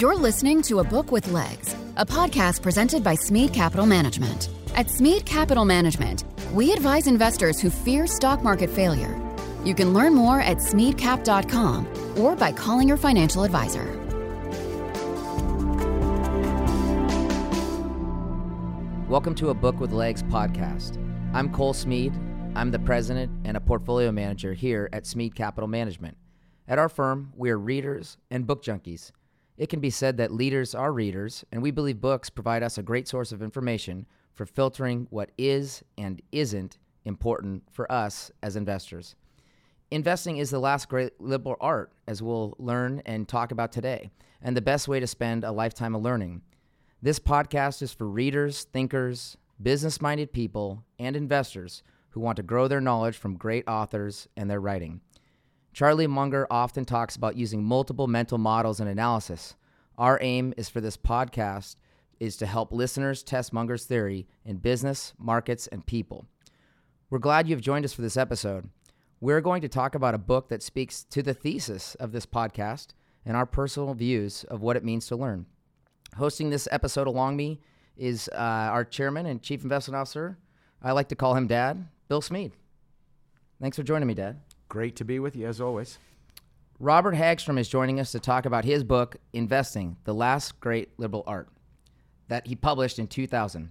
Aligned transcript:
You're 0.00 0.16
listening 0.16 0.60
to 0.62 0.80
A 0.80 0.84
Book 0.84 1.12
with 1.12 1.30
Legs, 1.30 1.76
a 1.96 2.04
podcast 2.04 2.62
presented 2.62 3.04
by 3.04 3.14
Smead 3.14 3.52
Capital 3.52 3.86
Management. 3.86 4.48
At 4.74 4.90
Smead 4.90 5.24
Capital 5.24 5.64
Management, 5.64 6.24
we 6.52 6.72
advise 6.72 7.06
investors 7.06 7.60
who 7.60 7.70
fear 7.70 8.08
stock 8.08 8.42
market 8.42 8.68
failure. 8.68 9.16
You 9.64 9.72
can 9.72 9.94
learn 9.94 10.12
more 10.12 10.40
at 10.40 10.56
smeadcap.com 10.56 12.18
or 12.18 12.34
by 12.34 12.50
calling 12.50 12.88
your 12.88 12.96
financial 12.96 13.44
advisor. 13.44 13.84
Welcome 19.08 19.36
to 19.36 19.50
a 19.50 19.54
Book 19.54 19.78
with 19.78 19.92
Legs 19.92 20.24
podcast. 20.24 20.98
I'm 21.32 21.52
Cole 21.52 21.72
Smead. 21.72 22.12
I'm 22.56 22.72
the 22.72 22.80
president 22.80 23.30
and 23.44 23.56
a 23.56 23.60
portfolio 23.60 24.10
manager 24.10 24.54
here 24.54 24.88
at 24.92 25.06
Smead 25.06 25.36
Capital 25.36 25.68
Management. 25.68 26.16
At 26.66 26.80
our 26.80 26.88
firm, 26.88 27.32
we 27.36 27.50
are 27.50 27.58
readers 27.58 28.16
and 28.28 28.44
book 28.44 28.64
junkies. 28.64 29.12
It 29.56 29.68
can 29.68 29.80
be 29.80 29.90
said 29.90 30.16
that 30.16 30.32
leaders 30.32 30.74
are 30.74 30.92
readers, 30.92 31.44
and 31.52 31.62
we 31.62 31.70
believe 31.70 32.00
books 32.00 32.28
provide 32.28 32.62
us 32.62 32.76
a 32.76 32.82
great 32.82 33.06
source 33.06 33.30
of 33.30 33.42
information 33.42 34.06
for 34.32 34.46
filtering 34.46 35.06
what 35.10 35.30
is 35.38 35.84
and 35.96 36.20
isn't 36.32 36.78
important 37.04 37.62
for 37.70 37.90
us 37.90 38.32
as 38.42 38.56
investors. 38.56 39.14
Investing 39.90 40.38
is 40.38 40.50
the 40.50 40.58
last 40.58 40.88
great 40.88 41.20
liberal 41.20 41.56
art, 41.60 41.92
as 42.08 42.20
we'll 42.20 42.56
learn 42.58 43.00
and 43.06 43.28
talk 43.28 43.52
about 43.52 43.70
today, 43.70 44.10
and 44.42 44.56
the 44.56 44.62
best 44.62 44.88
way 44.88 44.98
to 44.98 45.06
spend 45.06 45.44
a 45.44 45.52
lifetime 45.52 45.94
of 45.94 46.02
learning. 46.02 46.42
This 47.00 47.20
podcast 47.20 47.80
is 47.80 47.92
for 47.92 48.08
readers, 48.08 48.64
thinkers, 48.72 49.36
business 49.62 50.00
minded 50.00 50.32
people, 50.32 50.82
and 50.98 51.14
investors 51.14 51.84
who 52.10 52.20
want 52.20 52.36
to 52.36 52.42
grow 52.42 52.66
their 52.66 52.80
knowledge 52.80 53.16
from 53.16 53.36
great 53.36 53.68
authors 53.68 54.26
and 54.36 54.50
their 54.50 54.60
writing. 54.60 55.00
Charlie 55.74 56.06
Munger 56.06 56.46
often 56.52 56.84
talks 56.84 57.16
about 57.16 57.36
using 57.36 57.64
multiple 57.64 58.06
mental 58.06 58.38
models 58.38 58.78
and 58.78 58.88
analysis. 58.88 59.56
Our 59.98 60.20
aim 60.22 60.54
is 60.56 60.68
for 60.68 60.80
this 60.80 60.96
podcast 60.96 61.74
is 62.20 62.36
to 62.36 62.46
help 62.46 62.72
listeners 62.72 63.24
test 63.24 63.52
Munger's 63.52 63.84
theory 63.84 64.28
in 64.44 64.58
business, 64.58 65.14
markets, 65.18 65.66
and 65.66 65.84
people. 65.84 66.26
We're 67.10 67.18
glad 67.18 67.48
you've 67.48 67.60
joined 67.60 67.84
us 67.84 67.92
for 67.92 68.02
this 68.02 68.16
episode. 68.16 68.70
We're 69.20 69.40
going 69.40 69.62
to 69.62 69.68
talk 69.68 69.96
about 69.96 70.14
a 70.14 70.18
book 70.18 70.48
that 70.48 70.62
speaks 70.62 71.02
to 71.10 71.24
the 71.24 71.34
thesis 71.34 71.96
of 71.96 72.12
this 72.12 72.24
podcast 72.24 72.88
and 73.26 73.36
our 73.36 73.46
personal 73.46 73.94
views 73.94 74.44
of 74.44 74.62
what 74.62 74.76
it 74.76 74.84
means 74.84 75.08
to 75.08 75.16
learn. 75.16 75.44
Hosting 76.16 76.50
this 76.50 76.68
episode 76.70 77.08
along 77.08 77.36
me 77.36 77.60
is 77.96 78.30
uh, 78.32 78.36
our 78.36 78.84
chairman 78.84 79.26
and 79.26 79.42
chief 79.42 79.64
investment 79.64 79.96
officer. 79.96 80.38
I 80.80 80.92
like 80.92 81.08
to 81.08 81.16
call 81.16 81.34
him 81.34 81.48
Dad, 81.48 81.88
Bill 82.06 82.20
Smead. 82.20 82.52
Thanks 83.60 83.76
for 83.76 83.82
joining 83.82 84.06
me, 84.06 84.14
Dad. 84.14 84.43
Great 84.68 84.96
to 84.96 85.04
be 85.04 85.18
with 85.18 85.36
you 85.36 85.46
as 85.46 85.60
always. 85.60 85.98
Robert 86.80 87.14
Hagstrom 87.14 87.58
is 87.58 87.68
joining 87.68 88.00
us 88.00 88.10
to 88.12 88.18
talk 88.18 88.46
about 88.46 88.64
his 88.64 88.82
book, 88.82 89.16
Investing 89.32 89.96
The 90.04 90.14
Last 90.14 90.58
Great 90.60 90.98
Liberal 90.98 91.22
Art, 91.26 91.48
that 92.28 92.46
he 92.46 92.56
published 92.56 92.98
in 92.98 93.06
2000. 93.06 93.70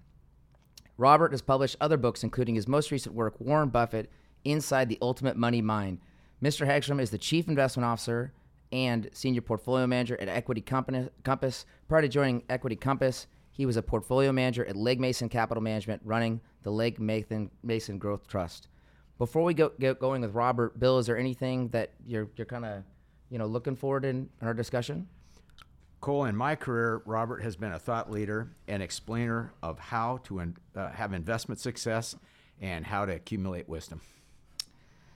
Robert 0.97 1.31
has 1.31 1.41
published 1.41 1.75
other 1.81 1.97
books, 1.97 2.23
including 2.23 2.55
his 2.55 2.67
most 2.67 2.91
recent 2.91 3.15
work, 3.15 3.35
Warren 3.39 3.69
Buffett 3.69 4.09
Inside 4.45 4.89
the 4.89 4.97
Ultimate 5.01 5.37
Money 5.37 5.61
Mind. 5.61 5.99
Mr. 6.41 6.67
Hagstrom 6.67 7.01
is 7.01 7.09
the 7.09 7.17
chief 7.17 7.47
investment 7.47 7.85
officer 7.85 8.33
and 8.71 9.09
senior 9.13 9.41
portfolio 9.41 9.87
manager 9.87 10.19
at 10.19 10.27
Equity 10.27 10.61
Compass. 10.61 11.65
Prior 11.87 12.01
to 12.01 12.07
joining 12.07 12.43
Equity 12.49 12.75
Compass, 12.75 13.27
he 13.51 13.65
was 13.65 13.77
a 13.77 13.81
portfolio 13.81 14.31
manager 14.31 14.65
at 14.65 14.75
Legg 14.75 14.99
Mason 14.99 15.29
Capital 15.29 15.61
Management, 15.61 16.01
running 16.03 16.41
the 16.63 16.95
Mason, 16.99 17.51
Mason 17.63 17.97
Growth 17.97 18.27
Trust. 18.27 18.67
Before 19.17 19.43
we 19.43 19.53
go 19.53 19.71
get 19.79 19.99
going 19.99 20.21
with 20.21 20.33
Robert, 20.33 20.79
Bill, 20.79 20.97
is 20.97 21.05
there 21.05 21.17
anything 21.17 21.69
that 21.69 21.91
you're 22.05 22.29
you're 22.35 22.45
kind 22.45 22.65
of 22.65 22.83
you 23.29 23.37
know 23.37 23.45
looking 23.45 23.75
forward 23.75 24.05
in, 24.05 24.29
in 24.41 24.47
our 24.47 24.53
discussion? 24.53 25.07
Cole, 26.01 26.25
in 26.25 26.35
my 26.35 26.55
career, 26.55 27.01
Robert 27.05 27.43
has 27.43 27.55
been 27.55 27.71
a 27.71 27.79
thought 27.79 28.11
leader 28.11 28.49
and 28.67 28.83
explainer 28.83 29.53
of 29.63 29.79
how 29.79 30.17
to 30.25 30.39
in, 30.39 30.57
uh, 30.75 30.89
have 30.89 31.13
investment 31.13 31.61
success 31.61 32.15
and 32.59 32.85
how 32.85 33.05
to 33.05 33.13
accumulate 33.13 33.69
wisdom. 33.69 34.01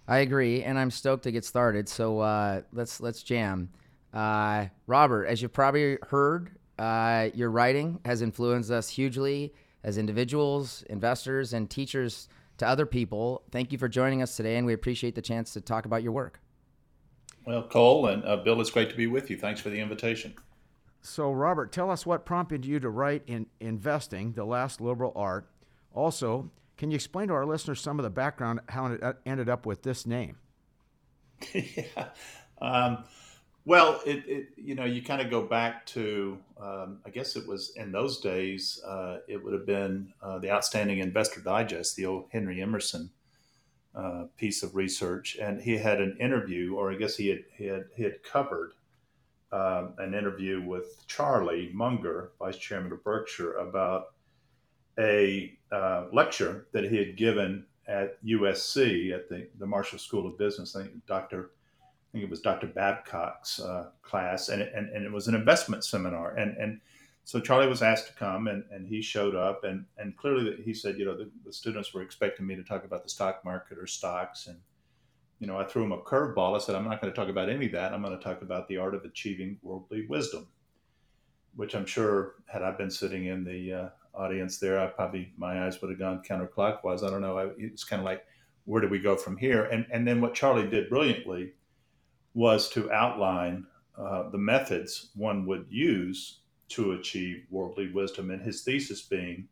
I 0.08 0.20
agree, 0.20 0.64
and 0.64 0.80
I'm 0.80 0.90
stoked 0.90 1.24
to 1.24 1.32
get 1.32 1.44
started. 1.44 1.90
So 1.90 2.20
uh, 2.20 2.62
let's 2.72 3.02
let's 3.02 3.24
jam. 3.24 3.70
Uh, 4.14 4.68
Robert, 4.86 5.26
as 5.26 5.42
you've 5.42 5.52
probably 5.52 5.98
heard, 6.08 6.52
uh, 6.80 7.30
your 7.34 7.52
writing 7.52 8.00
has 8.06 8.22
influenced 8.22 8.72
us 8.72 8.88
hugely 8.88 9.54
as 9.84 9.98
individuals, 9.98 10.84
investors, 10.90 11.52
and 11.52 11.70
teachers 11.70 12.30
to 12.58 12.68
other 12.68 12.86
people. 12.86 13.44
Thank 13.52 13.72
you 13.72 13.78
for 13.78 13.88
joining 13.88 14.22
us 14.22 14.36
today, 14.36 14.58
and 14.58 14.66
we 14.66 14.74
appreciate 14.74 15.16
the 15.16 15.22
chance 15.22 15.54
to 15.54 15.62
talk 15.62 15.86
about 15.86 16.04
your 16.04 16.12
work. 16.12 16.40
Well, 17.46 17.64
Cole 17.64 18.08
and 18.08 18.26
uh, 18.26 18.38
Bill, 18.38 18.60
it's 18.60 18.70
great 18.70 18.90
to 18.90 18.96
be 18.96 19.08
with 19.08 19.30
you. 19.30 19.38
Thanks 19.38 19.62
for 19.62 19.70
the 19.70 19.80
invitation. 19.80 20.36
So, 21.02 21.32
Robert, 21.32 21.72
tell 21.72 21.90
us 21.90 22.06
what 22.06 22.26
prompted 22.26 22.66
you 22.66 22.80
to 22.80 22.90
write 22.90 23.24
in 23.28 23.46
Investing, 23.60 24.34
the 24.34 24.44
Last 24.44 24.82
Liberal 24.82 25.14
Art. 25.16 25.50
Also, 25.94 26.52
can 26.76 26.92
you 26.92 26.96
explain 26.96 27.30
to 27.30 27.34
our 27.34 27.46
listeners 27.46 27.80
some 27.80 28.00
of 28.00 28.04
the 28.04 28.10
background 28.10 28.60
how 28.70 28.88
it 28.88 29.02
uh, 29.02 29.14
ended 29.26 29.48
up 29.48 29.66
with 29.66 29.84
this 29.84 30.06
name? 30.06 30.38
yeah. 31.54 32.10
Um, 32.60 33.04
well, 33.68 34.00
it, 34.06 34.24
it, 34.26 34.48
you 34.56 34.76
know 34.76 34.86
you 34.86 35.02
kind 35.02 35.22
of 35.22 35.30
go 35.30 35.42
back 35.42 35.86
to 35.88 36.38
um, 36.58 37.00
I 37.06 37.10
guess 37.10 37.36
it 37.36 37.46
was 37.46 37.74
in 37.76 37.92
those 37.92 38.22
days 38.22 38.82
uh, 38.88 39.18
it 39.28 39.44
would 39.44 39.52
have 39.52 39.66
been 39.66 40.14
uh, 40.24 40.40
the 40.40 40.50
Outstanding 40.50 41.00
Investor 41.00 41.42
Digest, 41.42 41.98
the 41.98 42.06
old 42.06 42.28
Henry 42.32 42.62
Emerson 42.62 43.10
uh, 43.94 44.28
piece 44.38 44.64
of 44.64 44.78
research, 44.78 45.36
and 45.36 45.60
he 45.62 45.76
had 45.76 46.00
an 46.00 46.16
interview, 46.18 46.76
or 46.76 46.94
I 46.94 46.96
guess 46.96 47.18
he 47.18 47.28
had 47.28 47.44
he 47.58 47.66
had, 47.66 47.86
he 47.94 48.04
had 48.04 48.24
covered 48.24 48.72
um, 49.52 49.96
an 49.98 50.14
interview 50.14 50.62
with 50.62 51.06
Charlie 51.08 51.70
Munger, 51.74 52.32
Vice 52.40 52.58
Chairman 52.58 52.94
of 52.94 53.04
Berkshire, 53.04 53.56
about 53.56 54.14
a 54.98 55.54
uh, 55.74 56.06
lecture 56.14 56.68
that 56.72 56.86
he 56.86 56.96
had 56.96 57.18
given 57.18 57.66
at 57.86 58.24
USC 58.24 59.14
at 59.14 59.28
the, 59.28 59.50
the 59.60 59.66
Marshall 59.66 60.00
School 60.00 60.26
of 60.26 60.38
Business. 60.38 60.74
I 60.74 60.84
think 60.84 61.06
Dr. 61.06 61.52
I 62.08 62.12
think 62.12 62.24
it 62.24 62.30
was 62.30 62.42
Dr. 62.42 62.68
Babcock's 62.68 63.60
uh, 63.60 63.90
class, 64.02 64.50
and, 64.50 64.62
and, 64.62 64.90
and 64.90 65.06
it 65.06 65.12
was 65.12 65.28
an 65.28 65.36
investment 65.36 65.84
seminar. 65.84 66.36
And, 66.36 66.56
and 66.58 66.80
so 67.26 67.42
Charlie 67.42 67.68
was 67.68 67.82
asked 67.82 68.08
to 68.08 68.14
come, 68.14 68.48
and, 68.48 68.64
and 68.72 68.88
he 68.88 69.02
showed 69.02 69.36
up, 69.36 69.66
and, 69.66 69.86
and 69.98 70.16
clearly 70.16 70.62
he 70.64 70.74
said, 70.74 70.98
you 70.98 71.06
know, 71.06 71.18
the, 71.18 71.30
the 71.46 71.52
students 71.52 71.94
were 71.94 72.02
expecting 72.02 72.48
me 72.48 72.56
to 72.56 72.64
talk 72.64 72.86
about 72.86 73.04
the 73.04 73.10
stock 73.10 73.44
market 73.44 73.78
or 73.78 73.86
stocks. 73.86 74.48
And, 74.48 74.58
you 75.40 75.48
know, 75.48 75.60
I 75.60 75.66
threw 75.66 75.84
him 75.84 75.92
a 75.92 75.98
curveball. 75.98 76.56
I 76.56 76.60
said, 76.60 76.76
I'm 76.76 76.86
not 76.86 77.02
going 77.02 77.12
to 77.14 77.20
talk 77.20 77.30
about 77.30 77.50
any 77.50 77.66
of 77.66 77.74
that. 77.74 77.94
I'm 77.94 78.02
going 78.02 78.18
to 78.18 78.24
talk 78.24 78.42
about 78.42 78.70
the 78.70 78.78
art 78.78 78.96
of 78.96 79.04
achieving 79.04 79.60
worldly 79.62 80.06
wisdom, 80.08 80.48
which 81.58 81.76
I'm 81.76 81.86
sure, 81.86 82.36
had 82.46 82.64
I 82.64 82.72
been 82.72 82.90
sitting 82.90 83.26
in 83.26 83.44
the 83.44 83.74
uh, 83.74 83.90
audience 84.14 84.58
there, 84.58 84.80
I 84.80 84.88
probably 84.88 85.34
my 85.38 85.66
eyes 85.66 85.82
would 85.82 85.92
have 85.92 86.00
gone 86.00 86.24
counterclockwise. 86.28 87.04
I 87.04 87.10
don't 87.10 87.22
know. 87.22 87.38
I, 87.38 87.50
it's 87.58 87.84
kind 87.84 88.00
of 88.00 88.06
like, 88.06 88.26
where 88.64 88.82
do 88.82 88.88
we 88.88 89.00
go 89.00 89.16
from 89.16 89.38
here? 89.38 89.66
And 89.66 89.86
and 89.92 90.08
then 90.08 90.20
what 90.20 90.34
Charlie 90.34 90.70
did 90.70 90.90
brilliantly 90.90 91.54
was 92.34 92.70
to 92.70 92.92
outline 92.92 93.66
uh, 93.98 94.30
the 94.30 94.38
methods 94.38 95.10
one 95.16 95.46
would 95.46 95.66
use 95.70 96.40
to 96.70 96.92
achieve 96.94 97.46
worldly 97.50 97.92
wisdom, 97.92 98.30
and 98.30 98.42
his 98.42 98.62
thesis 98.62 99.02
being 99.02 99.48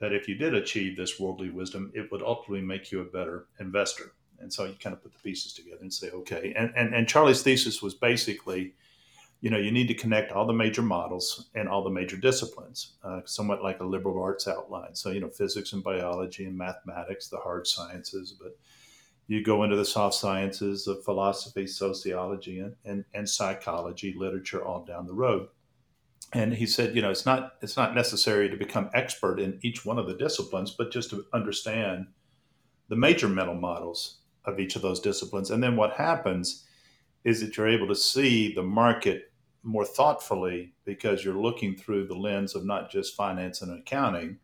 that 0.00 0.12
if 0.12 0.28
you 0.28 0.34
did 0.34 0.54
achieve 0.54 0.96
this 0.96 1.18
worldly 1.20 1.50
wisdom, 1.50 1.90
it 1.94 2.10
would 2.10 2.22
ultimately 2.22 2.64
make 2.64 2.90
you 2.90 3.00
a 3.00 3.04
better 3.04 3.46
investor. 3.60 4.12
And 4.40 4.52
so 4.52 4.64
you 4.64 4.74
kind 4.80 4.94
of 4.94 5.02
put 5.02 5.12
the 5.12 5.18
pieces 5.20 5.54
together 5.54 5.80
and 5.80 5.92
say, 5.92 6.10
okay. 6.10 6.52
And 6.56 6.72
and, 6.76 6.94
and 6.94 7.08
Charlie's 7.08 7.42
thesis 7.42 7.80
was 7.80 7.94
basically 7.94 8.74
you 9.44 9.50
know, 9.50 9.58
you 9.58 9.70
need 9.70 9.88
to 9.88 9.94
connect 9.94 10.32
all 10.32 10.46
the 10.46 10.54
major 10.54 10.80
models 10.80 11.50
and 11.54 11.68
all 11.68 11.84
the 11.84 11.90
major 11.90 12.16
disciplines, 12.16 12.94
uh, 13.04 13.20
somewhat 13.26 13.62
like 13.62 13.78
a 13.80 13.84
liberal 13.84 14.22
arts 14.22 14.48
outline. 14.48 14.94
So, 14.94 15.10
you 15.10 15.20
know, 15.20 15.28
physics 15.28 15.74
and 15.74 15.84
biology 15.84 16.46
and 16.46 16.56
mathematics, 16.56 17.28
the 17.28 17.36
hard 17.36 17.66
sciences, 17.66 18.34
but 18.40 18.56
you 19.26 19.42
go 19.42 19.62
into 19.62 19.76
the 19.76 19.84
soft 19.84 20.16
sciences 20.16 20.86
of 20.86 21.04
philosophy, 21.04 21.66
sociology, 21.66 22.58
and, 22.58 22.74
and, 22.84 23.04
and 23.14 23.28
psychology, 23.28 24.14
literature, 24.16 24.62
all 24.64 24.84
down 24.84 25.06
the 25.06 25.14
road. 25.14 25.48
And 26.32 26.52
he 26.54 26.66
said, 26.66 26.96
you 26.96 27.02
know, 27.02 27.10
it's 27.10 27.26
not 27.26 27.54
it's 27.62 27.76
not 27.76 27.94
necessary 27.94 28.48
to 28.50 28.56
become 28.56 28.90
expert 28.92 29.38
in 29.38 29.60
each 29.62 29.84
one 29.84 29.98
of 29.98 30.06
the 30.06 30.16
disciplines, 30.16 30.72
but 30.72 30.90
just 30.90 31.10
to 31.10 31.24
understand 31.32 32.08
the 32.88 32.96
major 32.96 33.28
mental 33.28 33.54
models 33.54 34.18
of 34.44 34.58
each 34.58 34.76
of 34.76 34.82
those 34.82 35.00
disciplines. 35.00 35.50
And 35.50 35.62
then 35.62 35.76
what 35.76 35.92
happens 35.92 36.66
is 37.24 37.40
that 37.40 37.56
you're 37.56 37.68
able 37.68 37.88
to 37.88 37.94
see 37.94 38.52
the 38.52 38.62
market 38.62 39.32
more 39.62 39.84
thoughtfully 39.84 40.74
because 40.84 41.24
you're 41.24 41.40
looking 41.40 41.74
through 41.74 42.06
the 42.06 42.16
lens 42.16 42.54
of 42.54 42.66
not 42.66 42.90
just 42.90 43.16
finance 43.16 43.62
and 43.62 43.78
accounting, 43.78 44.38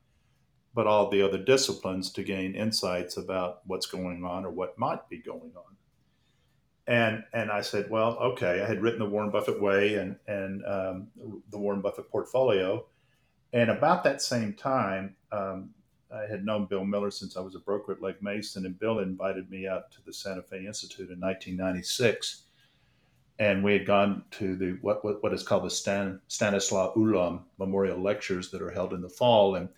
but 0.75 0.87
all 0.87 1.11
the 1.11 1.23
other 1.23 1.39
disciplines 1.39 2.11
to 2.13 2.23
gain 2.23 2.55
insights 2.55 3.17
about 3.17 3.61
what's 3.67 3.87
going 3.87 4.25
on 4.25 4.45
or 4.45 4.51
what 4.51 4.79
might 4.79 5.09
be 5.09 5.19
going 5.19 5.53
on. 5.57 5.77
And 6.87 7.25
and 7.33 7.51
I 7.51 7.61
said, 7.61 7.91
well, 7.91 8.17
okay. 8.19 8.63
I 8.63 8.67
had 8.67 8.83
written 8.83 8.99
the 9.01 9.07
Warren 9.07 9.31
Buffett 9.31 9.61
Way 9.61 9.95
and 9.95 10.17
and 10.27 10.65
um, 10.65 11.09
the 11.51 11.59
Warren 11.59 11.81
Buffett 11.81 12.11
Portfolio, 12.11 12.87
and 13.53 13.71
about 13.71 14.03
that 14.05 14.23
same 14.23 14.55
time, 14.55 15.15
um, 15.31 15.71
I 16.13 16.23
had 16.23 16.45
known 16.45 16.67
Bill 16.67 16.85
Miller 16.85 17.11
since 17.11 17.37
I 17.37 17.41
was 17.41 17.55
a 17.55 17.61
broker 17.61 17.93
at 17.93 18.03
Legg 18.03 18.17
Mason, 18.21 18.67
and 18.67 18.79
Bill 18.79 19.01
invited 19.01 19.51
me 19.51 19.69
out 19.69 19.93
to 19.93 19.99
the 20.05 20.13
Santa 20.13 20.43
Fe 20.43 20.67
Institute 20.67 21.11
in 21.11 21.21
1996 21.21 22.43
and 23.41 23.65
we 23.65 23.73
had 23.73 23.87
gone 23.87 24.23
to 24.31 24.55
the 24.55 24.79
what 24.83 25.03
what, 25.03 25.23
what 25.23 25.33
is 25.33 25.43
called 25.43 25.65
the 25.65 25.71
Stan, 25.71 26.21
Stanislaw 26.29 26.95
Ulam 26.95 27.41
Memorial 27.59 28.01
Lectures 28.01 28.51
that 28.51 28.63
are 28.63 28.71
held 28.71 28.93
in 28.93 29.01
the 29.01 29.09
fall, 29.09 29.57
and 29.57 29.69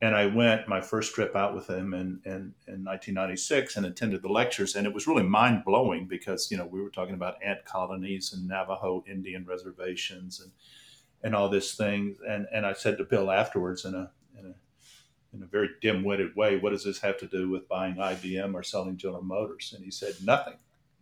and 0.00 0.14
I 0.14 0.26
went 0.26 0.68
my 0.68 0.80
first 0.80 1.14
trip 1.14 1.34
out 1.34 1.54
with 1.54 1.68
him 1.68 1.94
in, 1.94 2.20
in, 2.24 2.54
in 2.66 2.84
1996 2.84 3.76
and 3.76 3.86
attended 3.86 4.22
the 4.22 4.28
lectures, 4.28 4.76
and 4.76 4.86
it 4.86 4.92
was 4.92 5.06
really 5.06 5.22
mind 5.22 5.64
blowing 5.64 6.06
because 6.06 6.50
you 6.50 6.56
know 6.56 6.66
we 6.66 6.82
were 6.82 6.90
talking 6.90 7.14
about 7.14 7.42
ant 7.42 7.64
colonies 7.64 8.32
and 8.32 8.46
Navajo 8.46 9.04
Indian 9.08 9.44
reservations 9.44 10.40
and 10.40 10.52
and 11.22 11.34
all 11.34 11.48
this 11.48 11.74
things, 11.74 12.18
and 12.28 12.46
and 12.52 12.66
I 12.66 12.74
said 12.74 12.98
to 12.98 13.04
Bill 13.04 13.30
afterwards 13.30 13.84
in 13.84 13.94
a 13.94 14.10
in 14.38 14.46
a 14.46 14.54
in 15.34 15.42
a 15.42 15.46
very 15.46 15.70
dim 15.80 16.04
witted 16.04 16.36
way, 16.36 16.56
what 16.56 16.70
does 16.70 16.84
this 16.84 17.00
have 17.00 17.18
to 17.18 17.26
do 17.26 17.48
with 17.48 17.68
buying 17.68 17.96
IBM 17.96 18.54
or 18.54 18.62
selling 18.62 18.96
General 18.96 19.22
Motors? 19.22 19.72
And 19.74 19.84
he 19.84 19.90
said 19.90 20.14
nothing 20.24 20.56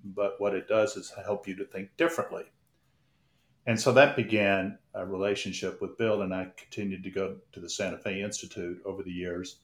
but 0.04 0.40
what 0.40 0.54
it 0.54 0.68
does 0.68 0.96
is 0.96 1.12
help 1.24 1.48
you 1.48 1.56
to 1.56 1.64
think 1.64 1.96
differently. 1.96 2.44
And 3.66 3.80
so 3.80 3.92
that 3.92 4.16
began 4.16 4.78
a 4.92 5.06
relationship 5.06 5.80
with 5.80 5.96
Bill, 5.96 6.22
and 6.22 6.34
I 6.34 6.48
continued 6.56 7.02
to 7.04 7.10
go 7.10 7.36
to 7.52 7.60
the 7.60 7.70
Santa 7.70 7.98
Fe 7.98 8.22
Institute 8.22 8.80
over 8.84 9.02
the 9.02 9.10
years 9.10 9.60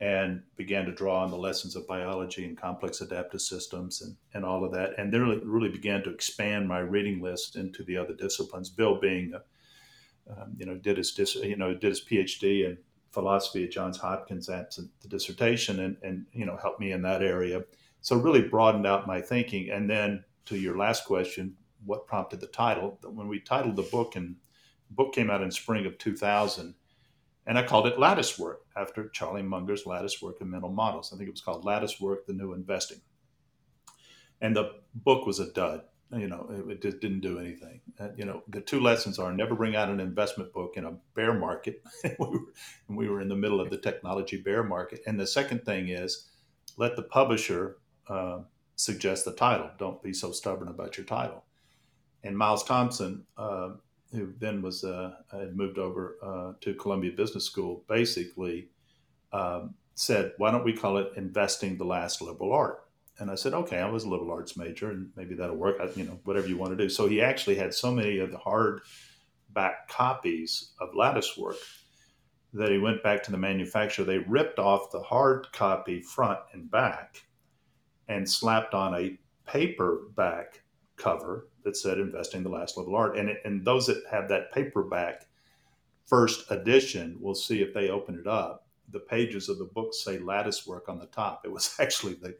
and 0.00 0.42
began 0.56 0.84
to 0.84 0.92
draw 0.92 1.22
on 1.22 1.30
the 1.30 1.36
lessons 1.36 1.76
of 1.76 1.86
biology 1.86 2.44
and 2.44 2.60
complex 2.60 3.00
adaptive 3.00 3.40
systems 3.40 4.02
and, 4.02 4.16
and 4.34 4.44
all 4.44 4.64
of 4.64 4.72
that. 4.72 4.98
And 4.98 5.12
then 5.12 5.22
really, 5.22 5.40
really 5.44 5.68
began 5.68 6.02
to 6.02 6.10
expand 6.10 6.68
my 6.68 6.80
reading 6.80 7.22
list 7.22 7.56
into 7.56 7.82
the 7.84 7.96
other 7.96 8.14
disciplines. 8.14 8.70
Bill 8.70 8.98
being, 9.00 9.32
a, 9.34 10.32
um, 10.32 10.54
you 10.56 10.66
know, 10.66 10.74
did 10.76 10.96
his, 10.96 11.16
you 11.42 11.56
know, 11.56 11.72
did 11.72 11.90
his 11.90 12.04
PhD 12.04 12.66
in 12.66 12.78
philosophy 13.12 13.64
at 13.64 13.70
Johns 13.70 13.98
Hopkins 13.98 14.48
at 14.48 14.76
the 15.00 15.08
dissertation 15.08 15.80
and, 15.80 15.96
and, 16.02 16.26
you 16.32 16.44
know, 16.44 16.56
helped 16.56 16.80
me 16.80 16.92
in 16.92 17.02
that 17.02 17.22
area 17.22 17.62
so 18.04 18.16
really 18.16 18.42
broadened 18.42 18.86
out 18.86 19.06
my 19.06 19.20
thinking. 19.20 19.70
And 19.70 19.88
then 19.88 20.24
to 20.44 20.58
your 20.58 20.76
last 20.76 21.06
question, 21.06 21.56
what 21.84 22.06
prompted 22.06 22.40
the 22.40 22.46
title? 22.46 22.98
When 23.02 23.28
we 23.28 23.40
titled 23.40 23.76
the 23.76 23.82
book, 23.82 24.16
and 24.16 24.36
the 24.88 24.94
book 24.94 25.14
came 25.14 25.30
out 25.30 25.42
in 25.42 25.50
spring 25.50 25.86
of 25.86 25.98
2000, 25.98 26.74
and 27.46 27.58
I 27.58 27.62
called 27.62 27.86
it 27.86 27.98
Lattice 27.98 28.38
Work 28.38 28.62
after 28.76 29.08
Charlie 29.08 29.42
Munger's 29.42 29.86
Lattice 29.86 30.22
Work 30.22 30.36
and 30.40 30.50
Mental 30.50 30.70
Models. 30.70 31.12
I 31.12 31.16
think 31.16 31.28
it 31.28 31.32
was 31.32 31.42
called 31.42 31.64
Lattice 31.64 32.00
Work: 32.00 32.26
The 32.26 32.32
New 32.32 32.52
Investing. 32.52 33.00
And 34.40 34.56
the 34.56 34.72
book 34.94 35.26
was 35.26 35.40
a 35.40 35.52
dud. 35.52 35.82
You 36.12 36.28
know, 36.28 36.64
it, 36.68 36.82
just 36.82 37.00
didn't 37.00 37.20
do 37.20 37.40
anything. 37.40 37.80
Uh, 37.98 38.08
you 38.16 38.24
know, 38.24 38.42
the 38.48 38.60
two 38.60 38.78
lessons 38.78 39.18
are 39.18 39.32
never 39.32 39.54
bring 39.54 39.74
out 39.74 39.88
an 39.88 40.00
investment 40.00 40.52
book 40.52 40.74
in 40.76 40.84
a 40.84 40.96
bear 41.14 41.34
market. 41.34 41.82
we, 42.04 42.14
were, 42.18 42.38
we 42.88 43.08
were 43.08 43.20
in 43.20 43.28
the 43.28 43.34
middle 43.34 43.60
of 43.60 43.70
the 43.70 43.78
technology 43.78 44.36
bear 44.36 44.62
market. 44.62 45.00
And 45.06 45.18
the 45.18 45.26
second 45.26 45.64
thing 45.64 45.88
is 45.88 46.28
let 46.76 46.94
the 46.94 47.02
publisher 47.02 47.78
uh, 48.08 48.40
suggest 48.76 49.24
the 49.24 49.32
title. 49.32 49.70
Don't 49.78 50.02
be 50.02 50.12
so 50.12 50.30
stubborn 50.30 50.68
about 50.68 50.96
your 50.96 51.06
title. 51.06 51.44
And 52.24 52.36
Myles 52.36 52.64
Thompson, 52.64 53.24
uh, 53.36 53.70
who 54.12 54.32
then 54.38 54.62
was 54.62 54.82
uh, 54.82 55.14
had 55.30 55.56
moved 55.56 55.78
over 55.78 56.16
uh, 56.22 56.52
to 56.62 56.74
Columbia 56.74 57.12
Business 57.12 57.44
School, 57.44 57.84
basically 57.86 58.70
um, 59.32 59.74
said, 59.94 60.32
"Why 60.38 60.50
don't 60.50 60.64
we 60.64 60.72
call 60.72 60.96
it 60.96 61.12
investing 61.16 61.76
the 61.76 61.84
last 61.84 62.22
liberal 62.22 62.52
art?" 62.52 62.86
And 63.18 63.30
I 63.30 63.34
said, 63.34 63.52
"Okay, 63.52 63.78
I 63.78 63.88
was 63.88 64.04
a 64.04 64.08
liberal 64.08 64.32
arts 64.32 64.56
major, 64.56 64.90
and 64.90 65.10
maybe 65.16 65.34
that'll 65.34 65.56
work. 65.56 65.76
I, 65.80 65.88
you 65.94 66.04
know, 66.04 66.18
whatever 66.24 66.48
you 66.48 66.56
want 66.56 66.76
to 66.76 66.82
do." 66.82 66.88
So 66.88 67.06
he 67.06 67.20
actually 67.20 67.56
had 67.56 67.74
so 67.74 67.92
many 67.92 68.18
of 68.18 68.30
the 68.30 68.38
hard 68.38 68.80
back 69.50 69.88
copies 69.88 70.72
of 70.80 70.94
Lattice 70.94 71.36
Work 71.36 71.56
that 72.54 72.70
he 72.70 72.78
went 72.78 73.02
back 73.02 73.22
to 73.24 73.32
the 73.32 73.36
manufacturer. 73.36 74.04
They 74.04 74.18
ripped 74.18 74.58
off 74.58 74.90
the 74.90 75.02
hard 75.02 75.52
copy 75.52 76.00
front 76.00 76.38
and 76.52 76.70
back 76.70 77.22
and 78.08 78.28
slapped 78.28 78.74
on 78.74 78.94
a 78.94 79.18
paperback 79.46 80.62
cover 80.96 81.48
that 81.64 81.76
said 81.76 81.98
investing 81.98 82.42
the 82.42 82.48
last 82.48 82.76
liberal 82.76 82.96
art 82.96 83.16
and, 83.16 83.28
it, 83.28 83.40
and 83.44 83.64
those 83.64 83.86
that 83.86 84.02
have 84.10 84.28
that 84.28 84.52
paperback 84.52 85.26
first 86.06 86.50
edition 86.50 87.16
we'll 87.20 87.34
see 87.34 87.62
if 87.62 87.74
they 87.74 87.88
open 87.88 88.18
it 88.18 88.26
up 88.26 88.66
the 88.90 89.00
pages 89.00 89.48
of 89.48 89.58
the 89.58 89.64
book 89.64 89.92
say 89.92 90.18
lattice 90.18 90.66
work 90.66 90.88
on 90.88 90.98
the 90.98 91.06
top 91.06 91.42
it 91.44 91.50
was 91.50 91.74
actually 91.80 92.14
the, 92.14 92.34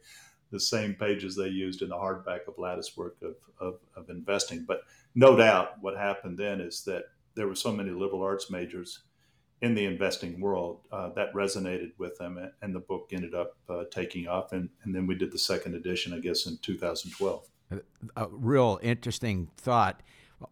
the 0.51 0.59
same 0.59 0.93
pages 0.93 1.35
they 1.35 1.47
used 1.47 1.81
in 1.81 1.89
the 1.89 1.95
hardback 1.95 2.47
of 2.47 2.57
lattice 2.57 2.95
work 2.95 3.17
of, 3.21 3.35
of, 3.59 3.79
of 3.95 4.09
investing 4.09 4.63
but 4.67 4.81
no 5.15 5.35
doubt 5.35 5.73
what 5.81 5.97
happened 5.97 6.37
then 6.37 6.61
is 6.61 6.83
that 6.83 7.05
there 7.35 7.47
were 7.47 7.55
so 7.55 7.71
many 7.71 7.91
liberal 7.91 8.21
arts 8.21 8.49
majors 8.49 9.01
in 9.61 9.73
the 9.73 9.85
investing 9.85 10.39
world 10.39 10.81
uh, 10.91 11.09
that 11.09 11.33
resonated 11.33 11.91
with 11.97 12.17
them, 12.17 12.39
and 12.61 12.75
the 12.75 12.79
book 12.79 13.09
ended 13.11 13.33
up 13.33 13.55
uh, 13.69 13.83
taking 13.91 14.27
off. 14.27 14.51
And, 14.51 14.69
and 14.83 14.93
then 14.93 15.07
we 15.07 15.15
did 15.15 15.31
the 15.31 15.39
second 15.39 15.75
edition, 15.75 16.13
I 16.13 16.19
guess, 16.19 16.45
in 16.45 16.57
2012. 16.61 17.47
A 18.15 18.27
real 18.29 18.79
interesting 18.83 19.49
thought. 19.57 20.01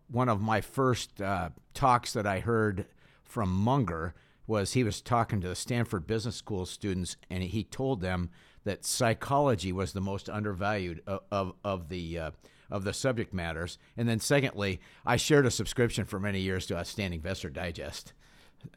One 0.09 0.29
of 0.29 0.41
my 0.41 0.61
first 0.61 1.21
uh, 1.21 1.49
talks 1.73 2.13
that 2.13 2.25
I 2.25 2.39
heard 2.39 2.85
from 3.23 3.49
Munger 3.49 4.15
was 4.47 4.73
he 4.73 4.83
was 4.83 5.01
talking 5.01 5.41
to 5.41 5.47
the 5.47 5.55
Stanford 5.55 6.07
Business 6.07 6.35
School 6.35 6.65
students, 6.65 7.17
and 7.29 7.43
he 7.43 7.63
told 7.63 8.01
them 8.01 8.29
that 8.63 8.85
psychology 8.85 9.71
was 9.71 9.93
the 9.93 10.01
most 10.01 10.29
undervalued 10.29 11.01
of, 11.05 11.21
of, 11.31 11.53
of 11.63 11.89
the 11.89 12.19
uh, 12.19 12.31
of 12.71 12.83
the 12.85 12.93
subject 12.93 13.33
matters. 13.33 13.77
And 13.95 14.09
then, 14.09 14.19
secondly, 14.19 14.79
I 15.05 15.17
shared 15.17 15.45
a 15.45 15.51
subscription 15.51 16.05
for 16.05 16.19
many 16.19 16.39
years 16.39 16.65
to 16.67 16.77
Outstanding 16.77 17.19
Investor 17.19 17.49
Digest. 17.49 18.13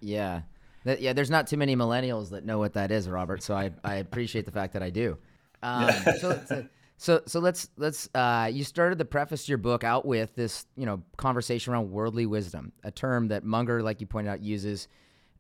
Yeah. 0.01 0.43
That, 0.85 1.01
yeah, 1.01 1.15
there's 1.15 1.31
not 1.31 1.47
too 1.47 1.57
many 1.57 1.75
millennials 1.75 2.31
that 2.31 2.45
know 2.45 2.59
what 2.59 2.75
that 2.75 2.91
is, 2.91 3.09
Robert. 3.09 3.43
So 3.43 3.55
I, 3.55 3.71
I 3.83 3.95
appreciate 3.97 4.45
the 4.45 4.53
fact 4.53 4.75
that 4.75 4.83
I 4.83 4.91
do. 4.91 5.17
Um, 5.63 5.91
so, 6.21 6.41
so, 6.47 6.67
so, 6.99 7.23
so 7.27 7.41
let's 7.41 7.69
let's. 7.77 8.09
Uh, 8.15 8.49
you 8.51 8.65
started 8.65 8.99
the 8.99 9.05
preface 9.05 9.45
to 9.45 9.51
your 9.51 9.59
book 9.59 9.85
out 9.85 10.07
with 10.07 10.35
this, 10.35 10.67
you 10.77 10.87
know, 10.87 11.03
conversation 11.17 11.73
around 11.73 11.91
worldly 11.91 12.27
wisdom, 12.27 12.73
a 12.85 12.91
term 12.91 13.29
that 13.29 13.45
Munger, 13.45 13.83
like 13.83 14.01
you 14.01 14.07
pointed 14.07 14.31
out, 14.31 14.43
uses. 14.43 14.89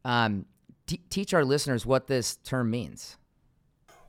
Um, 0.05 0.47
t- 0.87 1.03
teach 1.11 1.35
our 1.35 1.45
listeners 1.45 1.87
what 1.87 2.07
this 2.07 2.37
term 2.37 2.71
means. 2.71 3.17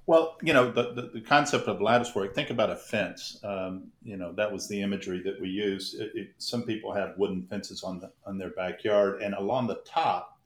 Well, 0.08 0.38
you 0.42 0.54
know, 0.54 0.72
the, 0.72 0.94
the, 0.94 1.12
the, 1.16 1.22
concept 1.22 1.68
of 1.68 1.82
lattice 1.82 2.16
work, 2.16 2.34
think 2.34 2.50
about 2.50 2.70
a 2.70 2.78
fence. 2.78 3.42
Um, 3.44 3.92
you 4.02 4.16
know, 4.16 4.32
that 4.34 4.50
was 4.50 4.70
the 4.70 4.82
imagery 4.82 5.22
that 5.24 5.40
we 5.42 5.50
use. 5.50 5.96
It, 6.00 6.12
it, 6.16 6.30
some 6.38 6.64
people 6.64 6.94
have 6.94 7.18
wooden 7.18 7.44
fences 7.44 7.84
on, 7.84 8.00
the, 8.00 8.10
on 8.26 8.38
their 8.38 8.52
backyard, 8.52 9.22
and 9.22 9.34
along 9.34 9.68
the 9.68 9.82
top 9.86 10.40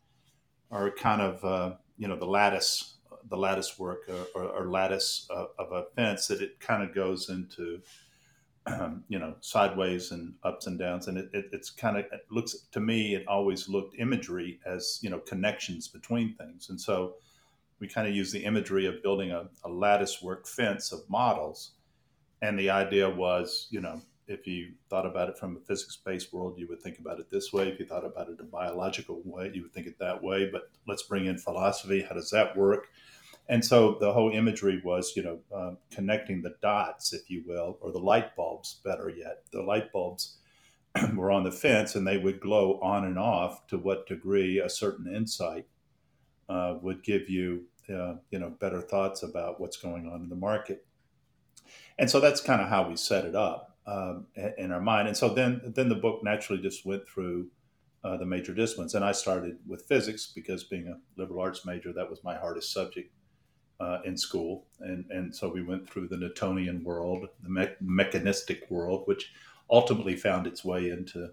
are 0.71 0.89
kind 0.89 1.21
of, 1.21 1.45
uh, 1.45 1.75
you 1.99 2.07
know, 2.07 2.15
the 2.15 2.25
lattice, 2.25 2.95
the 3.31 3.37
lattice 3.37 3.79
work 3.79 4.01
or, 4.07 4.27
or, 4.35 4.49
or 4.49 4.69
lattice 4.69 5.25
of, 5.31 5.47
of, 5.57 5.71
a 5.71 5.85
fence 5.95 6.27
that 6.27 6.41
it 6.41 6.59
kind 6.59 6.83
of 6.83 6.93
goes 6.93 7.29
into, 7.29 7.81
um, 8.67 9.03
you 9.09 9.17
know, 9.17 9.35
sideways 9.41 10.11
and 10.11 10.35
ups 10.43 10.67
and 10.67 10.77
downs. 10.77 11.07
And 11.07 11.17
it, 11.17 11.29
it's 11.33 11.71
kind 11.71 11.97
of, 11.97 12.05
it 12.11 12.25
looks 12.29 12.67
to 12.71 12.79
me, 12.79 13.15
it 13.15 13.27
always 13.27 13.67
looked 13.67 13.97
imagery 13.97 14.59
as, 14.65 14.99
you 15.01 15.09
know, 15.09 15.19
connections 15.19 15.87
between 15.87 16.35
things. 16.35 16.69
And 16.69 16.79
so, 16.79 17.15
we 17.81 17.87
kind 17.87 18.07
of 18.07 18.15
use 18.15 18.31
the 18.31 18.45
imagery 18.45 18.85
of 18.85 19.01
building 19.01 19.31
a, 19.31 19.49
a 19.65 19.69
lattice 19.69 20.21
work 20.21 20.47
fence 20.47 20.91
of 20.91 21.01
models. 21.09 21.71
And 22.41 22.57
the 22.57 22.69
idea 22.69 23.09
was, 23.09 23.67
you 23.71 23.81
know, 23.81 24.01
if 24.27 24.47
you 24.47 24.73
thought 24.89 25.05
about 25.05 25.29
it 25.29 25.37
from 25.37 25.57
a 25.57 25.59
physics 25.59 25.97
based 25.97 26.31
world, 26.31 26.57
you 26.57 26.67
would 26.67 26.81
think 26.81 26.99
about 26.99 27.19
it 27.19 27.29
this 27.29 27.51
way. 27.51 27.67
If 27.67 27.79
you 27.79 27.85
thought 27.85 28.05
about 28.05 28.29
it 28.29 28.39
a 28.39 28.43
biological 28.43 29.21
way, 29.25 29.51
you 29.53 29.63
would 29.63 29.73
think 29.73 29.87
it 29.87 29.97
that 29.99 30.23
way. 30.23 30.47
But 30.49 30.69
let's 30.87 31.03
bring 31.03 31.25
in 31.25 31.37
philosophy. 31.37 32.05
How 32.07 32.15
does 32.15 32.29
that 32.29 32.55
work? 32.55 32.87
And 33.51 33.63
so 33.65 33.97
the 33.99 34.13
whole 34.13 34.31
imagery 34.31 34.81
was, 34.81 35.11
you 35.17 35.23
know, 35.23 35.39
um, 35.53 35.77
connecting 35.91 36.41
the 36.41 36.55
dots, 36.61 37.11
if 37.11 37.29
you 37.29 37.43
will, 37.45 37.77
or 37.81 37.91
the 37.91 37.99
light 37.99 38.33
bulbs, 38.33 38.79
better 38.85 39.09
yet. 39.09 39.43
The 39.51 39.61
light 39.61 39.91
bulbs 39.91 40.37
were 41.15 41.29
on 41.29 41.43
the 41.43 41.51
fence 41.51 41.95
and 41.95 42.07
they 42.07 42.17
would 42.17 42.39
glow 42.39 42.79
on 42.81 43.03
and 43.03 43.19
off 43.19 43.67
to 43.67 43.77
what 43.77 44.07
degree 44.07 44.59
a 44.59 44.69
certain 44.69 45.13
insight 45.13 45.67
uh, 46.47 46.75
would 46.81 47.03
give 47.03 47.29
you 47.29 47.65
uh, 47.89 48.15
you 48.29 48.39
know 48.39 48.51
better 48.61 48.79
thoughts 48.79 49.21
about 49.21 49.59
what's 49.59 49.75
going 49.75 50.07
on 50.07 50.21
in 50.21 50.29
the 50.29 50.35
market. 50.35 50.85
And 51.99 52.09
so 52.09 52.21
that's 52.21 52.39
kind 52.39 52.61
of 52.61 52.69
how 52.69 52.87
we 52.87 52.95
set 52.95 53.25
it 53.25 53.35
up 53.35 53.75
um, 53.85 54.27
in 54.57 54.71
our 54.71 54.79
mind. 54.79 55.09
And 55.09 55.17
so 55.17 55.27
then 55.27 55.73
then 55.75 55.89
the 55.89 55.95
book 55.95 56.23
naturally 56.23 56.61
just 56.61 56.85
went 56.85 57.05
through 57.05 57.47
uh, 58.05 58.15
the 58.15 58.25
major 58.25 58.53
disciplines. 58.53 58.95
And 58.95 59.03
I 59.03 59.11
started 59.11 59.57
with 59.67 59.81
physics 59.87 60.31
because 60.33 60.63
being 60.63 60.87
a 60.87 60.99
liberal 61.19 61.41
arts 61.41 61.65
major, 61.65 61.91
that 61.91 62.09
was 62.09 62.23
my 62.23 62.37
hardest 62.37 62.71
subject 62.71 63.11
uh, 63.81 63.99
in 64.05 64.15
school. 64.15 64.65
And, 64.79 65.05
and 65.09 65.35
so 65.35 65.49
we 65.49 65.63
went 65.63 65.89
through 65.89 66.07
the 66.07 66.17
Newtonian 66.17 66.83
world, 66.83 67.27
the 67.41 67.49
me- 67.49 67.75
mechanistic 67.81 68.69
world, 68.69 69.03
which 69.05 69.33
ultimately 69.69 70.15
found 70.15 70.45
its 70.45 70.63
way 70.63 70.89
into 70.89 71.31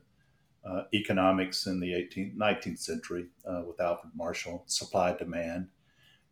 uh, 0.65 0.83
economics 0.95 1.67
in 1.67 1.79
the 1.79 1.93
18th, 1.93 2.37
19th 2.37 2.79
century 2.79 3.27
uh, 3.47 3.63
with 3.67 3.81
Alfred 3.81 4.13
Marshall, 4.15 4.65
supply 4.67 5.15
demand, 5.15 5.69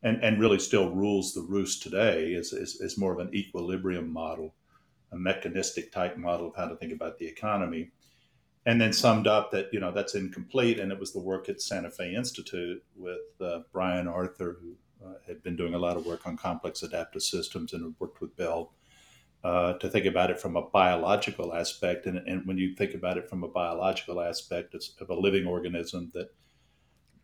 and, 0.02 0.22
and 0.22 0.40
really 0.40 0.58
still 0.58 0.90
rules 0.90 1.34
the 1.34 1.42
roost 1.42 1.82
today 1.82 2.32
is, 2.32 2.52
is, 2.52 2.80
is 2.80 2.98
more 2.98 3.12
of 3.12 3.18
an 3.18 3.34
equilibrium 3.34 4.10
model, 4.10 4.54
a 5.12 5.16
mechanistic 5.16 5.92
type 5.92 6.16
model 6.16 6.48
of 6.48 6.56
how 6.56 6.66
to 6.66 6.76
think 6.76 6.92
about 6.92 7.18
the 7.18 7.26
economy. 7.26 7.90
And 8.64 8.80
then 8.80 8.92
summed 8.92 9.28
up 9.28 9.52
that, 9.52 9.68
you 9.72 9.78
know, 9.78 9.92
that's 9.92 10.16
incomplete. 10.16 10.80
And 10.80 10.90
it 10.90 10.98
was 10.98 11.12
the 11.12 11.20
work 11.20 11.48
at 11.48 11.60
Santa 11.60 11.90
Fe 11.90 12.14
Institute 12.14 12.82
with 12.96 13.20
uh, 13.40 13.60
Brian 13.72 14.08
Arthur, 14.08 14.56
who 14.60 14.74
had 15.26 15.42
been 15.42 15.56
doing 15.56 15.74
a 15.74 15.78
lot 15.78 15.96
of 15.96 16.06
work 16.06 16.26
on 16.26 16.36
complex 16.36 16.82
adaptive 16.82 17.22
systems 17.22 17.72
and 17.72 17.94
worked 17.98 18.20
with 18.20 18.36
Bell 18.36 18.72
uh, 19.44 19.74
to 19.74 19.88
think 19.88 20.06
about 20.06 20.30
it 20.30 20.40
from 20.40 20.56
a 20.56 20.62
biological 20.62 21.54
aspect. 21.54 22.06
And, 22.06 22.18
and, 22.18 22.46
when 22.46 22.58
you 22.58 22.74
think 22.74 22.94
about 22.94 23.16
it 23.16 23.28
from 23.28 23.44
a 23.44 23.48
biological 23.48 24.20
aspect 24.20 24.74
of 25.00 25.10
a 25.10 25.14
living 25.14 25.46
organism 25.46 26.10
that 26.14 26.30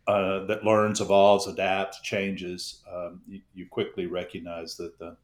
uh, 0.05 0.45
that 0.45 0.65
learns, 0.65 0.99
evolves, 0.99 1.47
adapts, 1.47 2.01
changes, 2.01 2.83
um, 2.93 3.21
you, 3.25 3.39
you, 3.53 3.65
quickly 3.69 4.05
recognize 4.05 4.75
that 4.75 4.99
the, 4.99 5.15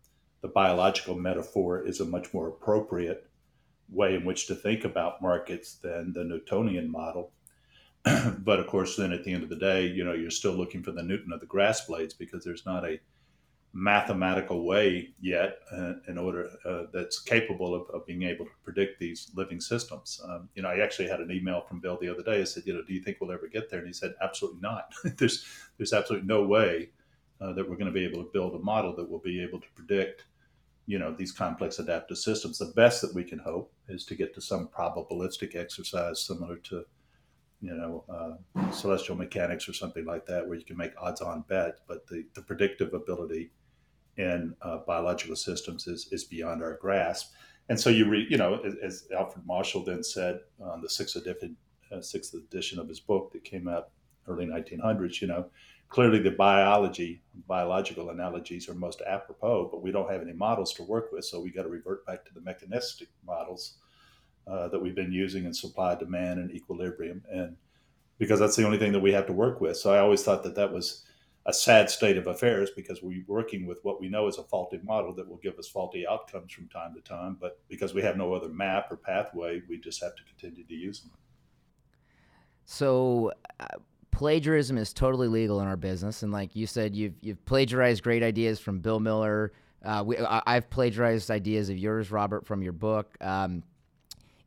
the 0.41 0.47
biological 0.47 1.15
metaphor 1.15 1.85
is 1.85 1.99
a 1.99 2.05
much 2.05 2.33
more 2.33 2.47
appropriate 2.47 3.29
way 3.89 4.15
in 4.15 4.23
which 4.23 4.47
to 4.47 4.55
think 4.55 4.85
about 4.85 5.21
markets 5.21 5.75
than 5.75 6.13
the 6.13 6.23
Newtonian 6.23 6.89
model. 6.89 7.33
but 8.39 8.59
of 8.59 8.67
course, 8.67 8.95
then 8.95 9.11
at 9.11 9.23
the 9.23 9.33
end 9.33 9.43
of 9.43 9.49
the 9.49 9.55
day, 9.55 9.87
you 9.87 10.03
know, 10.03 10.13
you're 10.13 10.31
still 10.31 10.53
looking 10.53 10.83
for 10.83 10.91
the 10.91 11.03
Newton 11.03 11.33
of 11.33 11.39
the 11.39 11.45
grass 11.45 11.85
blades 11.85 12.13
because 12.13 12.43
there's 12.43 12.65
not 12.65 12.85
a 12.85 12.99
mathematical 13.73 14.65
way 14.65 15.13
yet 15.21 15.59
uh, 15.71 15.93
in 16.07 16.17
order 16.17 16.49
uh, 16.65 16.83
that's 16.91 17.19
capable 17.19 17.75
of, 17.75 17.87
of, 17.93 18.05
being 18.07 18.23
able 18.23 18.45
to 18.45 18.51
predict 18.63 18.99
these 18.99 19.31
living 19.35 19.61
systems. 19.61 20.19
Um, 20.27 20.49
you 20.55 20.63
know, 20.63 20.69
I 20.69 20.79
actually 20.79 21.07
had 21.07 21.19
an 21.19 21.31
email 21.31 21.61
from 21.61 21.79
Bill 21.79 21.97
the 22.01 22.09
other 22.09 22.23
day. 22.23 22.41
I 22.41 22.45
said, 22.45 22.63
you 22.65 22.73
know, 22.73 22.81
do 22.81 22.93
you 22.93 23.01
think 23.01 23.17
we'll 23.19 23.31
ever 23.31 23.47
get 23.47 23.69
there? 23.69 23.79
And 23.79 23.87
he 23.87 23.93
said, 23.93 24.15
absolutely 24.23 24.61
not. 24.61 24.93
there's 25.17 25.45
there's 25.77 25.93
absolutely 25.93 26.27
no 26.27 26.43
way 26.43 26.89
uh, 27.41 27.53
that 27.53 27.69
we're 27.69 27.75
going 27.75 27.85
to 27.85 27.91
be 27.91 28.05
able 28.05 28.23
to 28.23 28.31
build 28.31 28.55
a 28.55 28.59
model 28.59 28.95
that 28.95 29.09
will 29.09 29.19
be 29.19 29.41
able 29.43 29.59
to 29.59 29.67
predict, 29.75 30.25
you 30.87 30.97
know, 30.97 31.13
these 31.13 31.31
complex 31.31 31.77
adaptive 31.77 32.17
systems. 32.17 32.57
The 32.57 32.73
best 32.75 33.01
that 33.01 33.13
we 33.13 33.23
can 33.23 33.39
hope 33.39 33.71
is 33.87 34.03
to 34.05 34.15
get 34.15 34.33
to 34.33 34.41
some 34.41 34.67
probabilistic 34.67 35.55
exercise 35.55 36.21
similar 36.21 36.57
to 36.57 36.85
you 37.61 37.75
know, 37.75 38.03
uh, 38.09 38.71
celestial 38.71 39.15
mechanics 39.15 39.67
or 39.67 39.73
something 39.73 40.05
like 40.05 40.25
that, 40.25 40.47
where 40.47 40.57
you 40.57 40.65
can 40.65 40.77
make 40.77 40.93
odds-on 40.99 41.43
bets. 41.47 41.81
But 41.87 42.07
the, 42.07 42.25
the 42.33 42.41
predictive 42.41 42.93
ability 42.93 43.51
in 44.17 44.55
uh, 44.61 44.79
biological 44.87 45.35
systems 45.35 45.87
is, 45.87 46.07
is 46.11 46.23
beyond 46.23 46.61
our 46.63 46.77
grasp. 46.77 47.33
And 47.69 47.79
so 47.79 47.89
you 47.89 48.09
read, 48.09 48.29
you 48.29 48.37
know, 48.37 48.59
as, 48.65 48.75
as 48.83 49.07
Alfred 49.15 49.45
Marshall 49.45 49.83
then 49.83 50.03
said 50.03 50.39
on 50.61 50.81
the 50.81 50.89
sixth 50.89 51.15
edition, 51.15 51.55
uh, 51.91 52.01
sixth 52.01 52.33
edition 52.33 52.79
of 52.79 52.87
his 52.87 52.99
book 52.99 53.31
that 53.33 53.43
came 53.43 53.67
out 53.67 53.89
early 54.27 54.45
1900s, 54.45 55.21
you 55.21 55.27
know, 55.27 55.49
clearly 55.89 56.19
the 56.19 56.31
biology, 56.31 57.21
biological 57.47 58.09
analogies 58.09 58.69
are 58.69 58.75
most 58.75 59.01
apropos, 59.07 59.69
but 59.71 59.81
we 59.81 59.91
don't 59.91 60.09
have 60.11 60.21
any 60.21 60.33
models 60.33 60.73
to 60.73 60.83
work 60.83 61.11
with, 61.11 61.25
so 61.25 61.39
we 61.39 61.49
got 61.49 61.63
to 61.63 61.69
revert 61.69 62.05
back 62.05 62.23
to 62.25 62.33
the 62.33 62.41
mechanistic 62.41 63.07
models 63.25 63.77
uh, 64.49 64.67
that 64.69 64.79
we've 64.79 64.95
been 64.95 65.11
using 65.11 65.45
in 65.45 65.53
supply, 65.53 65.95
demand, 65.95 66.39
and 66.39 66.51
equilibrium, 66.51 67.23
and 67.31 67.55
because 68.17 68.39
that's 68.39 68.55
the 68.55 68.65
only 68.65 68.77
thing 68.77 68.91
that 68.91 68.99
we 68.99 69.13
have 69.13 69.25
to 69.27 69.33
work 69.33 69.61
with. 69.61 69.77
So 69.77 69.93
I 69.93 69.99
always 69.99 70.23
thought 70.23 70.43
that 70.43 70.55
that 70.55 70.71
was 70.71 71.05
a 71.45 71.53
sad 71.53 71.89
state 71.89 72.17
of 72.17 72.27
affairs 72.27 72.69
because 72.75 73.01
we're 73.01 73.23
working 73.27 73.65
with 73.65 73.79
what 73.83 73.99
we 73.99 74.09
know 74.09 74.27
is 74.27 74.37
a 74.37 74.43
faulty 74.43 74.79
model 74.83 75.13
that 75.15 75.27
will 75.27 75.37
give 75.37 75.57
us 75.57 75.67
faulty 75.67 76.05
outcomes 76.07 76.51
from 76.51 76.67
time 76.67 76.93
to 76.93 77.01
time. 77.01 77.37
But 77.39 77.59
because 77.69 77.93
we 77.93 78.01
have 78.01 78.17
no 78.17 78.33
other 78.33 78.49
map 78.49 78.91
or 78.91 78.97
pathway, 78.97 79.61
we 79.69 79.79
just 79.79 80.01
have 80.03 80.15
to 80.15 80.23
continue 80.23 80.65
to 80.65 80.73
use 80.73 81.01
them. 81.01 81.11
So, 82.65 83.31
uh, 83.59 83.65
plagiarism 84.11 84.77
is 84.77 84.93
totally 84.93 85.27
legal 85.27 85.61
in 85.61 85.67
our 85.67 85.77
business, 85.77 86.23
and 86.23 86.31
like 86.31 86.55
you 86.55 86.67
said, 86.67 86.95
you've 86.95 87.15
you've 87.21 87.43
plagiarized 87.45 88.03
great 88.03 88.21
ideas 88.21 88.59
from 88.59 88.79
Bill 88.79 88.99
Miller. 88.99 89.53
Uh, 89.83 90.03
we, 90.05 90.17
I, 90.17 90.41
have 90.53 90.69
plagiarized 90.69 91.31
ideas 91.31 91.69
of 91.69 91.77
yours, 91.77 92.11
Robert, 92.11 92.45
from 92.45 92.61
your 92.61 92.73
book. 92.73 93.15
Um, 93.21 93.63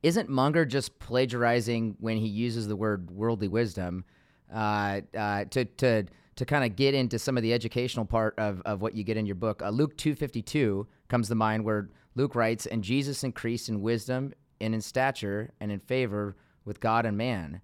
isn't 0.03 0.29
Munger 0.29 0.65
just 0.65 0.99
plagiarizing 0.99 1.97
when 2.01 2.17
he 2.17 2.27
uses 2.27 2.69
the 2.69 2.77
word 2.77 3.11
worldly 3.11 3.49
wisdom 3.49 4.05
uh, 4.53 5.01
uh, 5.17 5.45
to 5.47 5.65
to 5.65 6.05
to 6.37 6.45
kind 6.45 6.65
of 6.65 6.77
get 6.77 6.95
into 6.95 7.19
some 7.19 7.37
of 7.37 7.43
the 7.43 7.53
educational 7.53 8.05
part 8.05 8.35
of, 8.39 8.63
of 8.65 8.81
what 8.81 8.95
you 8.95 9.05
get 9.05 9.17
in 9.17 9.27
your 9.27 9.35
book. 9.35 9.63
Uh, 9.63 9.69
Luke 9.69 9.97
2.52 9.97 10.87
comes 11.09 11.29
to 11.29 11.35
mind 11.35 11.65
where 11.65 11.91
Luke 12.15 12.35
writes, 12.35 12.67
And 12.67 12.83
Jesus 12.83 13.23
increased 13.23 13.69
in 13.69 13.83
wisdom 13.83 14.33
and 14.61 14.75
in 14.75 14.81
stature 14.81 15.53
and 15.61 15.71
in 15.71 15.79
favor 15.81 16.37
with 16.65 16.81
God 16.81 17.05
and 17.05 17.17
man. 17.17 17.61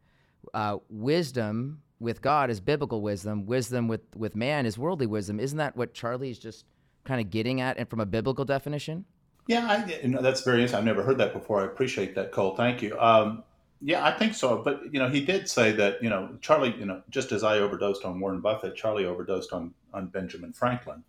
Uh, 0.52 0.78
wisdom 0.90 1.80
with 1.98 2.20
God 2.20 2.50
is 2.50 2.60
biblical 2.60 3.00
wisdom. 3.00 3.46
Wisdom 3.46 3.88
with, 3.88 4.02
with 4.16 4.36
man 4.36 4.66
is 4.66 4.78
worldly 4.78 5.06
wisdom. 5.06 5.40
Isn't 5.40 5.58
that 5.58 5.76
what 5.76 5.94
Charlie's 5.94 6.38
just 6.38 6.64
kind 7.04 7.20
of 7.20 7.30
getting 7.30 7.60
at 7.60 7.78
and 7.78 7.88
from 7.88 8.00
a 8.00 8.06
biblical 8.06 8.44
definition? 8.44 9.04
Yeah, 9.48 9.66
I, 9.66 10.00
you 10.02 10.08
know, 10.10 10.22
that's 10.22 10.42
very 10.42 10.58
interesting. 10.58 10.78
I've 10.78 10.84
never 10.84 11.02
heard 11.02 11.18
that 11.18 11.32
before. 11.32 11.62
I 11.62 11.66
appreciate 11.66 12.14
that, 12.16 12.32
Cole. 12.32 12.54
Thank 12.54 12.82
you. 12.82 12.98
Um, 13.00 13.44
yeah, 13.80 14.06
I 14.06 14.12
think 14.12 14.34
so. 14.34 14.62
But 14.62 14.82
you 14.92 15.00
know, 15.00 15.08
he 15.08 15.24
did 15.24 15.48
say 15.48 15.72
that 15.72 16.02
you 16.02 16.10
know 16.10 16.36
Charlie. 16.42 16.76
You 16.78 16.86
know, 16.86 17.02
just 17.10 17.32
as 17.32 17.44
I 17.44 17.58
overdosed 17.58 18.04
on 18.04 18.20
Warren 18.20 18.42
Buffett, 18.42 18.76
Charlie 18.76 19.06
overdosed 19.06 19.52
on 19.54 19.74
on 19.94 20.08
Benjamin 20.08 20.52
Franklin. 20.52 21.04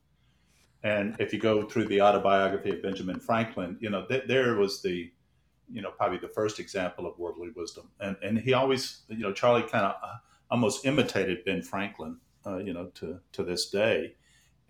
And 0.83 1.17
if 1.19 1.33
you 1.33 1.39
go 1.39 1.63
through 1.67 1.87
the 1.87 2.01
autobiography 2.01 2.71
of 2.71 2.81
Benjamin 2.83 3.19
Franklin, 3.19 3.77
you 3.81 3.89
know 3.89 4.05
th- 4.05 4.25
there 4.27 4.55
was 4.55 4.81
the, 4.81 5.11
you 5.71 5.81
know, 5.81 5.91
probably 5.91 6.19
the 6.19 6.29
first 6.29 6.59
example 6.59 7.07
of 7.07 7.19
worldly 7.19 7.51
wisdom. 7.55 7.89
And 7.99 8.17
and 8.23 8.39
he 8.39 8.53
always, 8.53 9.01
you 9.09 9.19
know, 9.19 9.33
Charlie 9.33 9.63
kind 9.63 9.85
of 9.85 9.95
uh, 10.03 10.17
almost 10.51 10.85
imitated 10.85 11.45
Ben 11.45 11.63
Franklin, 11.63 12.17
uh, 12.47 12.57
you 12.59 12.73
know, 12.73 12.87
to 12.95 13.19
to 13.33 13.43
this 13.43 13.69
day, 13.69 14.15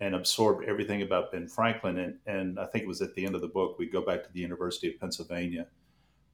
and 0.00 0.14
absorbed 0.14 0.64
everything 0.66 1.02
about 1.02 1.30
Ben 1.32 1.46
Franklin. 1.46 1.98
And 1.98 2.18
and 2.26 2.58
I 2.58 2.66
think 2.66 2.84
it 2.84 2.88
was 2.88 3.02
at 3.02 3.14
the 3.14 3.24
end 3.24 3.34
of 3.34 3.40
the 3.40 3.48
book 3.48 3.78
we 3.78 3.86
go 3.86 4.02
back 4.02 4.24
to 4.24 4.32
the 4.32 4.40
University 4.40 4.88
of 4.88 5.00
Pennsylvania 5.00 5.66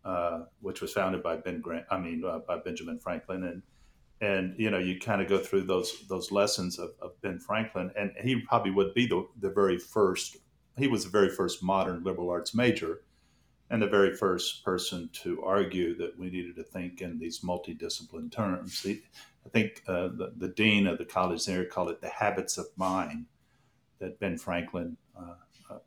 uh, 0.07 0.45
which 0.61 0.81
was 0.81 0.93
founded 0.93 1.21
by 1.21 1.37
Ben 1.37 1.61
Grant. 1.61 1.85
I 1.91 1.99
mean, 1.99 2.25
uh, 2.25 2.39
by 2.39 2.59
Benjamin 2.59 3.01
Franklin, 3.01 3.43
and 3.43 3.63
and 4.21 4.55
you 4.57 4.71
know, 4.71 4.79
you 4.79 5.01
kind 5.01 5.21
of 5.21 5.29
go 5.29 5.39
through 5.39 5.63
those 5.63 6.07
those 6.09 6.31
lessons 6.31 6.79
of, 6.79 6.91
of, 7.03 7.21
Ben 7.23 7.41
Franklin, 7.41 7.91
and 7.99 8.13
he 8.23 8.41
probably 8.41 8.71
would 8.71 8.95
be 8.95 9.07
the 9.07 9.27
the 9.41 9.51
very 9.51 9.79
first. 9.79 10.37
He 10.79 10.87
was 10.87 11.05
the 11.05 11.11
very 11.11 11.29
first 11.29 11.61
modern 11.63 12.05
liberal 12.05 12.31
arts 12.31 12.55
major, 12.55 13.03
and 13.69 13.83
the 13.83 13.89
very 13.89 14.15
first 14.15 14.65
person 14.65 15.11
to 15.25 15.43
argue 15.43 15.97
that 15.97 16.17
we 16.17 16.31
needed 16.31 16.55
to 16.55 16.63
think 16.63 17.01
in 17.01 17.19
these 17.19 17.41
multidiscipline 17.41 18.31
terms. 18.31 18.87
I 18.87 19.49
think 19.49 19.83
uh, 19.89 20.09
the, 20.09 20.35
the 20.37 20.49
dean 20.49 20.87
of 20.87 20.99
the 20.99 21.05
college 21.05 21.47
there 21.47 21.65
called 21.65 21.91
it 21.91 22.01
the 22.01 22.09
habits 22.09 22.59
of 22.59 22.67
mind 22.77 23.27
that 23.99 24.21
Ben 24.21 24.37
Franklin 24.37 24.97
uh, 25.19 25.35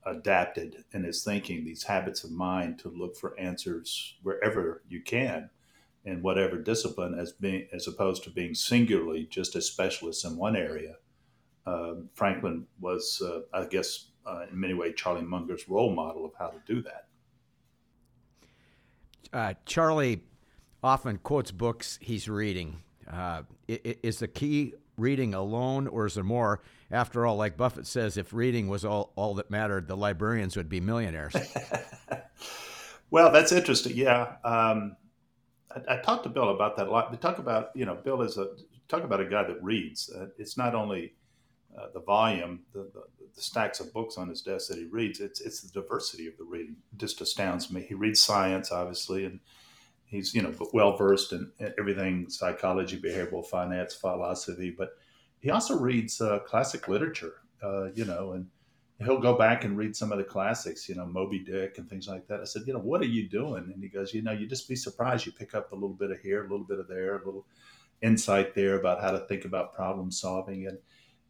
adapted 0.06 0.84
in 0.94 1.04
his 1.04 1.24
thinking 1.24 1.64
these 1.64 1.84
habits 1.84 2.24
of 2.24 2.32
mind 2.32 2.80
to 2.80 2.90
look 2.90 3.16
for 3.16 3.40
answers 3.40 4.16
wherever 4.24 4.82
you 4.90 5.02
can 5.02 5.50
in 6.06 6.22
whatever 6.22 6.58
discipline 6.58 7.18
as 7.18 7.32
being 7.34 7.68
as 7.74 7.88
opposed 7.88 8.24
to 8.24 8.30
being 8.30 8.54
singularly 8.54 9.28
just 9.30 9.56
a 9.56 9.62
specialist 9.62 10.26
in 10.26 10.36
one 10.38 10.56
area. 10.56 10.96
Uh, 11.66 11.96
franklin 12.16 12.66
was 12.80 13.22
uh, 13.24 13.42
i 13.54 13.66
guess 13.66 14.08
uh, 14.26 14.46
in 14.52 14.60
many 14.60 14.74
ways 14.74 14.94
charlie 14.96 15.22
munger's 15.22 15.68
role 15.70 15.94
model 15.94 16.26
of 16.26 16.32
how 16.40 16.48
to 16.48 16.60
do 16.66 16.82
that. 16.82 17.08
Uh, 19.32 19.54
charlie 19.66 20.24
often 20.84 21.18
quotes 21.18 21.52
books 21.52 22.00
he's 22.02 22.28
reading. 22.30 22.82
Uh, 23.12 23.44
is 23.68 24.20
the 24.20 24.28
key 24.28 24.74
reading 24.98 25.34
alone, 25.34 25.88
or 25.88 26.06
is 26.06 26.16
there 26.16 26.24
more? 26.24 26.62
After 26.92 27.26
all, 27.26 27.36
like 27.36 27.56
Buffett 27.56 27.86
says, 27.86 28.18
if 28.18 28.34
reading 28.34 28.68
was 28.68 28.84
all, 28.84 29.14
all 29.16 29.36
that 29.36 29.52
mattered, 29.52 29.88
the 29.88 29.96
librarians 29.96 30.58
would 30.58 30.70
be 30.70 30.80
millionaires. 30.80 31.36
well, 33.12 33.32
that's 33.32 33.52
interesting. 33.52 33.96
Yeah. 33.96 34.36
Um, 34.44 34.96
I, 35.70 35.96
I, 35.96 35.98
talked 35.98 36.24
to 36.24 36.30
Bill 36.30 36.50
about 36.50 36.78
that 36.78 36.88
a 36.88 36.92
lot. 36.92 37.12
We 37.12 37.18
talk 37.18 37.38
about, 37.38 37.70
you 37.76 37.86
know, 37.86 37.96
Bill 37.96 38.24
is 38.24 38.38
a, 38.38 38.48
talk 38.88 39.04
about 39.04 39.20
a 39.20 39.26
guy 39.26 39.44
that 39.44 39.64
reads. 39.64 40.10
Uh, 40.10 40.28
it's 40.40 40.58
not 40.58 40.74
only 40.74 41.14
uh, 41.78 41.88
the 41.94 42.00
volume, 42.00 42.62
the, 42.74 42.90
the, 42.94 43.04
the, 43.36 43.42
stacks 43.42 43.80
of 43.80 43.94
books 43.94 44.18
on 44.18 44.28
his 44.28 44.42
desk 44.42 44.70
that 44.70 44.80
he 44.80 44.86
reads, 44.86 45.20
it's, 45.20 45.42
it's 45.42 45.62
the 45.62 45.82
diversity 45.82 46.26
of 46.26 46.36
the 46.38 46.44
reading. 46.44 46.76
It 46.92 46.98
just 46.98 47.22
astounds 47.22 47.72
me. 47.72 47.86
He 47.88 47.94
reads 47.94 48.20
science, 48.20 48.72
obviously, 48.72 49.26
and 49.26 49.40
he's 50.10 50.34
you 50.34 50.42
know 50.42 50.54
well 50.74 50.98
versed 50.98 51.32
in 51.34 51.52
everything 51.78 52.30
psychology, 52.30 53.00
behavioral 53.00 53.46
finance, 53.46 53.94
philosophy, 53.94 54.74
but 54.76 54.90
he 55.40 55.50
also 55.50 55.78
reads 55.78 56.22
uh, 56.22 56.40
classic 56.40 56.88
literature. 56.88 57.36
Uh, 57.62 57.92
you 57.92 58.06
know, 58.06 58.34
and 58.34 58.48
he'll 59.04 59.20
go 59.20 59.38
back 59.38 59.66
and 59.66 59.78
read 59.78 59.96
some 59.96 60.12
of 60.12 60.18
the 60.18 60.24
classics. 60.24 60.88
You 60.88 60.96
know, 60.96 61.06
Moby 61.06 61.40
Dick 61.40 61.78
and 61.78 61.90
things 61.90 62.08
like 62.08 62.28
that. 62.28 62.40
I 62.40 62.46
said, 62.46 62.64
you 62.66 62.74
know, 62.74 62.80
what 62.80 63.02
are 63.02 63.06
you 63.06 63.28
doing? 63.28 63.72
And 63.74 63.84
he 63.84 63.90
goes, 63.90 64.14
you 64.14 64.22
know, 64.22 64.32
you 64.32 64.48
just 64.48 64.70
be 64.70 64.76
surprised. 64.76 65.26
You 65.26 65.32
pick 65.32 65.56
up 65.56 65.72
a 65.72 65.76
little 65.76 65.90
bit 65.90 66.12
of 66.12 66.20
here, 66.20 66.46
a 66.46 66.50
little 66.50 66.66
bit 66.66 66.80
of 66.80 66.88
there, 66.88 67.16
a 67.16 67.26
little 67.26 67.46
insight 68.02 68.56
there 68.56 68.80
about 68.80 69.02
how 69.02 69.12
to 69.12 69.20
think 69.20 69.46
about 69.46 69.74
problem 69.74 70.12
solving, 70.12 70.68
and 70.68 70.78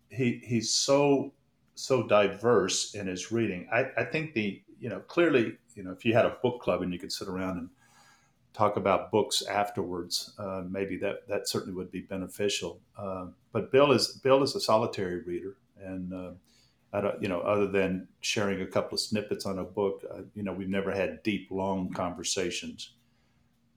he 0.10 0.42
he's 0.44 0.74
so 0.74 1.34
so 1.76 2.06
diverse 2.06 2.96
in 2.96 3.08
his 3.08 3.32
reading. 3.32 3.68
I, 3.72 3.88
I 3.98 4.04
think 4.04 4.34
the 4.34 4.62
you 4.80 4.90
know 4.90 5.00
clearly 5.02 5.58
you 5.76 5.84
know 5.84 5.92
if 5.92 6.06
you 6.06 6.14
had 6.14 6.26
a 6.26 6.38
book 6.44 6.62
club 6.62 6.82
and 6.82 6.94
you 6.94 7.00
could 7.00 7.12
sit 7.12 7.28
around 7.28 7.58
and 7.58 7.70
talk 8.54 8.78
about 8.78 9.12
books 9.12 9.42
afterwards. 9.44 10.34
Uh, 10.38 10.64
maybe 10.70 10.98
that 10.98 11.28
that 11.28 11.48
certainly 11.48 11.76
would 11.76 11.92
be 11.92 12.02
beneficial. 12.02 12.80
Uh, 12.98 13.28
but 13.52 13.72
Bill 13.72 13.92
is 13.92 14.20
Bill 14.24 14.44
is 14.44 14.56
a 14.56 14.60
solitary 14.60 15.22
reader, 15.22 15.56
and 15.82 16.14
uh, 16.14 16.32
I 16.92 17.02
don't, 17.02 17.22
you 17.22 17.30
know, 17.30 17.42
other 17.42 17.68
than 17.68 18.08
sharing 18.22 18.62
a 18.62 18.66
couple 18.66 18.96
of 18.96 19.00
snippets 19.00 19.46
on 19.46 19.60
a 19.60 19.64
book, 19.64 20.04
uh, 20.12 20.22
you 20.34 20.44
know, 20.44 20.54
we've 20.54 20.70
never 20.70 20.92
had 20.92 21.24
deep, 21.24 21.48
long 21.52 21.92
conversations 21.92 22.92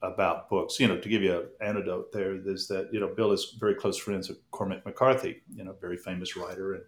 about 0.02 0.48
books. 0.48 0.80
You 0.80 0.88
know, 0.88 0.98
to 0.98 1.08
give 1.08 1.22
you 1.22 1.38
an 1.38 1.48
anecdote, 1.60 2.12
there 2.12 2.34
is 2.44 2.66
that 2.68 2.92
you 2.92 3.00
know 3.00 3.08
Bill 3.14 3.32
is 3.32 3.54
very 3.58 3.74
close 3.74 3.98
friends 3.98 4.28
with 4.28 4.38
Cormac 4.50 4.84
McCarthy, 4.84 5.42
you 5.54 5.64
know, 5.64 5.74
very 5.80 5.96
famous 5.96 6.36
writer, 6.36 6.74
and 6.74 6.84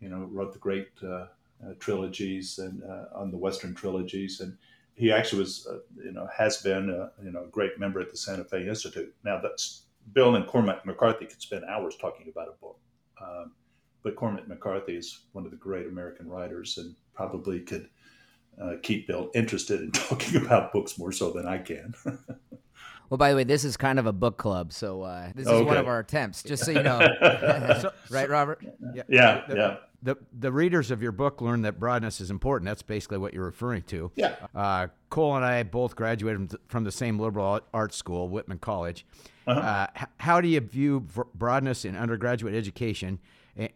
you 0.00 0.08
know 0.08 0.28
wrote 0.32 0.52
the 0.52 0.58
great 0.58 0.88
uh, 1.02 1.26
uh, 1.64 1.74
trilogies 1.78 2.58
and 2.58 2.82
on 3.14 3.30
the 3.30 3.36
Western 3.36 3.74
trilogies, 3.74 4.40
and 4.40 4.56
he 4.94 5.10
actually 5.12 5.40
was, 5.40 5.66
uh, 5.66 5.78
you 6.02 6.12
know, 6.12 6.28
has 6.36 6.58
been, 6.58 6.90
a, 6.90 7.10
you 7.22 7.32
know, 7.32 7.44
a 7.44 7.48
great 7.48 7.78
member 7.78 8.00
at 8.00 8.10
the 8.10 8.16
Santa 8.16 8.44
Fe 8.44 8.68
Institute. 8.68 9.14
Now 9.24 9.40
that's 9.40 9.82
Bill 10.12 10.36
and 10.36 10.46
Cormac 10.46 10.86
McCarthy 10.86 11.26
could 11.26 11.42
spend 11.42 11.64
hours 11.64 11.96
talking 11.96 12.28
about 12.28 12.48
a 12.48 12.60
book, 12.60 12.78
um, 13.20 13.52
but 14.02 14.16
Cormac 14.16 14.46
McCarthy 14.46 14.96
is 14.96 15.20
one 15.32 15.44
of 15.44 15.50
the 15.50 15.56
great 15.56 15.86
American 15.86 16.28
writers 16.28 16.78
and 16.78 16.94
probably 17.14 17.60
could 17.60 17.88
uh, 18.60 18.74
keep 18.82 19.06
Bill 19.06 19.30
interested 19.34 19.80
in 19.80 19.90
talking 19.92 20.36
about 20.36 20.72
books 20.72 20.98
more 20.98 21.12
so 21.12 21.30
than 21.30 21.46
I 21.46 21.58
can. 21.58 21.94
Well, 23.10 23.18
by 23.18 23.30
the 23.30 23.36
way, 23.36 23.44
this 23.44 23.64
is 23.64 23.76
kind 23.76 23.98
of 23.98 24.06
a 24.06 24.12
book 24.12 24.38
club, 24.38 24.72
so 24.72 25.02
uh, 25.02 25.30
this 25.34 25.46
is 25.46 25.52
okay. 25.52 25.64
one 25.64 25.76
of 25.76 25.86
our 25.86 25.98
attempts, 25.98 26.42
just 26.42 26.64
so 26.64 26.70
you 26.70 26.82
know. 26.82 26.98
so, 27.80 27.92
right, 28.10 28.28
Robert? 28.28 28.64
Yeah, 28.94 29.02
yeah. 29.08 29.42
Yeah. 29.54 29.76
The, 30.04 30.16
the 30.38 30.52
readers 30.52 30.90
of 30.90 31.02
your 31.02 31.12
book 31.12 31.40
learn 31.40 31.62
that 31.62 31.80
broadness 31.80 32.20
is 32.20 32.30
important. 32.30 32.66
That's 32.66 32.82
basically 32.82 33.18
what 33.18 33.32
you're 33.32 33.46
referring 33.46 33.82
to. 33.84 34.12
Yeah. 34.14 34.34
Uh, 34.54 34.88
Cole 35.08 35.34
and 35.34 35.44
I 35.44 35.62
both 35.62 35.96
graduated 35.96 36.54
from 36.68 36.84
the 36.84 36.92
same 36.92 37.18
liberal 37.18 37.60
arts 37.72 37.96
school, 37.96 38.28
Whitman 38.28 38.58
College. 38.58 39.06
Uh-huh. 39.46 39.60
Uh, 39.60 39.86
how 40.18 40.40
do 40.42 40.48
you 40.48 40.60
view 40.60 41.06
broadness 41.34 41.84
in 41.86 41.96
undergraduate 41.96 42.54
education, 42.54 43.18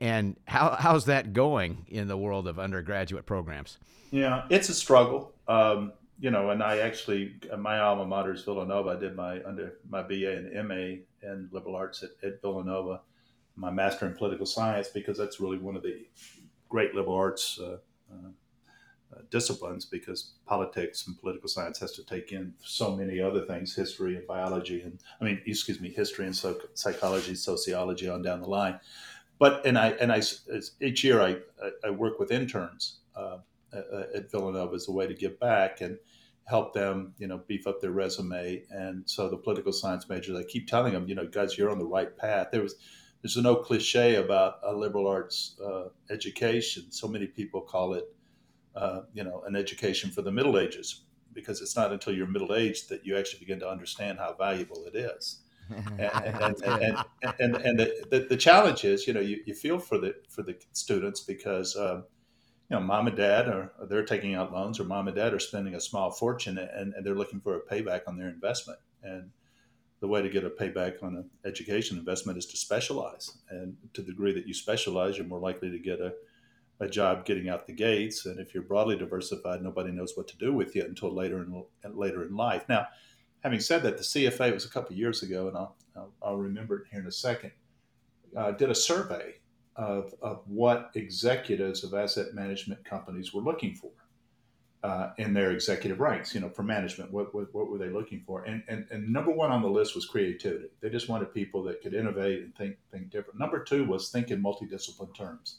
and 0.00 0.36
how, 0.46 0.76
how's 0.78 1.06
that 1.06 1.32
going 1.32 1.86
in 1.88 2.08
the 2.08 2.16
world 2.16 2.46
of 2.46 2.58
undergraduate 2.58 3.26
programs? 3.26 3.78
Yeah, 4.10 4.44
it's 4.50 4.68
a 4.68 4.74
struggle. 4.74 5.32
Um, 5.46 5.92
you 6.20 6.30
know, 6.30 6.50
and 6.50 6.62
I 6.62 6.78
actually 6.78 7.36
my 7.58 7.78
alma 7.78 8.04
mater 8.04 8.32
is 8.32 8.42
Villanova. 8.42 8.90
I 8.90 8.96
did 8.96 9.14
my 9.14 9.42
under 9.44 9.74
my 9.88 10.02
BA 10.02 10.36
and 10.36 10.68
MA 10.68 11.02
in 11.22 11.48
liberal 11.52 11.76
arts 11.76 12.02
at, 12.02 12.10
at 12.22 12.40
Villanova, 12.42 13.00
my 13.58 13.70
master 13.70 14.06
in 14.06 14.14
political 14.14 14.46
science 14.46 14.88
because 14.88 15.18
that's 15.18 15.40
really 15.40 15.58
one 15.58 15.76
of 15.76 15.82
the 15.82 16.06
great 16.68 16.94
liberal 16.94 17.16
arts 17.16 17.58
uh, 17.60 17.78
uh, 18.12 18.28
uh, 19.12 19.20
disciplines 19.30 19.84
because 19.84 20.34
politics 20.46 21.06
and 21.06 21.18
political 21.18 21.48
science 21.48 21.78
has 21.78 21.92
to 21.92 22.04
take 22.04 22.30
in 22.30 22.54
so 22.62 22.94
many 22.94 23.20
other 23.20 23.44
things, 23.46 23.74
history 23.74 24.16
and 24.16 24.26
biology, 24.26 24.82
and 24.82 25.00
I 25.20 25.24
mean, 25.24 25.40
excuse 25.46 25.80
me, 25.80 25.90
history 25.90 26.26
and 26.26 26.36
so, 26.36 26.60
psychology, 26.74 27.34
sociology, 27.34 28.08
on 28.08 28.22
down 28.22 28.40
the 28.40 28.48
line. 28.48 28.78
But 29.38 29.64
and 29.66 29.78
I 29.78 29.90
and 29.92 30.12
I 30.12 30.22
each 30.80 31.04
year 31.04 31.22
I 31.22 31.36
I, 31.84 31.90
work 31.90 32.18
with 32.18 32.30
interns 32.30 32.98
uh, 33.16 33.38
at 34.14 34.30
Villanova 34.30 34.74
as 34.74 34.88
a 34.88 34.92
way 34.92 35.06
to 35.06 35.14
give 35.14 35.38
back 35.40 35.80
and 35.80 35.98
help 36.48 36.72
them, 36.72 37.14
you 37.18 37.26
know, 37.26 37.42
beef 37.46 37.66
up 37.66 37.80
their 37.80 37.90
resume. 37.90 38.62
And 38.70 39.08
so 39.08 39.28
the 39.28 39.36
political 39.36 39.72
science 39.72 40.08
majors, 40.08 40.36
I 40.36 40.44
keep 40.44 40.66
telling 40.66 40.94
them, 40.94 41.06
you 41.06 41.14
know, 41.14 41.26
guys, 41.26 41.58
you're 41.58 41.70
on 41.70 41.78
the 41.78 41.84
right 41.84 42.16
path. 42.16 42.48
There 42.50 42.62
was, 42.62 42.76
there's 43.22 43.36
no 43.36 43.56
cliche 43.56 44.16
about 44.16 44.60
a 44.62 44.72
liberal 44.72 45.06
arts 45.06 45.56
uh, 45.64 45.88
education. 46.10 46.90
So 46.90 47.08
many 47.08 47.26
people 47.26 47.60
call 47.60 47.94
it, 47.94 48.04
uh, 48.76 49.02
you 49.12 49.24
know, 49.24 49.42
an 49.46 49.56
education 49.56 50.10
for 50.10 50.22
the 50.22 50.32
Middle 50.32 50.58
Ages 50.58 51.02
because 51.32 51.60
it's 51.60 51.76
not 51.76 51.92
until 51.92 52.14
you're 52.14 52.26
middle 52.26 52.54
aged 52.54 52.88
that 52.88 53.06
you 53.06 53.16
actually 53.16 53.38
begin 53.38 53.60
to 53.60 53.68
understand 53.68 54.18
how 54.18 54.34
valuable 54.34 54.84
it 54.86 54.96
is. 54.96 55.40
and, 55.98 56.00
and, 56.00 56.62
and, 56.64 56.96
and, 57.38 57.56
and, 57.56 57.78
the, 57.78 58.06
the, 58.10 58.20
the, 58.20 58.36
challenge 58.36 58.84
is, 58.84 59.06
you 59.06 59.12
know, 59.12 59.20
you, 59.20 59.42
you 59.44 59.52
feel 59.52 59.78
for 59.78 59.98
the 59.98 60.14
for 60.30 60.42
the 60.42 60.56
students 60.72 61.20
because 61.20 61.76
um, 61.76 62.04
you 62.70 62.76
know, 62.76 62.80
mom 62.80 63.06
and 63.06 63.16
dad 63.16 63.48
are 63.48 63.72
they're 63.88 64.04
taking 64.04 64.34
out 64.34 64.52
loans, 64.52 64.80
or 64.80 64.84
mom 64.84 65.08
and 65.08 65.16
dad 65.16 65.34
are 65.34 65.38
spending 65.38 65.74
a 65.74 65.80
small 65.80 66.10
fortune, 66.10 66.56
and, 66.56 66.94
and 66.94 67.04
they're 67.04 67.14
looking 67.14 67.40
for 67.40 67.56
a 67.56 67.60
payback 67.60 68.02
on 68.06 68.16
their 68.16 68.28
investment. 68.28 68.78
And 69.02 69.30
the 70.00 70.08
way 70.08 70.22
to 70.22 70.28
get 70.28 70.44
a 70.44 70.50
payback 70.50 71.02
on 71.02 71.16
an 71.16 71.30
education 71.44 71.98
investment 71.98 72.38
is 72.38 72.46
to 72.46 72.56
specialize. 72.56 73.38
And 73.50 73.76
to 73.94 74.02
the 74.02 74.12
degree 74.12 74.32
that 74.32 74.46
you 74.46 74.54
specialize, 74.54 75.16
you're 75.16 75.26
more 75.26 75.40
likely 75.40 75.70
to 75.70 75.78
get 75.78 76.00
a, 76.00 76.14
a 76.80 76.88
job 76.88 77.24
getting 77.24 77.48
out 77.48 77.66
the 77.66 77.72
gates. 77.72 78.26
And 78.26 78.38
if 78.38 78.54
you're 78.54 78.62
broadly 78.62 78.96
diversified, 78.96 79.62
nobody 79.62 79.90
knows 79.90 80.12
what 80.16 80.28
to 80.28 80.36
do 80.36 80.52
with 80.52 80.76
you 80.76 80.84
until 80.84 81.12
later 81.12 81.42
in 81.42 81.64
later 81.94 82.24
in 82.24 82.36
life. 82.36 82.64
Now, 82.68 82.86
having 83.40 83.60
said 83.60 83.82
that, 83.82 83.96
the 83.96 84.04
CFA 84.04 84.52
was 84.52 84.64
a 84.64 84.70
couple 84.70 84.94
years 84.94 85.22
ago, 85.22 85.48
and 85.48 85.56
I'll, 85.56 85.76
I'll, 86.22 86.36
remember 86.36 86.78
it 86.78 86.86
here 86.90 87.00
in 87.00 87.06
a 87.06 87.12
second. 87.12 87.52
Uh, 88.36 88.52
did 88.52 88.70
a 88.70 88.74
survey 88.74 89.34
of, 89.74 90.14
of 90.22 90.42
what 90.46 90.90
executives 90.94 91.82
of 91.82 91.94
asset 91.94 92.34
management 92.34 92.84
companies 92.84 93.32
were 93.32 93.42
looking 93.42 93.74
for 93.74 93.90
uh, 94.82 95.10
in 95.18 95.34
their 95.34 95.50
executive 95.50 96.00
ranks, 96.00 96.34
you 96.34 96.40
know, 96.40 96.48
for 96.48 96.62
management. 96.62 97.12
What, 97.12 97.34
what, 97.34 97.52
what, 97.52 97.68
were 97.68 97.78
they 97.78 97.88
looking 97.88 98.22
for? 98.26 98.44
And, 98.44 98.62
and, 98.68 98.86
and 98.90 99.12
number 99.12 99.32
one 99.32 99.50
on 99.50 99.62
the 99.62 99.68
list 99.68 99.94
was 99.94 100.06
creativity. 100.06 100.68
They 100.80 100.90
just 100.90 101.08
wanted 101.08 101.34
people 101.34 101.62
that 101.64 101.82
could 101.82 101.94
innovate 101.94 102.42
and 102.42 102.54
think, 102.54 102.76
think 102.92 103.10
different. 103.10 103.40
Number 103.40 103.62
two 103.62 103.84
was 103.84 104.10
think 104.10 104.30
in 104.30 104.42
multidiscipline 104.42 105.14
terms. 105.16 105.56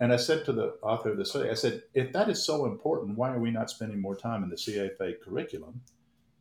And 0.00 0.12
I 0.12 0.16
said 0.16 0.44
to 0.44 0.52
the 0.52 0.74
author 0.82 1.10
of 1.10 1.16
the 1.16 1.24
study, 1.24 1.48
I 1.48 1.54
said, 1.54 1.82
if 1.94 2.12
that 2.12 2.28
is 2.28 2.44
so 2.44 2.66
important, 2.66 3.16
why 3.16 3.32
are 3.32 3.38
we 3.38 3.50
not 3.50 3.70
spending 3.70 4.00
more 4.00 4.16
time 4.16 4.42
in 4.42 4.50
the 4.50 4.56
CFA 4.56 5.20
curriculum 5.22 5.80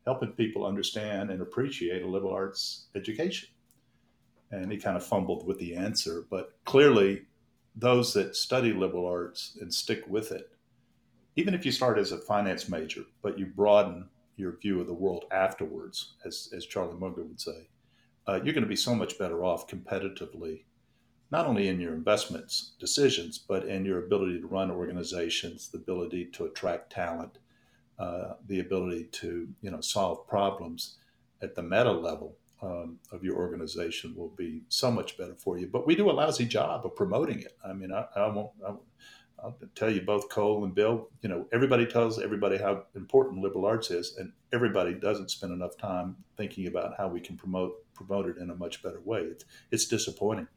helping 0.05 0.31
people 0.31 0.65
understand 0.65 1.29
and 1.29 1.41
appreciate 1.41 2.01
a 2.01 2.07
liberal 2.07 2.33
arts 2.33 2.87
education? 2.95 3.49
and 4.53 4.71
he 4.71 4.77
kind 4.77 4.95
of 4.95 5.05
fumbled 5.05 5.45
with 5.45 5.57
the 5.57 5.75
answer. 5.75 6.23
But 6.29 6.53
clearly, 6.63 7.23
those 7.75 8.13
that 8.13 8.35
study 8.35 8.71
liberal 8.71 9.07
arts 9.07 9.57
and 9.59 9.73
stick 9.73 10.03
with 10.07 10.31
it, 10.31 10.51
even 11.35 11.53
if 11.53 11.65
you 11.65 11.71
start 11.71 11.97
as 11.97 12.11
a 12.11 12.17
finance 12.17 12.69
major, 12.69 13.03
but 13.21 13.37
you 13.39 13.45
broaden 13.45 14.09
your 14.35 14.57
view 14.57 14.79
of 14.81 14.87
the 14.87 14.93
world 14.93 15.25
afterwards, 15.31 16.13
as, 16.25 16.49
as 16.55 16.65
Charlie 16.65 16.97
Munger 16.97 17.23
would 17.23 17.41
say, 17.41 17.67
uh, 18.27 18.39
you're 18.43 18.53
going 18.53 18.63
to 18.63 18.67
be 18.69 18.75
so 18.75 18.95
much 18.95 19.19
better 19.19 19.43
off 19.43 19.67
competitively, 19.67 20.63
not 21.31 21.45
only 21.45 21.67
in 21.67 21.79
your 21.79 21.93
investments 21.93 22.73
decisions, 22.79 23.37
but 23.37 23.65
in 23.65 23.85
your 23.85 24.05
ability 24.05 24.39
to 24.39 24.47
run 24.47 24.71
organizations, 24.71 25.69
the 25.69 25.77
ability 25.77 26.25
to 26.25 26.45
attract 26.45 26.91
talent, 26.91 27.37
uh, 27.99 28.33
the 28.47 28.59
ability 28.59 29.05
to 29.11 29.47
you 29.61 29.69
know 29.69 29.81
solve 29.81 30.27
problems 30.27 30.97
at 31.41 31.55
the 31.55 31.61
meta 31.61 31.91
level 31.91 32.35
um, 32.61 32.97
of 33.11 33.23
your 33.23 33.35
organization 33.35 34.15
will 34.15 34.29
be 34.29 34.61
so 34.69 34.89
much 34.89 35.17
better 35.17 35.35
for 35.35 35.57
you. 35.57 35.67
But 35.67 35.85
we 35.85 35.95
do 35.95 36.09
a 36.09 36.13
lousy 36.13 36.45
job 36.45 36.85
of 36.85 36.95
promoting 36.95 37.39
it. 37.39 37.57
I 37.63 37.73
mean, 37.73 37.91
I, 37.91 38.05
I 38.15 38.27
won't. 38.27 38.51
I, 38.65 38.71
will 39.47 39.55
tell 39.75 39.89
you 39.89 40.01
both 40.01 40.29
Cole 40.29 40.63
and 40.63 40.73
Bill. 40.73 41.09
You 41.21 41.29
know, 41.29 41.47
everybody 41.51 41.85
tells 41.85 42.19
everybody 42.19 42.57
how 42.57 42.83
important 42.95 43.41
liberal 43.41 43.65
arts 43.65 43.91
is, 43.91 44.15
and 44.17 44.31
everybody 44.53 44.93
doesn't 44.93 45.31
spend 45.31 45.53
enough 45.53 45.77
time 45.77 46.15
thinking 46.37 46.67
about 46.67 46.95
how 46.97 47.07
we 47.07 47.19
can 47.19 47.37
promote 47.37 47.73
promote 47.93 48.27
it 48.27 48.37
in 48.37 48.49
a 48.49 48.55
much 48.55 48.81
better 48.81 48.99
way. 49.01 49.21
It's 49.21 49.45
it's 49.71 49.85
disappointing. 49.85 50.47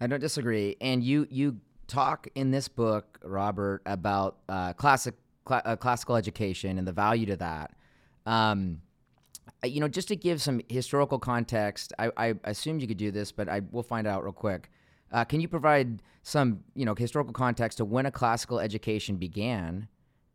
I 0.00 0.06
don't 0.06 0.20
disagree. 0.20 0.76
And 0.80 1.02
you 1.02 1.26
you 1.30 1.60
talk 1.86 2.28
in 2.34 2.50
this 2.50 2.68
book, 2.68 3.18
Robert, 3.22 3.82
about 3.86 4.38
uh, 4.48 4.72
classic 4.74 5.14
cl- 5.48 5.62
uh, 5.64 5.76
classical 5.76 6.16
education 6.16 6.78
and 6.78 6.86
the 6.86 6.92
value 6.92 7.26
to 7.26 7.36
that. 7.36 7.72
Um, 8.26 8.82
you 9.62 9.80
know, 9.80 9.88
just 9.88 10.08
to 10.08 10.16
give 10.16 10.42
some 10.42 10.60
historical 10.68 11.18
context, 11.18 11.92
I, 11.98 12.10
I 12.16 12.34
assumed 12.44 12.82
you 12.82 12.88
could 12.88 12.96
do 12.98 13.10
this, 13.10 13.32
but 13.32 13.48
I 13.48 13.62
will 13.70 13.82
find 13.82 14.06
out 14.06 14.22
real 14.24 14.32
quick. 14.32 14.70
Uh, 15.14 15.24
can 15.24 15.40
you 15.40 15.46
provide 15.46 16.02
some, 16.24 16.64
you 16.74 16.84
know, 16.84 16.94
historical 16.94 17.32
context 17.32 17.78
to 17.78 17.84
when 17.84 18.04
a 18.04 18.10
classical 18.10 18.58
education 18.58 19.14
began 19.14 19.86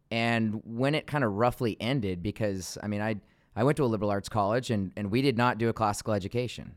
and 0.10 0.62
when 0.64 0.96
it 0.96 1.06
kind 1.06 1.26
of 1.26 1.34
roughly 1.34 1.76
ended? 1.82 2.24
Because 2.24 2.78
I 2.82 2.88
mean, 2.88 3.02
I 3.02 3.18
I 3.58 3.66
went 3.66 3.76
to 3.78 3.84
a 3.84 3.88
liberal 3.88 4.10
arts 4.10 4.30
college 4.30 4.72
and 4.72 4.94
and 4.96 5.12
we 5.12 5.22
did 5.22 5.38
not 5.38 5.58
do 5.58 5.68
a 5.68 5.74
classical 5.74 6.14
education. 6.14 6.76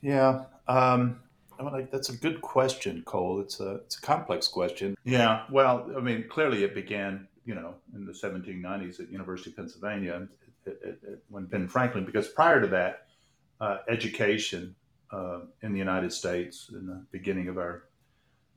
Yeah, 0.00 0.44
um, 0.68 1.18
I 1.58 1.64
mean, 1.64 1.72
like, 1.72 1.90
that's 1.90 2.10
a 2.10 2.16
good 2.16 2.40
question, 2.40 3.02
Cole. 3.04 3.40
It's 3.40 3.58
a 3.58 3.80
it's 3.86 3.98
a 3.98 4.00
complex 4.00 4.46
question. 4.46 4.96
Yeah, 5.02 5.42
well, 5.50 5.90
I 5.96 6.00
mean, 6.00 6.26
clearly 6.28 6.62
it 6.62 6.72
began, 6.72 7.26
you 7.44 7.56
know, 7.56 7.74
in 7.96 8.06
the 8.06 8.12
1790s 8.12 9.00
at 9.00 9.10
University 9.10 9.50
of 9.50 9.56
Pennsylvania 9.56 10.28
at, 10.68 10.72
at, 10.86 11.18
when 11.30 11.46
Ben 11.46 11.66
Franklin, 11.66 12.04
because 12.04 12.28
prior 12.28 12.60
to 12.60 12.68
that, 12.68 13.08
uh, 13.60 13.78
education 13.88 14.76
uh, 15.10 15.40
in 15.62 15.72
the 15.72 15.78
United 15.78 16.12
States 16.12 16.70
in 16.72 16.86
the 16.86 17.04
beginning 17.10 17.48
of 17.48 17.58
our 17.58 17.84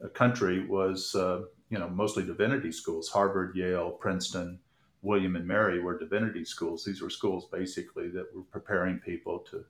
uh, 0.03 0.07
country 0.09 0.65
was, 0.65 1.13
uh, 1.15 1.41
you 1.69 1.77
know, 1.77 1.89
mostly 1.89 2.23
divinity 2.23 2.71
schools. 2.71 3.09
Harvard, 3.09 3.55
Yale, 3.55 3.91
Princeton, 3.91 4.59
William 5.01 5.35
and 5.35 5.47
Mary 5.47 5.79
were 5.79 5.97
divinity 5.97 6.43
schools. 6.43 6.83
These 6.83 7.01
were 7.01 7.09
schools 7.09 7.47
basically 7.51 8.09
that 8.09 8.35
were 8.35 8.43
preparing 8.43 8.99
people 8.99 9.39
to 9.51 9.63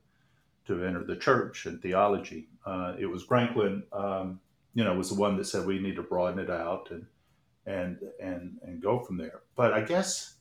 to 0.67 0.85
enter 0.85 1.03
the 1.03 1.15
church 1.15 1.65
and 1.65 1.81
theology. 1.81 2.47
Uh, 2.63 2.93
it 2.99 3.07
was 3.07 3.23
Franklin, 3.23 3.81
um, 3.91 4.39
you 4.75 4.83
know, 4.83 4.93
was 4.93 5.09
the 5.09 5.19
one 5.19 5.35
that 5.35 5.45
said 5.45 5.65
we 5.65 5.79
need 5.79 5.95
to 5.95 6.03
broaden 6.03 6.37
it 6.37 6.49
out 6.49 6.91
and 6.91 7.05
and 7.65 7.97
and 8.21 8.59
and 8.63 8.81
go 8.81 8.99
from 8.99 9.17
there. 9.17 9.41
But 9.55 9.73
I 9.73 9.81
guess 9.81 10.35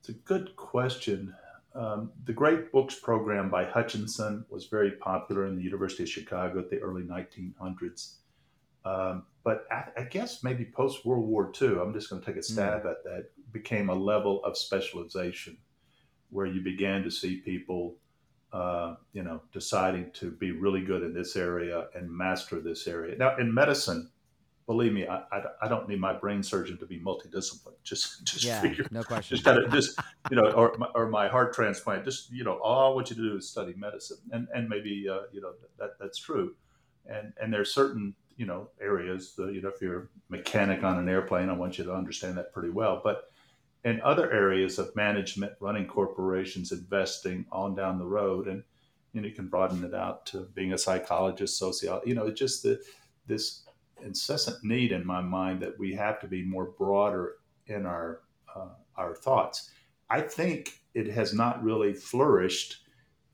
it's 0.00 0.08
a 0.08 0.12
good 0.12 0.56
question. 0.56 1.34
Um, 1.74 2.12
the 2.24 2.32
Great 2.32 2.72
Books 2.72 2.94
program 2.94 3.50
by 3.50 3.64
Hutchinson 3.64 4.44
was 4.48 4.66
very 4.66 4.92
popular 4.92 5.46
in 5.46 5.56
the 5.56 5.62
University 5.62 6.02
of 6.02 6.08
Chicago 6.08 6.58
at 6.58 6.70
the 6.70 6.78
early 6.78 7.02
1900s. 7.02 8.14
Um, 8.84 9.24
but 9.44 9.66
I, 9.70 9.84
I, 9.98 10.02
guess 10.04 10.42
maybe 10.42 10.64
post 10.64 11.04
World 11.04 11.26
War 11.26 11.52
II, 11.60 11.78
I'm 11.80 11.92
just 11.92 12.08
going 12.08 12.22
to 12.22 12.26
take 12.26 12.36
a 12.36 12.42
stab 12.42 12.84
mm. 12.84 12.90
at 12.90 13.04
that, 13.04 13.30
became 13.52 13.90
a 13.90 13.94
level 13.94 14.42
of 14.44 14.56
specialization 14.56 15.58
where 16.30 16.46
you 16.46 16.62
began 16.62 17.02
to 17.02 17.10
see 17.10 17.36
people, 17.36 17.96
uh, 18.52 18.94
you 19.12 19.22
know, 19.22 19.42
deciding 19.52 20.10
to 20.12 20.30
be 20.30 20.52
really 20.52 20.82
good 20.82 21.02
in 21.02 21.12
this 21.12 21.36
area 21.36 21.88
and 21.94 22.10
master 22.10 22.60
this 22.60 22.86
area. 22.86 23.16
Now, 23.16 23.36
in 23.36 23.52
medicine, 23.52 24.10
believe 24.68 24.92
me, 24.92 25.06
I, 25.08 25.22
I, 25.32 25.42
I, 25.62 25.68
don't 25.68 25.88
need 25.88 25.98
my 25.98 26.12
brain 26.12 26.42
surgeon 26.42 26.76
to 26.78 26.86
be 26.86 27.00
multidisciplined. 27.00 27.82
Just 27.82 28.22
just 28.24 28.44
yeah, 28.44 28.60
figure, 28.60 28.86
no 28.92 29.02
question. 29.02 29.36
Just 29.36 29.44
kind 29.44 29.58
of 29.58 29.72
just 29.72 29.98
you 30.30 30.36
know, 30.36 30.50
or 30.52 30.76
or 30.94 31.08
my 31.08 31.26
heart 31.26 31.54
transplant. 31.54 32.04
Just 32.04 32.30
you 32.30 32.44
know, 32.44 32.58
all 32.58 32.92
I 32.92 32.94
want 32.94 33.10
you 33.10 33.16
to 33.16 33.22
do 33.22 33.36
is 33.36 33.48
study 33.48 33.74
medicine, 33.76 34.18
and 34.30 34.46
and 34.54 34.68
maybe 34.68 35.08
uh, 35.10 35.22
you 35.32 35.40
know 35.40 35.52
that 35.78 35.98
that's 35.98 36.18
true, 36.18 36.54
and 37.06 37.32
and 37.40 37.52
there's 37.52 37.74
certain 37.74 38.14
you 38.36 38.46
know 38.46 38.68
areas. 38.80 39.34
The, 39.34 39.46
you 39.46 39.62
know, 39.62 39.70
if 39.70 39.80
you're 39.80 40.02
a 40.02 40.06
mechanic 40.28 40.84
on 40.84 40.98
an 40.98 41.08
airplane, 41.08 41.48
I 41.48 41.54
want 41.54 41.78
you 41.78 41.84
to 41.84 41.94
understand 41.94 42.36
that 42.36 42.52
pretty 42.52 42.70
well, 42.70 43.00
but 43.02 43.30
in 43.84 44.02
other 44.02 44.30
areas 44.30 44.78
of 44.78 44.94
management, 44.94 45.52
running 45.60 45.86
corporations, 45.86 46.72
investing 46.72 47.46
on 47.50 47.74
down 47.74 47.98
the 47.98 48.04
road, 48.04 48.46
and 48.46 48.62
you, 49.12 49.22
know, 49.22 49.28
you 49.28 49.34
can 49.34 49.48
broaden 49.48 49.82
it 49.82 49.94
out 49.94 50.26
to 50.26 50.40
being 50.54 50.74
a 50.74 50.78
psychologist, 50.78 51.56
sociologist. 51.56 52.06
You 52.06 52.14
know, 52.14 52.26
it's 52.26 52.38
just 52.38 52.64
the, 52.64 52.82
this 53.26 53.62
incessant 54.02 54.62
need 54.62 54.92
in 54.92 55.06
my 55.06 55.20
mind 55.20 55.60
that 55.62 55.78
we 55.78 55.94
have 55.94 56.20
to 56.20 56.26
be 56.26 56.42
more 56.42 56.72
broader 56.78 57.36
in 57.66 57.86
our 57.86 58.22
uh, 58.54 58.68
our 58.96 59.14
thoughts. 59.14 59.70
I 60.10 60.20
think 60.20 60.80
it 60.94 61.08
has 61.08 61.34
not 61.34 61.62
really 61.62 61.92
flourished 61.92 62.82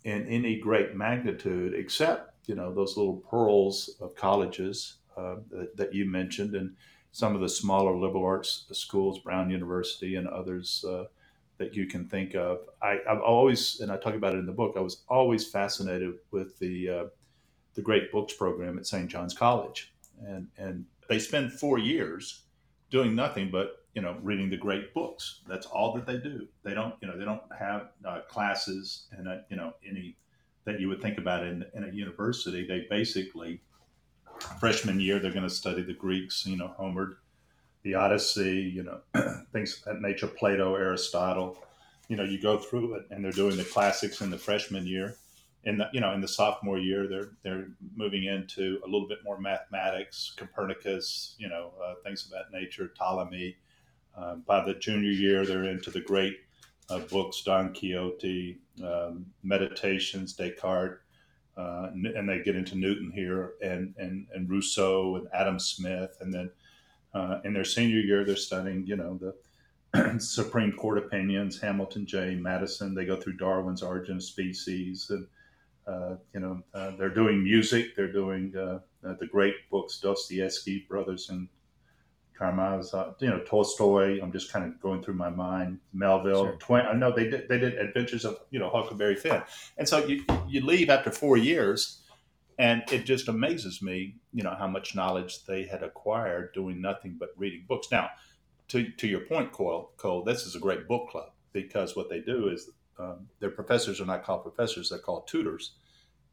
in 0.04 0.26
any 0.26 0.58
great 0.58 0.94
magnitude, 0.94 1.74
except 1.74 2.48
you 2.48 2.54
know 2.54 2.72
those 2.72 2.96
little 2.96 3.16
pearls 3.30 3.96
of 4.00 4.14
colleges 4.14 4.96
uh, 5.16 5.36
that, 5.50 5.76
that 5.76 5.94
you 5.94 6.04
mentioned, 6.04 6.54
and 6.54 6.74
some 7.12 7.34
of 7.34 7.40
the 7.40 7.48
smaller 7.48 7.96
liberal 7.96 8.24
arts 8.24 8.66
schools, 8.72 9.20
Brown 9.20 9.50
University 9.50 10.16
and 10.16 10.26
others 10.26 10.84
uh, 10.88 11.04
that 11.58 11.74
you 11.74 11.86
can 11.86 12.08
think 12.08 12.34
of. 12.34 12.58
I, 12.82 12.98
have 13.06 13.20
always, 13.20 13.78
and 13.80 13.90
I 13.92 13.96
talk 13.96 14.14
about 14.14 14.34
it 14.34 14.38
in 14.38 14.46
the 14.46 14.52
book, 14.52 14.74
I 14.76 14.80
was 14.80 15.04
always 15.08 15.48
fascinated 15.48 16.14
with 16.32 16.58
the 16.58 16.88
uh, 16.88 17.04
the 17.74 17.82
Great 17.82 18.12
Books 18.12 18.34
program 18.34 18.78
at 18.78 18.86
St. 18.86 19.08
John's 19.08 19.34
College, 19.34 19.93
and 20.26 20.48
and 20.56 20.84
they 21.08 21.18
spend 21.18 21.52
four 21.52 21.78
years 21.78 22.42
doing 22.90 23.14
nothing 23.14 23.50
but 23.50 23.84
you 23.94 24.02
know 24.02 24.16
reading 24.22 24.50
the 24.50 24.56
great 24.56 24.94
books. 24.94 25.40
That's 25.48 25.66
all 25.66 25.94
that 25.94 26.06
they 26.06 26.18
do. 26.18 26.48
They 26.62 26.74
don't 26.74 26.94
you 27.00 27.08
know 27.08 27.18
they 27.18 27.24
don't 27.24 27.42
have 27.58 27.90
uh, 28.04 28.20
classes 28.28 29.06
and 29.12 29.28
you 29.50 29.56
know 29.56 29.72
any 29.88 30.16
that 30.64 30.80
you 30.80 30.88
would 30.88 31.02
think 31.02 31.18
about 31.18 31.44
in, 31.44 31.64
in 31.74 31.84
a 31.84 31.88
university. 31.88 32.66
They 32.66 32.86
basically 32.88 33.60
freshman 34.58 35.00
year, 35.00 35.18
they're 35.18 35.32
going 35.32 35.48
to 35.48 35.54
study 35.54 35.82
the 35.82 35.94
Greeks, 35.94 36.46
you 36.46 36.56
know, 36.56 36.68
Homer, 36.68 37.18
the 37.82 37.94
Odyssey, 37.94 38.72
you 38.74 38.82
know, 38.82 39.00
things 39.52 39.78
of 39.78 39.84
that 39.84 40.00
nature, 40.00 40.26
Plato, 40.26 40.74
Aristotle. 40.74 41.58
You 42.08 42.16
know, 42.16 42.24
you 42.24 42.40
go 42.40 42.58
through 42.58 42.94
it, 42.94 43.06
and 43.10 43.24
they're 43.24 43.32
doing 43.32 43.56
the 43.56 43.64
classics 43.64 44.20
in 44.20 44.30
the 44.30 44.38
freshman 44.38 44.86
year. 44.86 45.16
In 45.66 45.78
the, 45.78 45.88
you 45.92 46.00
know, 46.00 46.12
in 46.12 46.20
the 46.20 46.28
sophomore 46.28 46.78
year, 46.78 47.08
they're 47.08 47.30
they're 47.42 47.68
moving 47.96 48.24
into 48.24 48.80
a 48.84 48.86
little 48.86 49.08
bit 49.08 49.18
more 49.24 49.40
mathematics, 49.40 50.34
Copernicus, 50.36 51.36
you 51.38 51.48
know, 51.48 51.72
uh, 51.82 51.94
things 52.04 52.24
of 52.24 52.30
that 52.32 52.52
nature, 52.52 52.92
Ptolemy. 52.96 53.56
Uh, 54.16 54.36
by 54.46 54.64
the 54.64 54.74
junior 54.74 55.10
year, 55.10 55.44
they're 55.44 55.64
into 55.64 55.90
the 55.90 56.00
great 56.00 56.36
uh, 56.90 57.00
books, 57.00 57.42
Don 57.42 57.72
Quixote, 57.72 58.58
um, 58.84 59.26
Meditations, 59.42 60.34
Descartes, 60.34 61.00
uh, 61.56 61.90
and 61.92 62.28
they 62.28 62.42
get 62.42 62.56
into 62.56 62.76
Newton 62.76 63.10
here 63.12 63.54
and, 63.62 63.94
and, 63.98 64.26
and 64.34 64.48
Rousseau 64.50 65.16
and 65.16 65.28
Adam 65.32 65.58
Smith. 65.58 66.16
And 66.20 66.32
then 66.32 66.50
uh, 67.14 67.40
in 67.44 67.52
their 67.52 67.64
senior 67.64 68.00
year, 68.00 68.24
they're 68.24 68.36
studying, 68.36 68.86
you 68.86 68.96
know, 68.96 69.18
the 69.92 70.18
Supreme 70.20 70.72
Court 70.72 70.98
opinions, 70.98 71.60
Hamilton 71.60 72.06
Jay 72.06 72.34
Madison. 72.34 72.94
They 72.94 73.04
go 73.04 73.16
through 73.16 73.36
Darwin's 73.36 73.82
Origin 73.82 74.16
of 74.16 74.22
Species. 74.22 75.06
And, 75.10 75.26
you 76.32 76.40
know, 76.40 76.62
uh, 76.72 76.92
they're 76.96 77.14
doing 77.14 77.42
music. 77.42 77.94
They're 77.96 78.12
doing 78.12 78.54
uh, 78.56 78.80
uh, 79.06 79.14
the 79.20 79.26
great 79.26 79.54
books, 79.70 79.98
Dostoevsky, 79.98 80.86
Brothers 80.88 81.28
and 81.30 81.48
Karamazov, 82.38 83.16
you 83.20 83.30
know, 83.30 83.40
Tolstoy. 83.40 84.20
I'm 84.20 84.32
just 84.32 84.52
kind 84.52 84.64
of 84.64 84.80
going 84.80 85.02
through 85.02 85.14
my 85.14 85.30
mind. 85.30 85.78
Melville, 85.92 86.44
sure. 86.44 86.56
Twain. 86.58 86.86
I 86.86 86.94
know 86.94 87.12
they 87.14 87.30
did. 87.30 87.48
They 87.48 87.58
did 87.58 87.74
Adventures 87.74 88.24
of 88.24 88.38
you 88.50 88.58
know 88.58 88.70
Huckleberry 88.70 89.16
Finn, 89.16 89.42
and 89.78 89.88
so 89.88 90.04
you 90.04 90.24
you 90.48 90.64
leave 90.64 90.90
after 90.90 91.10
four 91.10 91.36
years, 91.36 92.02
and 92.58 92.82
it 92.90 93.04
just 93.04 93.28
amazes 93.28 93.82
me, 93.82 94.16
you 94.32 94.42
know, 94.42 94.54
how 94.58 94.66
much 94.66 94.94
knowledge 94.94 95.44
they 95.44 95.64
had 95.64 95.82
acquired 95.82 96.52
doing 96.54 96.80
nothing 96.80 97.16
but 97.18 97.30
reading 97.36 97.64
books. 97.68 97.88
Now, 97.92 98.10
to 98.68 98.90
to 98.90 99.06
your 99.06 99.20
point, 99.20 99.52
Cole, 99.52 99.92
Cole, 99.96 100.24
this 100.24 100.44
is 100.44 100.56
a 100.56 100.60
great 100.60 100.88
book 100.88 101.10
club 101.10 101.30
because 101.52 101.94
what 101.94 102.10
they 102.10 102.20
do 102.20 102.48
is 102.48 102.70
um, 102.98 103.28
their 103.40 103.50
professors 103.50 104.00
are 104.00 104.06
not 104.06 104.24
called 104.24 104.42
professors; 104.42 104.90
they're 104.90 104.98
called 104.98 105.26
tutors, 105.26 105.76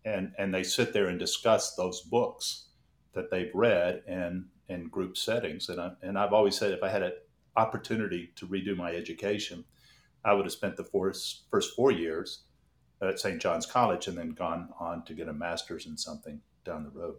and 0.05 0.33
and 0.37 0.53
they 0.53 0.63
sit 0.63 0.93
there 0.93 1.07
and 1.07 1.19
discuss 1.19 1.75
those 1.75 2.01
books 2.01 2.67
that 3.13 3.29
they've 3.29 3.51
read 3.53 4.03
and 4.07 4.45
in 4.71 4.87
group 4.87 5.17
settings. 5.17 5.69
And, 5.69 5.79
I, 5.79 5.91
and 6.01 6.17
I've 6.17 6.33
always 6.33 6.57
said 6.57 6.71
if 6.71 6.83
I 6.83 6.89
had 6.89 7.03
an 7.03 7.13
opportunity 7.55 8.31
to 8.37 8.47
redo 8.47 8.75
my 8.75 8.93
education, 8.93 9.65
I 10.23 10.33
would 10.33 10.45
have 10.45 10.53
spent 10.53 10.77
the 10.77 10.83
first, 10.83 11.43
first 11.51 11.75
four 11.75 11.91
years 11.91 12.43
at 13.01 13.19
St. 13.19 13.41
John's 13.41 13.65
College 13.65 14.07
and 14.07 14.17
then 14.17 14.29
gone 14.29 14.69
on 14.79 15.03
to 15.05 15.13
get 15.13 15.27
a 15.27 15.33
master's 15.33 15.85
in 15.85 15.97
something 15.97 16.39
down 16.63 16.83
the 16.83 16.91
road. 16.91 17.15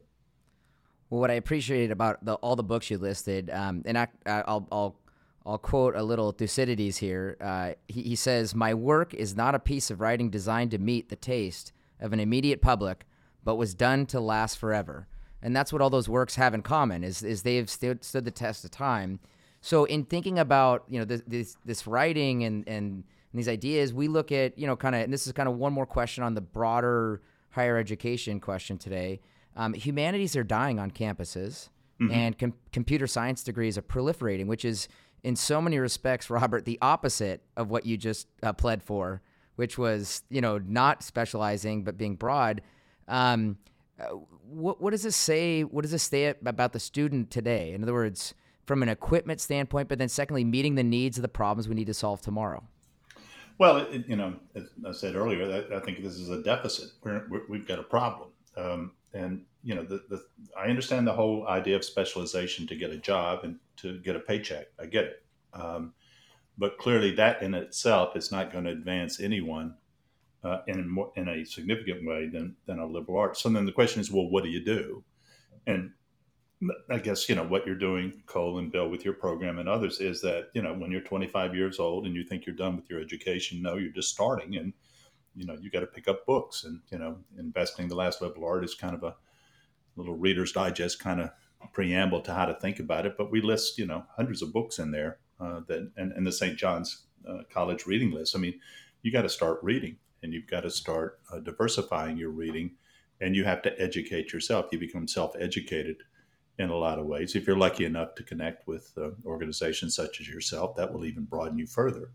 Well, 1.11 1.21
what 1.21 1.31
I 1.31 1.35
appreciated 1.35 1.91
about 1.91 2.25
the, 2.25 2.35
all 2.35 2.57
the 2.57 2.63
books 2.63 2.91
you 2.91 2.97
listed, 2.97 3.51
um, 3.51 3.83
and 3.85 3.99
I, 3.99 4.09
will 4.25 4.67
I'll, 4.73 4.97
I'll 5.45 5.59
quote 5.59 5.97
a 5.97 6.03
little 6.03 6.33
Thucydides 6.33 6.99
here. 6.99 7.37
Uh, 7.41 7.73
he, 7.89 8.03
he 8.03 8.17
says, 8.17 8.55
My 8.55 8.75
work 8.75 9.13
is 9.15 9.37
not 9.37 9.55
a 9.55 9.59
piece 9.59 9.91
of 9.91 10.01
writing 10.01 10.31
designed 10.31 10.71
to 10.73 10.79
meet 10.79 11.09
the 11.09 11.17
taste 11.17 11.73
of 12.01 12.13
an 12.13 12.21
immediate 12.21 12.63
public, 12.63 13.07
but 13.45 13.57
was 13.57 13.75
done 13.75 14.07
to 14.07 14.21
last 14.21 14.59
forever 14.59 15.09
and 15.43 15.55
that's 15.55 15.73
what 15.73 15.83
all 15.83 15.91
those 15.91 16.09
works 16.09 16.37
have 16.37 16.55
in 16.55 16.63
common 16.63 17.03
is 17.03 17.23
is 17.23 17.43
they've 17.43 17.69
stood, 17.69 18.05
stood 18.05 18.25
the 18.25 18.31
test 18.31 18.65
of 18.65 18.71
time. 18.71 19.19
So 19.61 19.85
in 19.85 20.05
thinking 20.05 20.39
about 20.39 20.85
you 20.89 20.99
know 20.99 21.05
this 21.05 21.23
this, 21.27 21.57
this 21.65 21.87
writing 21.87 22.45
and, 22.45 22.67
and 22.69 23.05
and 23.33 23.39
these 23.39 23.49
ideas, 23.49 23.93
we 23.93 24.09
look 24.09 24.31
at 24.31 24.57
you 24.57 24.67
know 24.67 24.77
kind 24.77 24.95
of 24.95 25.03
and 25.03 25.13
this 25.13 25.27
is 25.27 25.33
kind 25.33 25.49
of 25.49 25.57
one 25.57 25.73
more 25.73 25.87
question 25.87 26.23
on 26.23 26.35
the 26.35 26.41
broader 26.41 27.21
higher 27.51 27.77
education 27.77 28.41
question 28.41 28.79
today. 28.79 29.21
Um, 29.57 29.75
humanities 29.75 30.35
are 30.37 30.45
dying 30.45 30.79
on 30.79 30.91
campuses, 30.91 31.69
mm-hmm. 32.01 32.11
and 32.11 32.39
com- 32.39 32.55
computer 32.73 33.07
science 33.07 33.43
degrees 33.43 33.77
are 33.77 33.83
proliferating, 33.83 34.47
which 34.47 34.65
is 34.65 34.89
in 35.25 35.37
so 35.37 35.61
many 35.61 35.79
respects, 35.79 36.31
Robert, 36.31 36.65
the 36.65 36.79
opposite 36.83 37.43
of 37.57 37.71
what 37.71 37.87
you 37.87 37.97
just 37.97 38.27
uh, 38.43 38.53
pled 38.53 38.83
for, 38.83 39.23
which 39.57 39.79
was 39.79 40.23
you 40.29 40.41
know 40.41 40.59
not 40.59 41.03
specializing 41.03 41.85
but 41.85 41.97
being 41.97 42.17
broad. 42.17 42.63
Um, 43.09 43.59
uh, 44.01 44.17
what, 44.49 44.81
what 44.81 44.91
does 44.91 45.03
this 45.03 45.17
say? 45.17 45.63
What 45.63 45.83
does 45.83 45.91
this 45.93 46.03
say 46.05 46.35
about 46.45 46.73
the 46.73 46.81
student 46.81 47.31
today? 47.31 47.73
In 47.73 47.83
other 47.83 47.93
words, 47.93 48.35
from 48.67 48.83
an 48.83 48.89
equipment 48.89 49.41
standpoint, 49.41 49.89
but 49.89 49.99
then 49.99 50.09
secondly, 50.09 50.45
meeting 50.45 50.75
the 50.75 50.83
needs 50.83 51.19
of 51.19 51.23
the 51.23 51.29
problems 51.29 51.69
we 51.69 51.75
need 51.75 51.87
to 51.87 51.95
solve 51.95 52.21
tomorrow. 52.21 52.63
Well, 53.59 53.79
it, 53.79 54.09
you 54.09 54.17
know, 54.17 54.35
as 54.55 54.65
I 54.87 54.93
said 54.93 55.15
earlier, 55.15 55.67
I, 55.73 55.79
think 55.81 56.03
this 56.03 56.15
is 56.15 56.31
a 56.31 56.43
deficit. 56.43 56.91
We 57.49 57.59
have 57.59 57.69
got 57.69 57.79
a 57.79 57.85
problem, 57.85 58.31
um, 58.57 58.93
and 59.13 59.45
you 59.63 59.75
know, 59.75 59.85
the, 59.85 60.03
the, 60.09 60.25
I 60.59 60.65
understand 60.65 61.07
the 61.07 61.13
whole 61.13 61.47
idea 61.47 61.77
of 61.77 61.85
specialization 61.85 62.67
to 62.67 62.75
get 62.75 62.91
a 62.91 62.97
job 62.97 63.41
and 63.45 63.59
to 63.79 63.99
get 64.01 64.17
a 64.17 64.21
paycheck. 64.21 64.67
I 64.81 64.87
get 64.87 65.05
it, 65.05 65.25
um, 65.53 65.95
but 66.59 66.79
clearly, 66.79 67.15
that 67.17 67.43
in 67.43 67.55
itself 67.55 68.17
is 68.17 68.31
not 68.31 68.53
going 68.53 68.65
to 68.65 68.71
advance 68.71 69.21
anyone 69.21 69.75
uh, 70.45 70.59
in, 70.67 70.89
more, 70.89 71.13
in 71.17 71.29
a 71.29 71.45
significant 71.45 72.07
way 72.07 72.29
than, 72.29 72.57
than 72.67 72.79
a 72.79 72.87
liberal 72.87 73.19
arts. 73.19 73.43
So 73.43 73.49
then 73.49 73.65
the 73.65 73.73
question 73.73 74.01
is, 74.01 74.11
well, 74.11 74.29
what 74.29 74.45
do 74.45 74.51
you 74.51 74.65
do? 74.65 75.05
And 75.67 75.93
I 76.91 76.99
guess, 76.99 77.29
you 77.29 77.35
know, 77.35 77.45
what 77.45 77.67
you're 77.67 77.75
doing, 77.75 78.23
Cole 78.27 78.59
and 78.59 78.71
Bill, 78.71 78.89
with 78.89 79.05
your 79.05 79.15
program 79.15 79.59
and 79.59 79.69
others 79.69 80.01
is 80.01 80.21
that, 80.23 80.51
you 80.55 80.63
know, 80.63 80.75
when 80.75 80.91
you're 80.91 81.01
25 81.01 81.55
years 81.55 81.79
old 81.79 82.07
and 82.07 82.15
you 82.15 82.25
think 82.25 82.47
you're 82.47 82.55
done 82.55 82.77
with 82.77 82.89
your 82.89 83.01
education, 83.01 83.63
no, 83.63 83.77
you're 83.77 83.93
just 83.93 84.11
starting 84.11 84.57
and, 84.57 84.73
you 85.35 85.47
know, 85.47 85.57
you 85.61 85.71
got 85.71 85.81
to 85.81 85.87
pick 85.87 86.09
up 86.09 86.27
books 86.27 86.65
and, 86.65 86.81
you 86.91 86.99
know, 86.99 87.19
investing 87.39 87.89
the 87.89 87.95
last 87.95 88.21
liberal 88.21 88.47
art 88.47 88.65
is 88.65 88.75
kind 88.75 88.95
of 88.95 89.03
a 89.03 89.17
little 89.97 90.17
reader's 90.17 90.53
digest 90.53 91.01
kind 91.01 91.21
of 91.21 91.31
preamble 91.73 92.21
to 92.23 92.35
how 92.35 92.47
to 92.47 92.55
think 92.55 92.79
about 92.79 93.07
it. 93.07 93.17
But 93.17 93.31
we 93.31 93.41
list, 93.41 93.79
you 93.79 93.87
know, 93.87 94.05
hundreds 94.17 94.43
of 94.43 94.53
books 94.53 94.79
in 94.79 94.91
there 94.91 95.19
uh, 95.41 95.61
that, 95.69 95.91
and, 95.97 96.13
and 96.13 96.27
the 96.27 96.33
St. 96.33 96.57
John's 96.57 97.05
uh, 97.29 97.43
College 97.53 97.87
reading 97.87 98.11
list. 98.11 98.37
I 98.37 98.39
mean, 98.39 98.59
you 99.03 99.13
got 99.13 99.23
to 99.23 99.29
start 99.29 99.59
reading 99.63 99.97
and 100.23 100.33
you've 100.33 100.47
got 100.47 100.61
to 100.61 100.71
start 100.71 101.21
uh, 101.33 101.39
diversifying 101.41 102.17
your 102.17 102.31
reading 102.31 102.73
and 103.21 103.37
you 103.37 103.45
have 103.45 103.63
to 103.63 103.81
educate 103.81 104.33
yourself 104.33 104.67
you 104.73 104.79
become 104.79 105.07
self-educated 105.07 105.97
in 106.59 106.71
a 106.71 106.77
lot 106.77 106.99
of 106.99 107.07
ways 107.07 107.35
if 107.35 107.47
you're 107.47 107.57
lucky 107.57 107.85
enough 107.85 108.15
to 108.15 108.23
connect 108.23 108.67
with 108.67 108.93
uh, 108.97 109.11
organizations 109.27 109.95
such 109.95 110.21
as 110.21 110.29
yourself 110.29 110.77
that 110.77 110.93
will 110.93 111.05
even 111.05 111.25
broaden 111.25 111.59
you 111.59 111.67
further 111.67 112.11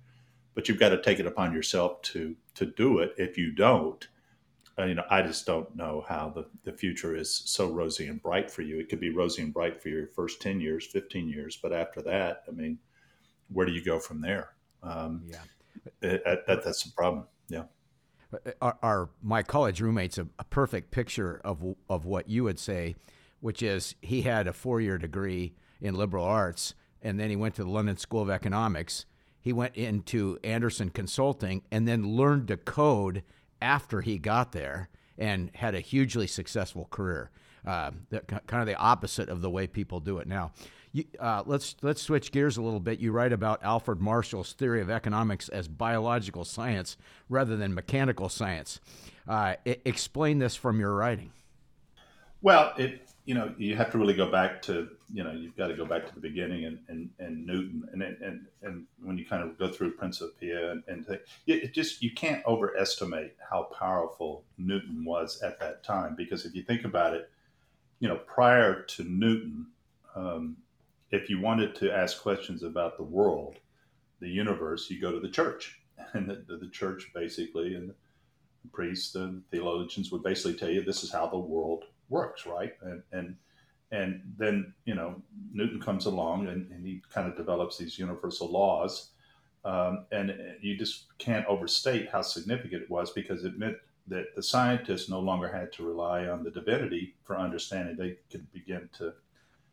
but 0.53 0.67
you've 0.67 0.79
got 0.79 0.89
to 0.89 1.01
take 1.01 1.19
it 1.19 1.27
upon 1.27 1.53
yourself 1.53 2.01
to 2.01 2.35
to 2.55 2.65
do 2.65 2.99
it 2.99 3.13
if 3.17 3.37
you 3.37 3.51
don't 3.51 4.07
Uh, 4.79 4.85
you 4.85 4.93
know 4.93 5.05
i 5.09 5.23
just 5.23 5.45
don't 5.45 5.75
know 5.75 6.05
how 6.07 6.29
the, 6.29 6.45
the 6.63 6.71
future 6.71 7.15
is 7.15 7.33
so 7.45 7.67
rosy 7.67 8.07
and 8.07 8.21
bright 8.21 8.51
for 8.51 8.61
you. 8.61 8.79
It 8.79 8.89
could 8.89 8.99
be 8.99 9.09
rosy 9.09 9.41
and 9.41 9.53
bright 9.53 9.81
for 9.81 9.89
your 9.89 10.07
first 10.07 10.41
10 10.41 10.61
years 10.61 10.85
15 10.85 11.27
years 11.27 11.57
but 11.61 11.73
after 11.73 12.01
that 12.03 12.43
i 12.47 12.51
mean 12.51 12.77
where 13.49 13.65
do 13.65 13.71
you 13.71 13.83
go 13.83 13.99
from 13.99 14.21
there? 14.21 14.49
Um, 14.83 15.23
yeah. 15.25 15.37
Eh, 16.03 16.07
eh, 16.07 16.07
it, 16.07 16.23
it, 16.25 16.47
that, 16.47 16.63
that's 16.63 16.83
the 16.83 16.91
problem. 16.91 17.25
Yeah. 17.47 17.63
Uh, 18.33 18.37
eh, 18.45 18.51
our, 18.61 18.77
our 18.83 19.09
my 19.21 19.41
college 19.41 19.81
roommate's 19.81 20.17
a, 20.17 20.27
a, 20.37 20.43
perfect 20.43 20.91
picture 20.91 21.39
of 21.43 21.63
of 21.89 22.05
what 22.05 22.29
you 22.29 22.43
would 22.43 22.59
say 22.59 22.95
which 23.39 23.61
is 23.61 23.95
he 24.01 24.23
had 24.23 24.47
a 24.47 24.53
four 24.53 24.81
year 24.81 24.97
degree 24.97 25.53
in 25.79 25.95
liberal 25.95 26.25
arts, 26.25 26.73
and 27.01 27.19
then 27.19 27.29
he 27.29 27.35
went 27.35 27.55
to 27.55 27.63
the 27.63 27.69
London 27.69 27.97
School 27.97 28.21
of 28.21 28.29
Economics. 28.29 29.05
He 29.39 29.53
went 29.53 29.75
into 29.75 30.39
Andersen 30.43 30.89
Consulting 30.89 31.61
and 31.71 31.87
then 31.87 32.15
learned 32.15 32.47
to 32.47 32.57
code 32.57 33.23
after 33.61 34.01
he 34.01 34.17
got 34.17 34.51
there 34.51 34.89
and 35.17 35.51
had 35.55 35.75
a 35.75 35.79
hugely 35.79 36.27
successful 36.27 36.87
career. 36.89 37.31
Uh, 37.65 37.91
kind 38.29 38.61
of 38.61 38.65
the 38.65 38.75
opposite 38.75 39.27
of 39.27 39.41
the 39.41 39.49
way 39.49 39.67
people 39.67 39.99
do 39.99 40.19
it 40.19 40.27
now. 40.27 40.51
You, 40.93 41.03
uh, 41.19 41.43
let's 41.45 41.75
let's 41.81 42.01
switch 42.01 42.31
gears 42.31 42.55
a 42.55 42.61
little 42.61 42.79
bit. 42.79 42.99
You 42.99 43.11
write 43.11 43.33
about 43.33 43.61
Alfred 43.61 43.99
Marshall's 43.99 44.53
theory 44.53 44.81
of 44.81 44.89
economics 44.89 45.49
as 45.49 45.67
biological 45.67 46.45
science 46.45 46.95
rather 47.27 47.57
than 47.57 47.73
mechanical 47.73 48.29
science. 48.29 48.79
Uh, 49.27 49.55
explain 49.65 50.39
this 50.39 50.55
from 50.55 50.79
your 50.79 50.95
writing. 50.95 51.31
Well, 52.41 52.73
it 52.77 53.06
you 53.27 53.33
know 53.33 53.53
you 53.57 53.75
have 53.75 53.91
to 53.91 53.97
really 53.97 54.13
go 54.13 54.31
back 54.31 54.61
to 54.61 54.87
you 55.13 55.21
know 55.21 55.33
you've 55.33 55.57
got 55.57 55.67
to 55.67 55.75
go 55.75 55.85
back 55.85 56.07
to 56.07 56.15
the 56.15 56.21
beginning 56.21 56.63
and 56.63 56.79
and, 56.87 57.09
and 57.19 57.45
Newton 57.45 57.83
and, 57.91 58.01
and 58.01 58.47
and 58.61 58.85
when 59.03 59.17
you 59.17 59.25
kind 59.25 59.43
of 59.43 59.59
go 59.59 59.67
through 59.67 59.91
Principia 59.91 60.71
and, 60.71 60.81
and 60.87 61.05
th- 61.05 61.19
it 61.45 61.73
just 61.73 62.01
you 62.01 62.11
can't 62.11 62.43
overestimate 62.45 63.35
how 63.51 63.63
powerful 63.63 64.45
Newton 64.57 65.03
was 65.03 65.41
at 65.41 65.59
that 65.59 65.83
time 65.83 66.15
because 66.15 66.45
if 66.45 66.55
you 66.55 66.63
think 66.63 66.85
about 66.85 67.13
it, 67.13 67.29
you 67.99 68.07
know 68.07 68.15
prior 68.15 68.83
to 68.83 69.03
Newton, 69.03 69.67
um, 70.15 70.55
if 71.11 71.29
you 71.29 71.41
wanted 71.41 71.75
to 71.75 71.91
ask 71.91 72.21
questions 72.21 72.63
about 72.63 72.95
the 72.95 73.03
world, 73.03 73.57
the 74.21 74.29
universe, 74.29 74.89
you 74.89 75.01
go 75.01 75.11
to 75.11 75.19
the 75.19 75.29
church. 75.29 75.79
And 76.13 76.29
the, 76.29 76.55
the, 76.55 76.69
church 76.69 77.11
basically 77.13 77.75
and 77.75 77.89
the 77.89 78.69
priests 78.71 79.15
and 79.15 79.43
theologians 79.49 80.11
would 80.11 80.23
basically 80.23 80.53
tell 80.53 80.69
you 80.69 80.81
this 80.81 81.03
is 81.03 81.11
how 81.11 81.27
the 81.27 81.37
world 81.37 81.83
works, 82.09 82.45
right? 82.45 82.73
And 82.81 83.03
and 83.11 83.35
and 83.91 84.21
then 84.37 84.73
you 84.85 84.95
know 84.95 85.21
Newton 85.53 85.81
comes 85.81 86.05
along 86.05 86.47
and, 86.47 86.69
and 86.71 86.85
he 86.85 87.01
kind 87.13 87.27
of 87.27 87.37
develops 87.37 87.77
these 87.77 87.97
universal 87.97 88.49
laws, 88.51 89.11
um, 89.65 90.05
and 90.11 90.33
you 90.61 90.77
just 90.77 91.05
can't 91.17 91.45
overstate 91.47 92.09
how 92.09 92.21
significant 92.21 92.83
it 92.83 92.89
was 92.89 93.11
because 93.11 93.43
it 93.43 93.57
meant 93.57 93.77
that 94.07 94.35
the 94.35 94.43
scientists 94.43 95.09
no 95.09 95.19
longer 95.19 95.51
had 95.51 95.71
to 95.73 95.85
rely 95.85 96.27
on 96.27 96.43
the 96.43 96.51
divinity 96.51 97.15
for 97.23 97.37
understanding; 97.37 97.95
they 97.95 98.17
could 98.31 98.51
begin 98.51 98.89
to 98.97 99.13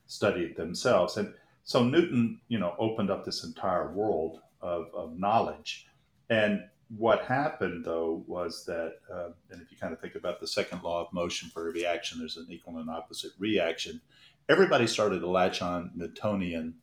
study 0.07 0.43
it 0.43 0.57
themselves. 0.57 1.17
And 1.17 1.35
so 1.65 1.83
Newton, 1.83 2.41
you 2.49 2.59
know, 2.59 2.75
opened 2.79 3.11
up 3.11 3.25
this 3.25 3.43
entire 3.43 3.91
world 3.93 4.41
of, 4.61 4.87
of 4.95 5.19
knowledge, 5.19 5.87
and 6.29 6.65
what 6.97 7.25
happened 7.25 7.85
though 7.85 8.25
was 8.27 8.65
that, 8.67 8.97
uh, 9.13 9.31
and 9.51 9.63
if 9.63 9.71
you 9.71 9.79
kind 9.79 9.93
of 9.93 10.01
think 10.01 10.15
about 10.15 10.41
the 10.41 10.47
second 10.47 10.83
law 10.83 11.05
of 11.05 11.13
motion 11.13 11.49
for 11.49 11.69
every 11.69 11.87
action, 11.87 12.19
there's 12.19 12.37
an 12.37 12.47
equal 12.49 12.79
and 12.79 12.91
opposite 12.91 13.33
reaction. 13.39 14.01
Everybody 14.49 14.87
started 14.87 15.21
to 15.21 15.31
latch 15.31 15.63
on 15.63 15.91
Newtonian 15.95 16.75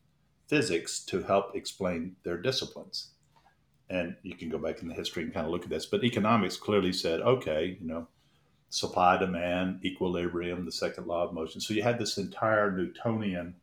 physics 0.47 0.99
to 1.05 1.23
help 1.23 1.55
explain 1.55 2.15
their 2.23 2.37
disciplines. 2.37 3.11
And 3.89 4.15
you 4.23 4.35
can 4.35 4.49
go 4.49 4.57
back 4.57 4.81
in 4.81 4.87
the 4.87 4.93
history 4.93 5.23
and 5.23 5.33
kind 5.33 5.45
of 5.45 5.51
look 5.51 5.63
at 5.63 5.69
this. 5.69 5.85
But 5.85 6.03
economics 6.03 6.57
clearly 6.57 6.93
said, 6.93 7.21
okay, 7.21 7.77
you 7.79 7.87
know, 7.87 8.07
supply 8.69 9.17
demand, 9.17 9.85
equilibrium, 9.85 10.65
the 10.65 10.71
second 10.71 11.07
law 11.07 11.25
of 11.25 11.33
motion. 11.33 11.61
So 11.61 11.73
you 11.73 11.83
had 11.83 11.99
this 11.99 12.17
entire 12.17 12.71
Newtonian 12.71 13.55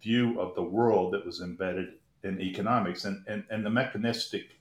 view 0.00 0.40
of 0.40 0.54
the 0.54 0.62
world 0.62 1.12
that 1.12 1.26
was 1.26 1.40
embedded 1.40 1.94
in 2.22 2.40
economics. 2.40 3.04
And, 3.04 3.24
and, 3.26 3.44
and 3.50 3.66
the 3.66 3.70
mechanistic 3.70 4.57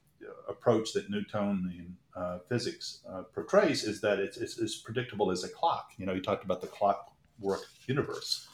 approach 0.48 0.94
that 0.94 1.10
Newtonian 1.10 1.98
uh, 2.16 2.40
physics 2.50 3.02
uh, 3.10 3.24
portrays 3.34 3.84
is 3.84 4.02
that 4.02 4.20
it's, 4.20 4.38
it's, 4.38 4.60
as 4.60 4.76
predictable 4.76 5.32
as 5.32 5.44
a 5.44 5.50
clock. 5.50 5.92
You 5.98 6.06
know, 6.06 6.14
you 6.14 6.22
talked 6.22 6.44
about 6.44 6.62
the 6.62 6.68
clockwork 6.68 7.62
universe, 7.86 8.48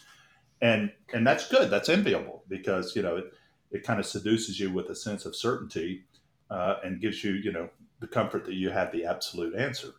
and 0.61 0.91
and 1.13 1.25
that's 1.25 1.47
good. 1.47 1.69
That's 1.69 1.89
enviable 1.89 2.43
because 2.49 2.95
you 2.95 3.01
know 3.01 3.17
it 3.17 3.33
it 3.71 3.83
kind 3.83 3.99
of 3.99 4.05
seduces 4.05 4.59
you 4.59 4.71
with 4.71 4.89
a 4.89 4.95
sense 4.95 5.25
of 5.25 5.35
certainty 5.35 6.03
uh, 6.51 6.75
and 6.83 6.99
gives 6.99 7.23
you 7.23 7.33
you 7.33 7.51
know 7.51 7.69
the 7.99 8.07
comfort 8.07 8.45
that 8.45 8.55
you 8.55 8.69
have 8.69 8.91
the 8.91 9.05
absolute 9.05 9.55
answer. 9.55 9.93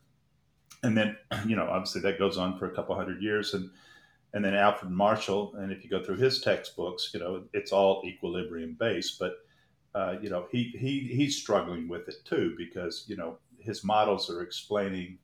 And 0.82 0.96
then 0.96 1.16
you 1.46 1.56
know 1.56 1.66
obviously 1.66 2.02
that 2.02 2.18
goes 2.18 2.36
on 2.36 2.58
for 2.58 2.66
a 2.66 2.74
couple 2.74 2.94
hundred 2.94 3.22
years 3.22 3.54
and. 3.54 3.70
And 4.32 4.44
then 4.44 4.56
Alfred 4.56 4.90
Marshall, 4.90 5.54
and 5.58 5.70
if 5.70 5.84
you 5.84 5.90
go 5.90 6.02
through 6.02 6.16
his 6.16 6.40
textbooks, 6.40 7.12
you 7.14 7.20
know 7.20 7.44
it's 7.52 7.70
all 7.70 8.02
equilibrium 8.04 8.76
based. 8.76 9.16
But 9.20 9.43
uh, 9.94 10.16
you 10.20 10.28
know, 10.28 10.46
he, 10.50 10.74
he 10.76 11.00
he's 11.14 11.36
struggling 11.36 11.88
with 11.88 12.08
it 12.08 12.24
too 12.24 12.54
because 12.56 13.04
you 13.06 13.16
know 13.16 13.38
his 13.58 13.84
models 13.84 14.28
are 14.28 14.42
explaining 14.42 15.18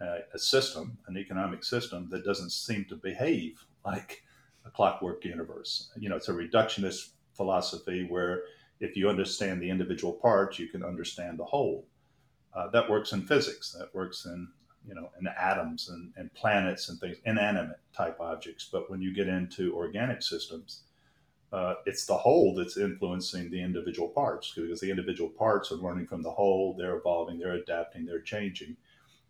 uh, 0.00 0.18
a 0.32 0.38
system, 0.38 0.96
an 1.08 1.16
economic 1.16 1.64
system 1.64 2.08
that 2.10 2.24
doesn't 2.24 2.50
seem 2.50 2.84
to 2.86 2.96
behave 2.96 3.64
like 3.84 4.22
a 4.64 4.70
clockwork 4.70 5.24
universe. 5.24 5.90
You 5.98 6.08
know, 6.08 6.16
it's 6.16 6.28
a 6.28 6.32
reductionist 6.32 7.10
philosophy 7.34 8.06
where 8.08 8.42
if 8.80 8.96
you 8.96 9.08
understand 9.08 9.60
the 9.60 9.70
individual 9.70 10.12
parts, 10.12 10.58
you 10.58 10.68
can 10.68 10.84
understand 10.84 11.38
the 11.38 11.44
whole. 11.44 11.86
Uh, 12.54 12.68
that 12.70 12.88
works 12.88 13.12
in 13.12 13.26
physics. 13.26 13.74
That 13.78 13.94
works 13.94 14.24
in 14.24 14.48
you 14.86 14.94
know 14.94 15.10
in 15.18 15.26
atoms 15.26 15.88
and, 15.88 16.12
and 16.16 16.32
planets 16.34 16.88
and 16.88 17.00
things, 17.00 17.16
inanimate 17.24 17.80
type 17.92 18.20
objects. 18.20 18.68
But 18.70 18.88
when 18.90 19.02
you 19.02 19.12
get 19.12 19.28
into 19.28 19.74
organic 19.74 20.22
systems, 20.22 20.82
uh, 21.56 21.76
it's 21.86 22.04
the 22.04 22.16
whole 22.16 22.54
that's 22.54 22.76
influencing 22.76 23.50
the 23.50 23.62
individual 23.62 24.08
parts 24.08 24.52
because 24.54 24.78
the 24.78 24.90
individual 24.90 25.30
parts 25.30 25.72
are 25.72 25.76
learning 25.76 26.06
from 26.06 26.22
the 26.22 26.30
whole 26.30 26.74
they're 26.74 26.96
evolving 26.96 27.38
they're 27.38 27.54
adapting 27.54 28.04
they're 28.04 28.20
changing. 28.20 28.76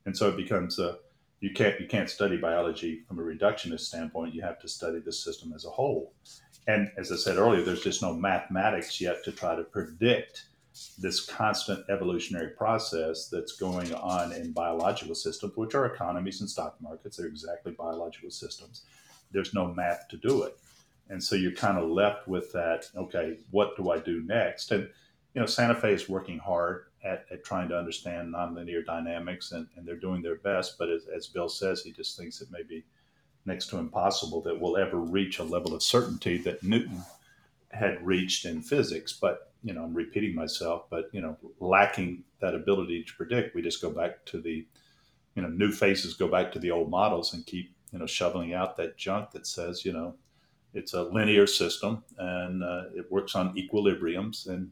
And 0.07 0.17
so 0.17 0.29
it 0.29 0.37
becomes 0.37 0.81
a 0.81 0.99
you 1.41 1.53
can't 1.53 1.81
you 1.81 1.87
can't 1.87 2.11
study 2.11 2.37
biology 2.37 3.05
from 3.07 3.21
a 3.21 3.23
reductionist 3.23 3.81
standpoint 3.81 4.35
you 4.35 4.43
have 4.43 4.59
to 4.61 4.69
study 4.69 4.99
the 4.99 5.13
system 5.13 5.53
as 5.55 5.65
a 5.67 5.71
whole. 5.71 6.15
And 6.67 6.91
as 6.99 7.13
i 7.13 7.17
said 7.17 7.37
earlier 7.37 7.63
there's 7.63 7.85
just 7.85 8.03
no 8.03 8.13
mathematics 8.13 9.01
yet 9.01 9.23
to 9.25 9.31
try 9.31 9.55
to 9.55 9.63
predict 9.63 10.47
this 10.99 11.25
constant 11.25 11.89
evolutionary 11.89 12.51
process 12.51 13.29
that's 13.29 13.53
going 13.53 13.95
on 13.95 14.33
in 14.33 14.51
biological 14.51 15.15
systems 15.15 15.57
which 15.57 15.77
are 15.77 15.87
economies 15.87 16.41
and 16.41 16.51
stock 16.51 16.77
markets 16.81 17.19
they're 17.19 17.27
exactly 17.27 17.71
biological 17.71 18.31
systems. 18.31 18.83
There's 19.31 19.55
no 19.55 19.73
math 19.73 20.09
to 20.09 20.17
do 20.17 20.43
it 20.43 20.59
and 21.09 21.23
so 21.23 21.37
you're 21.37 21.53
kind 21.53 21.79
of 21.79 21.89
left 21.89 22.27
with 22.27 22.53
that, 22.53 22.87
okay, 22.97 23.39
what 23.51 23.77
do 23.77 23.91
I 23.91 23.99
do 23.99 24.23
next? 24.23 24.73
And, 24.73 24.89
you 25.35 25.41
know, 25.41 25.47
Santa 25.47 25.75
Fe 25.75 25.93
is 25.93 26.09
working 26.09 26.39
hard 26.39 26.87
at, 27.05 27.27
at 27.31 27.45
trying 27.45 27.69
to 27.69 27.79
understand 27.79 28.35
nonlinear 28.35 28.85
dynamics 28.85 29.53
and, 29.53 29.69
and 29.77 29.87
they're 29.87 29.97
doing 29.97 30.23
their 30.23 30.37
best. 30.37 30.79
But 30.79 30.91
as, 30.91 31.07
as 31.15 31.27
Bill 31.27 31.49
says, 31.49 31.83
he 31.83 31.93
just 31.93 32.17
thinks 32.17 32.41
it 32.41 32.51
may 32.51 32.63
be 32.63 32.85
next 33.45 33.67
to 33.69 33.79
impossible 33.79 34.41
that 34.43 34.61
we'll 34.61 34.77
ever 34.77 34.99
reach 34.99 35.39
a 35.39 35.45
level 35.45 35.75
of 35.75 35.83
certainty 35.83 36.39
that 36.39 36.63
Newton 36.63 37.03
had 37.71 38.05
reached 38.05 38.45
in 38.45 38.61
physics. 38.61 39.13
But, 39.13 39.53
you 39.63 39.73
know, 39.73 39.85
I'm 39.85 39.95
repeating 39.95 40.35
myself, 40.35 40.87
but, 40.91 41.09
you 41.13 41.21
know, 41.21 41.37
lacking 41.61 42.25
that 42.41 42.55
ability 42.55 43.05
to 43.05 43.15
predict, 43.15 43.55
we 43.55 43.63
just 43.63 43.83
go 43.83 43.91
back 43.91 44.25
to 44.27 44.41
the, 44.41 44.67
you 45.37 45.43
know, 45.43 45.49
new 45.49 45.71
faces 45.71 46.15
go 46.15 46.27
back 46.27 46.51
to 46.53 46.59
the 46.59 46.73
old 46.73 46.91
models 46.91 47.33
and 47.35 47.47
keep, 47.47 47.73
you 47.93 47.99
know, 47.99 48.07
shoveling 48.07 48.55
out 48.55 48.77
that 48.77 48.97
junk 48.97 49.31
that 49.31 49.47
says, 49.47 49.85
you 49.85 49.93
know, 49.93 50.15
it's 50.75 50.95
a 50.95 51.03
linear 51.03 51.47
system 51.47 52.03
and 52.19 52.63
uh, 52.63 52.85
it 52.95 53.11
works 53.11 53.35
on 53.35 53.55
equilibriums 53.57 54.49
and 54.49 54.71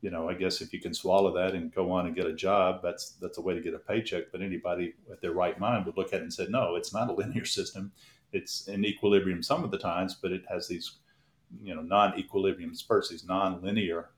you 0.00 0.10
know 0.10 0.28
i 0.28 0.34
guess 0.34 0.60
if 0.60 0.72
you 0.72 0.80
can 0.80 0.92
swallow 0.92 1.32
that 1.34 1.54
and 1.54 1.74
go 1.74 1.90
on 1.90 2.06
and 2.06 2.16
get 2.16 2.26
a 2.26 2.32
job 2.32 2.80
that's 2.82 3.10
that's 3.20 3.38
a 3.38 3.40
way 3.40 3.54
to 3.54 3.60
get 3.60 3.74
a 3.74 3.78
paycheck 3.78 4.24
but 4.32 4.42
anybody 4.42 4.94
with 5.08 5.20
their 5.20 5.32
right 5.32 5.58
mind 5.58 5.86
would 5.86 5.96
look 5.96 6.12
at 6.12 6.20
it 6.20 6.22
and 6.22 6.32
say 6.32 6.46
no 6.48 6.76
it's 6.76 6.92
not 6.92 7.08
a 7.08 7.12
linear 7.20 7.44
system. 7.44 7.92
It's 8.32 8.68
in 8.68 8.84
equilibrium 8.84 9.42
some 9.42 9.64
of 9.64 9.70
the 9.70 9.78
times 9.78 10.14
but 10.14 10.32
it 10.32 10.44
has 10.48 10.68
these 10.68 10.98
you 11.62 11.74
know 11.74 11.82
non-equilibrium 11.82 12.74
spurts 12.74 13.08
these 13.08 13.24
non-linear 13.24 14.10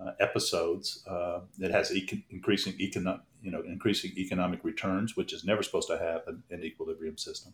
uh, 0.00 0.12
episodes 0.20 1.04
uh, 1.06 1.40
has 1.60 1.92
e- 1.94 2.24
increasing 2.30 2.74
economic 2.80 3.20
you 3.42 3.50
know 3.50 3.62
increasing 3.62 4.12
economic 4.16 4.64
returns 4.64 5.16
which 5.16 5.32
is 5.32 5.44
never 5.44 5.62
supposed 5.62 5.88
to 5.88 5.98
happen 5.98 6.42
in 6.50 6.62
equilibrium 6.62 7.18
system 7.18 7.52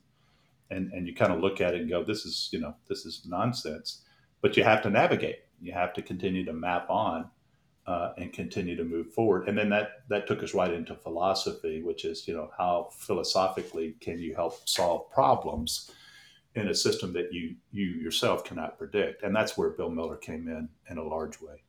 and 0.70 0.92
and 0.92 1.06
you 1.06 1.14
kind 1.14 1.32
of 1.32 1.40
look 1.40 1.60
at 1.60 1.74
it 1.74 1.80
and 1.80 1.90
go, 1.90 2.04
this 2.04 2.24
is 2.24 2.48
you 2.52 2.60
know 2.60 2.74
this 2.88 3.04
is 3.06 3.22
nonsense. 3.26 4.02
But 4.42 4.56
you 4.56 4.64
have 4.64 4.82
to 4.82 4.90
navigate. 4.90 5.40
You 5.60 5.72
have 5.72 5.94
to 5.94 6.02
continue 6.02 6.44
to 6.44 6.52
map 6.52 6.90
on 6.90 7.30
uh, 7.86 8.12
and 8.18 8.32
continue 8.32 8.76
to 8.76 8.84
move 8.84 9.12
forward. 9.12 9.48
And 9.48 9.56
then 9.56 9.70
that 9.70 10.08
that 10.08 10.26
took 10.26 10.42
us 10.42 10.54
right 10.54 10.72
into 10.72 10.94
philosophy, 10.94 11.82
which 11.82 12.04
is 12.04 12.26
you 12.26 12.34
know 12.34 12.50
how 12.56 12.90
philosophically 12.92 13.96
can 14.00 14.18
you 14.18 14.34
help 14.34 14.68
solve 14.68 15.10
problems 15.10 15.90
in 16.54 16.68
a 16.68 16.74
system 16.74 17.12
that 17.12 17.32
you 17.32 17.54
you 17.70 17.86
yourself 17.86 18.44
cannot 18.44 18.78
predict. 18.78 19.22
And 19.22 19.34
that's 19.34 19.56
where 19.56 19.70
Bill 19.70 19.90
Miller 19.90 20.16
came 20.16 20.48
in 20.48 20.68
in 20.90 20.98
a 20.98 21.02
large 21.02 21.40
way. 21.40 21.62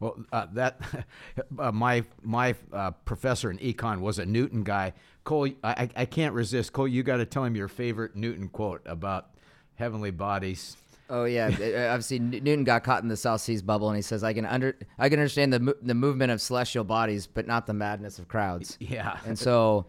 Well, 0.00 0.16
uh, 0.32 0.46
that 0.54 0.80
uh, 1.58 1.72
my 1.72 2.04
my 2.22 2.56
uh, 2.72 2.90
professor 2.90 3.50
in 3.50 3.58
econ 3.58 4.00
was 4.00 4.18
a 4.18 4.26
Newton 4.26 4.64
guy. 4.64 4.92
Cole, 5.24 5.50
I, 5.62 5.88
I 5.96 6.04
can't 6.04 6.34
resist. 6.34 6.72
Cole, 6.72 6.86
you 6.86 7.02
got 7.02 7.16
to 7.16 7.26
tell 7.26 7.44
him 7.44 7.56
your 7.56 7.68
favorite 7.68 8.14
Newton 8.14 8.48
quote 8.48 8.82
about 8.84 9.30
heavenly 9.74 10.10
bodies. 10.10 10.76
Oh 11.10 11.24
yeah, 11.24 11.46
obviously 11.90 12.18
Newton 12.18 12.64
got 12.64 12.84
caught 12.84 13.02
in 13.02 13.08
the 13.08 13.16
South 13.16 13.40
Seas 13.40 13.62
bubble, 13.62 13.88
and 13.88 13.96
he 13.96 14.02
says, 14.02 14.24
"I 14.24 14.32
can 14.32 14.46
under 14.46 14.76
I 14.98 15.08
can 15.08 15.18
understand 15.18 15.52
the 15.52 15.76
the 15.82 15.94
movement 15.94 16.32
of 16.32 16.40
celestial 16.40 16.84
bodies, 16.84 17.26
but 17.26 17.46
not 17.46 17.66
the 17.66 17.74
madness 17.74 18.18
of 18.18 18.28
crowds." 18.28 18.78
Yeah, 18.84 19.18
and 19.26 19.38
so, 19.38 19.86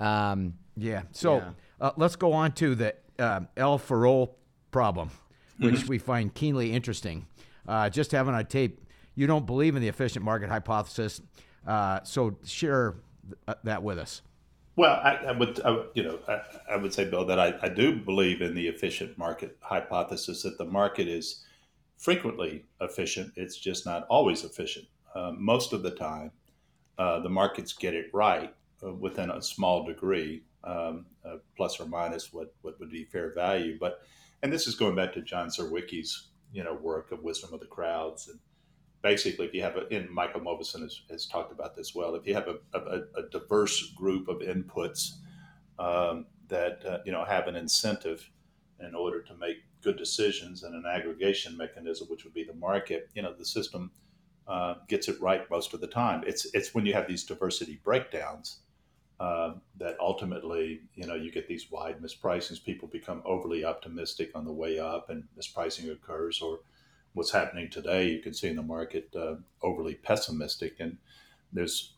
um, 0.00 0.54
yeah. 0.76 1.02
So 1.12 1.38
yeah. 1.38 1.50
Uh, 1.80 1.92
let's 1.96 2.16
go 2.16 2.32
on 2.32 2.52
to 2.52 2.74
the 2.74 2.94
uh, 3.18 3.40
El 3.56 3.78
Farol 3.78 4.30
problem, 4.70 5.10
which 5.58 5.74
mm-hmm. 5.74 5.88
we 5.88 5.98
find 5.98 6.34
keenly 6.34 6.72
interesting. 6.72 7.26
Uh, 7.66 7.90
just 7.90 8.12
having 8.12 8.34
on 8.34 8.46
tape, 8.46 8.80
you 9.14 9.26
don't 9.26 9.46
believe 9.46 9.76
in 9.76 9.82
the 9.82 9.88
efficient 9.88 10.24
market 10.24 10.48
hypothesis. 10.48 11.20
Uh, 11.66 12.00
so 12.02 12.36
share 12.44 12.96
th- 13.26 13.36
uh, 13.46 13.54
that 13.64 13.82
with 13.82 13.98
us. 13.98 14.22
Well, 14.78 15.00
I, 15.02 15.16
I 15.26 15.32
would, 15.32 15.60
I, 15.64 15.82
you 15.94 16.04
know, 16.04 16.20
I, 16.28 16.40
I, 16.74 16.76
would 16.76 16.94
say, 16.94 17.04
Bill, 17.04 17.24
that 17.24 17.40
I, 17.40 17.68
do 17.68 17.96
believe 17.96 18.40
in 18.40 18.54
the 18.54 18.68
efficient 18.68 19.18
market 19.18 19.56
hypothesis 19.60 20.44
that 20.44 20.56
the 20.56 20.66
market 20.66 21.08
is 21.08 21.44
frequently 21.96 22.64
efficient. 22.80 23.32
It's 23.34 23.56
just 23.56 23.84
not 23.84 24.06
always 24.08 24.44
efficient. 24.44 24.86
Uh, 25.16 25.32
most 25.36 25.72
of 25.72 25.82
the 25.82 25.90
time, 25.90 26.30
uh, 26.96 27.18
the 27.18 27.28
markets 27.28 27.72
get 27.72 27.92
it 27.92 28.06
right 28.12 28.54
uh, 28.86 28.92
within 28.92 29.32
a 29.32 29.42
small 29.42 29.84
degree, 29.84 30.44
um, 30.62 31.06
uh, 31.24 31.38
plus 31.56 31.80
or 31.80 31.86
minus 31.86 32.32
what, 32.32 32.54
what 32.62 32.78
would 32.78 32.92
be 32.92 33.02
fair 33.02 33.34
value. 33.34 33.76
But, 33.80 34.02
and 34.44 34.52
this 34.52 34.68
is 34.68 34.76
going 34.76 34.94
back 34.94 35.12
to 35.14 35.22
John 35.22 35.48
Surowiecki's, 35.48 36.28
you 36.52 36.62
know, 36.62 36.74
work 36.74 37.10
of 37.10 37.24
wisdom 37.24 37.52
of 37.52 37.58
the 37.58 37.66
crowds 37.66 38.28
and 38.28 38.38
basically, 39.02 39.46
if 39.46 39.54
you 39.54 39.62
have 39.62 39.76
a, 39.76 39.86
and 39.94 40.10
Michael 40.10 40.40
Mauboussin 40.40 40.82
has, 40.82 41.00
has 41.10 41.26
talked 41.26 41.52
about 41.52 41.74
this 41.76 41.94
well, 41.94 42.14
if 42.14 42.26
you 42.26 42.34
have 42.34 42.48
a, 42.48 42.78
a, 42.78 43.20
a 43.20 43.22
diverse 43.30 43.90
group 43.92 44.28
of 44.28 44.38
inputs 44.38 45.14
um, 45.78 46.26
that 46.48 46.84
uh, 46.84 46.98
you 47.04 47.12
know 47.12 47.24
have 47.24 47.46
an 47.46 47.56
incentive 47.56 48.30
in 48.80 48.94
order 48.94 49.22
to 49.22 49.34
make 49.36 49.58
good 49.82 49.96
decisions 49.96 50.62
and 50.62 50.74
an 50.74 50.84
aggregation 50.90 51.56
mechanism, 51.56 52.08
which 52.08 52.24
would 52.24 52.34
be 52.34 52.44
the 52.44 52.54
market, 52.54 53.08
you 53.14 53.22
know, 53.22 53.32
the 53.32 53.44
system 53.44 53.90
uh, 54.46 54.74
gets 54.88 55.08
it 55.08 55.20
right 55.20 55.48
most 55.50 55.74
of 55.74 55.80
the 55.80 55.86
time. 55.86 56.24
It's 56.26 56.46
it's 56.54 56.74
when 56.74 56.86
you 56.86 56.94
have 56.94 57.06
these 57.06 57.24
diversity 57.24 57.80
breakdowns. 57.82 58.60
Uh, 59.20 59.54
that 59.76 59.96
ultimately, 59.98 60.82
you 60.94 61.04
know, 61.04 61.16
you 61.16 61.32
get 61.32 61.48
these 61.48 61.72
wide 61.72 62.00
mispricings. 62.00 62.62
People 62.62 62.86
become 62.86 63.20
overly 63.24 63.64
optimistic 63.64 64.30
on 64.36 64.44
the 64.44 64.52
way 64.52 64.78
up, 64.78 65.10
and 65.10 65.24
mispricing 65.36 65.90
occurs, 65.90 66.40
or 66.40 66.60
what's 67.14 67.32
happening 67.32 67.70
today, 67.70 68.08
you 68.10 68.20
can 68.20 68.34
see 68.34 68.48
in 68.48 68.56
the 68.56 68.62
market 68.62 69.10
uh, 69.16 69.36
overly 69.62 69.94
pessimistic, 69.94 70.76
and 70.80 70.98
there's 71.52 71.94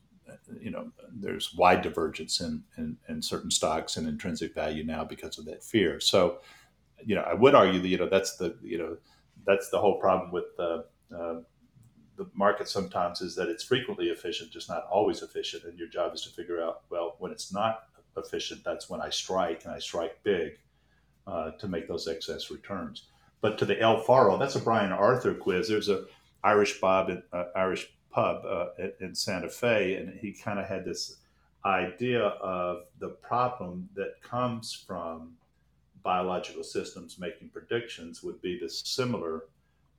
you 0.61 0.70
know 0.70 0.90
there's 1.12 1.55
wide 1.55 1.83
divergence 1.83 2.40
in, 2.40 2.62
in, 2.77 2.96
in 3.09 3.20
certain 3.20 3.51
stocks 3.51 3.96
and 3.96 4.07
intrinsic 4.07 4.55
value 4.55 4.85
now 4.85 5.05
because 5.05 5.38
of 5.38 5.44
that 5.44 5.64
fear. 5.64 5.99
So, 5.99 6.38
you 7.05 7.14
know, 7.14 7.23
I 7.23 7.35
would 7.35 7.55
argue 7.55 7.81
that 7.81 7.88
you 7.88 7.99
know 7.99 8.09
that's 8.09 8.37
the 8.37 8.57
you 8.62 8.79
know 8.79 8.96
that's 9.46 9.70
the 9.70 9.81
whole 9.81 9.99
problem 9.99 10.31
with 10.31 10.57
the 10.57 10.85
uh, 11.14 11.40
the 12.16 12.29
market 12.35 12.68
sometimes 12.68 13.23
is 13.23 13.35
that 13.37 13.49
it's 13.49 13.64
frequently 13.64 14.07
efficient, 14.09 14.51
just 14.51 14.68
not 14.68 14.87
always 14.90 15.23
efficient, 15.23 15.64
and 15.64 15.79
your 15.79 15.88
job 15.88 16.14
is 16.14 16.23
to 16.23 16.31
figure 16.31 16.62
out 16.62 16.83
well 16.90 17.16
when 17.18 17.33
it's 17.33 17.53
not 17.53 17.85
efficient, 18.16 18.62
that's 18.64 18.88
when 18.90 19.01
I 19.01 19.11
strike 19.11 19.64
and 19.64 19.73
I 19.73 19.79
strike 19.79 20.23
big 20.23 20.59
uh, 21.27 21.53
to 21.53 21.68
make 21.68 21.88
those 21.88 22.09
excess 22.09 22.51
returns. 22.51 23.10
But 23.40 23.59
to 23.59 23.64
the 23.64 23.81
El 23.81 24.03
Farol, 24.03 24.38
that's 24.38 24.57
a 24.57 24.61
Brian 24.61 24.92
Arthur 24.92 25.35
quiz. 25.35 25.68
There's 25.68 25.88
a 25.88 26.05
Irish 26.44 26.81
Bob, 26.81 27.11
uh, 27.33 27.44
Irish 27.55 27.92
pub 28.11 28.44
uh, 28.44 28.66
in 29.00 29.14
Santa 29.14 29.48
Fe, 29.48 29.96
and 29.96 30.18
he 30.18 30.33
kind 30.33 30.59
of 30.59 30.66
had 30.66 30.85
this 30.85 31.16
idea 31.64 32.22
of 32.22 32.85
the 32.98 33.09
problem 33.09 33.88
that 33.94 34.22
comes 34.22 34.72
from 34.72 35.35
biological 36.03 36.64
systems 36.64 37.18
making 37.18 37.50
predictions 37.50 38.22
would 38.22 38.40
be 38.40 38.59
the 38.59 38.68
similar 38.68 39.44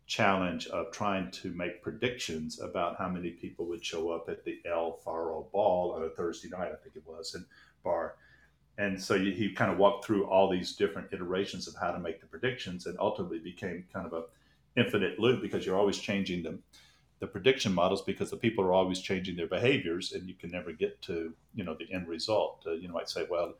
challenge 0.08 0.68
of 0.68 0.92
trying 0.92 1.30
to 1.32 1.52
make 1.52 1.82
predictions 1.82 2.60
about 2.60 2.98
how 2.98 3.08
many 3.08 3.30
people 3.30 3.66
would 3.66 3.86
show 3.86 4.10
up 4.10 4.28
at 4.28 4.44
the 4.44 4.60
El 4.66 5.00
Farol 5.06 5.52
ball 5.52 5.94
on 5.94 6.04
a 6.04 6.10
Thursday 6.10 6.50
night, 6.50 6.72
I 6.72 6.76
think 6.84 6.96
it 6.96 7.04
was, 7.06 7.36
in 7.36 7.46
bar 7.84 8.16
and 8.82 9.00
so 9.00 9.18
he 9.18 9.54
kind 9.54 9.72
of 9.72 9.78
walked 9.78 10.06
through 10.06 10.26
all 10.26 10.50
these 10.50 10.76
different 10.76 11.14
iterations 11.14 11.68
of 11.68 11.76
how 11.76 11.92
to 11.92 12.00
make 12.00 12.20
the 12.20 12.26
predictions 12.26 12.88
and 12.88 12.98
ultimately 13.00 13.38
became 13.38 13.86
kind 13.94 14.08
of 14.08 14.14
a 14.14 14.24
infinite 14.76 15.20
loop 15.20 15.42
because 15.42 15.66
you're 15.66 15.78
always 15.78 16.00
changing 16.00 16.42
them 16.42 16.64
the 17.20 17.28
prediction 17.28 17.72
models 17.72 18.02
because 18.02 18.32
the 18.32 18.38
people 18.38 18.64
are 18.64 18.74
always 18.74 19.00
changing 19.00 19.36
their 19.36 19.48
behaviors 19.48 20.14
and 20.14 20.28
you 20.28 20.34
can 20.34 20.50
never 20.50 20.72
get 20.72 21.00
to 21.04 21.32
you 21.54 21.64
know 21.64 21.76
the 21.76 21.92
end 21.94 22.08
result. 22.08 22.64
Uh, 22.66 22.72
you 22.72 22.88
know 22.88 22.98
i'd 22.98 23.10
say 23.10 23.28
well 23.30 23.54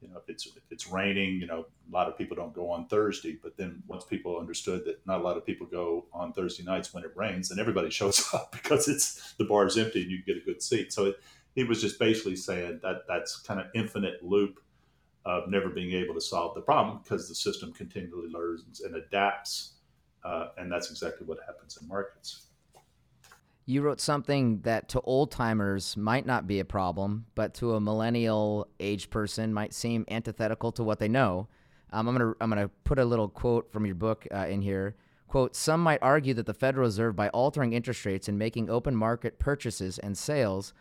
you 0.00 0.08
know 0.08 0.16
if 0.16 0.28
it's 0.28 0.46
if 0.46 0.62
it's 0.70 0.86
raining 0.88 1.40
you 1.40 1.46
know 1.46 1.66
a 1.90 1.92
lot 1.94 2.08
of 2.08 2.16
people 2.16 2.34
don't 2.34 2.54
go 2.54 2.70
on 2.70 2.86
thursday 2.86 3.36
but 3.42 3.56
then 3.56 3.82
once 3.86 4.04
people 4.04 4.38
understood 4.38 4.84
that 4.86 5.06
not 5.06 5.20
a 5.20 5.22
lot 5.22 5.36
of 5.36 5.44
people 5.44 5.66
go 5.66 6.06
on 6.12 6.32
thursday 6.32 6.64
nights 6.64 6.94
when 6.94 7.04
it 7.04 7.12
rains 7.14 7.50
then 7.50 7.58
everybody 7.58 7.90
shows 8.00 8.32
up 8.32 8.50
because 8.52 8.88
it's 8.88 9.34
the 9.34 9.44
bar 9.44 9.66
is 9.66 9.76
empty 9.76 10.02
and 10.02 10.10
you 10.10 10.22
get 10.22 10.36
a 10.36 10.40
good 10.40 10.62
seat. 10.62 10.92
So 10.92 11.06
it, 11.06 11.20
he 11.54 11.64
was 11.64 11.80
just 11.80 11.98
basically 11.98 12.36
saying 12.36 12.80
that 12.82 13.02
that's 13.06 13.40
kind 13.40 13.60
of 13.60 13.66
infinite 13.74 14.22
loop 14.22 14.60
of 15.24 15.48
never 15.48 15.68
being 15.68 15.92
able 15.92 16.14
to 16.14 16.20
solve 16.20 16.54
the 16.54 16.60
problem 16.60 17.00
because 17.02 17.28
the 17.28 17.34
system 17.34 17.72
continually 17.72 18.28
learns 18.28 18.80
and 18.80 18.96
adapts. 18.96 19.74
Uh, 20.24 20.48
and 20.58 20.70
that's 20.70 20.90
exactly 20.90 21.26
what 21.26 21.38
happens 21.46 21.78
in 21.80 21.86
markets. 21.88 22.46
You 23.64 23.82
wrote 23.82 24.00
something 24.00 24.60
that 24.62 24.88
to 24.90 25.00
old 25.02 25.30
timers 25.30 25.96
might 25.96 26.26
not 26.26 26.46
be 26.46 26.58
a 26.58 26.64
problem, 26.64 27.26
but 27.34 27.54
to 27.54 27.74
a 27.74 27.80
millennial 27.80 28.66
age 28.80 29.08
person 29.10 29.54
might 29.54 29.72
seem 29.72 30.04
antithetical 30.10 30.72
to 30.72 30.82
what 30.82 30.98
they 30.98 31.08
know. 31.08 31.48
Um, 31.92 32.08
I'm 32.08 32.16
gonna 32.16 32.34
I'm 32.40 32.48
gonna 32.48 32.70
put 32.84 32.98
a 32.98 33.04
little 33.04 33.28
quote 33.28 33.70
from 33.70 33.86
your 33.86 33.94
book 33.94 34.26
uh, 34.34 34.46
in 34.48 34.62
here. 34.62 34.96
Quote: 35.28 35.54
Some 35.54 35.80
might 35.80 36.02
argue 36.02 36.34
that 36.34 36.46
the 36.46 36.54
Federal 36.54 36.86
Reserve, 36.86 37.14
by 37.14 37.28
altering 37.28 37.72
interest 37.72 38.04
rates 38.04 38.28
and 38.28 38.38
making 38.38 38.68
open 38.68 38.96
market 38.96 39.38
purchases 39.38 39.98
and 39.98 40.18
sales, 40.18 40.72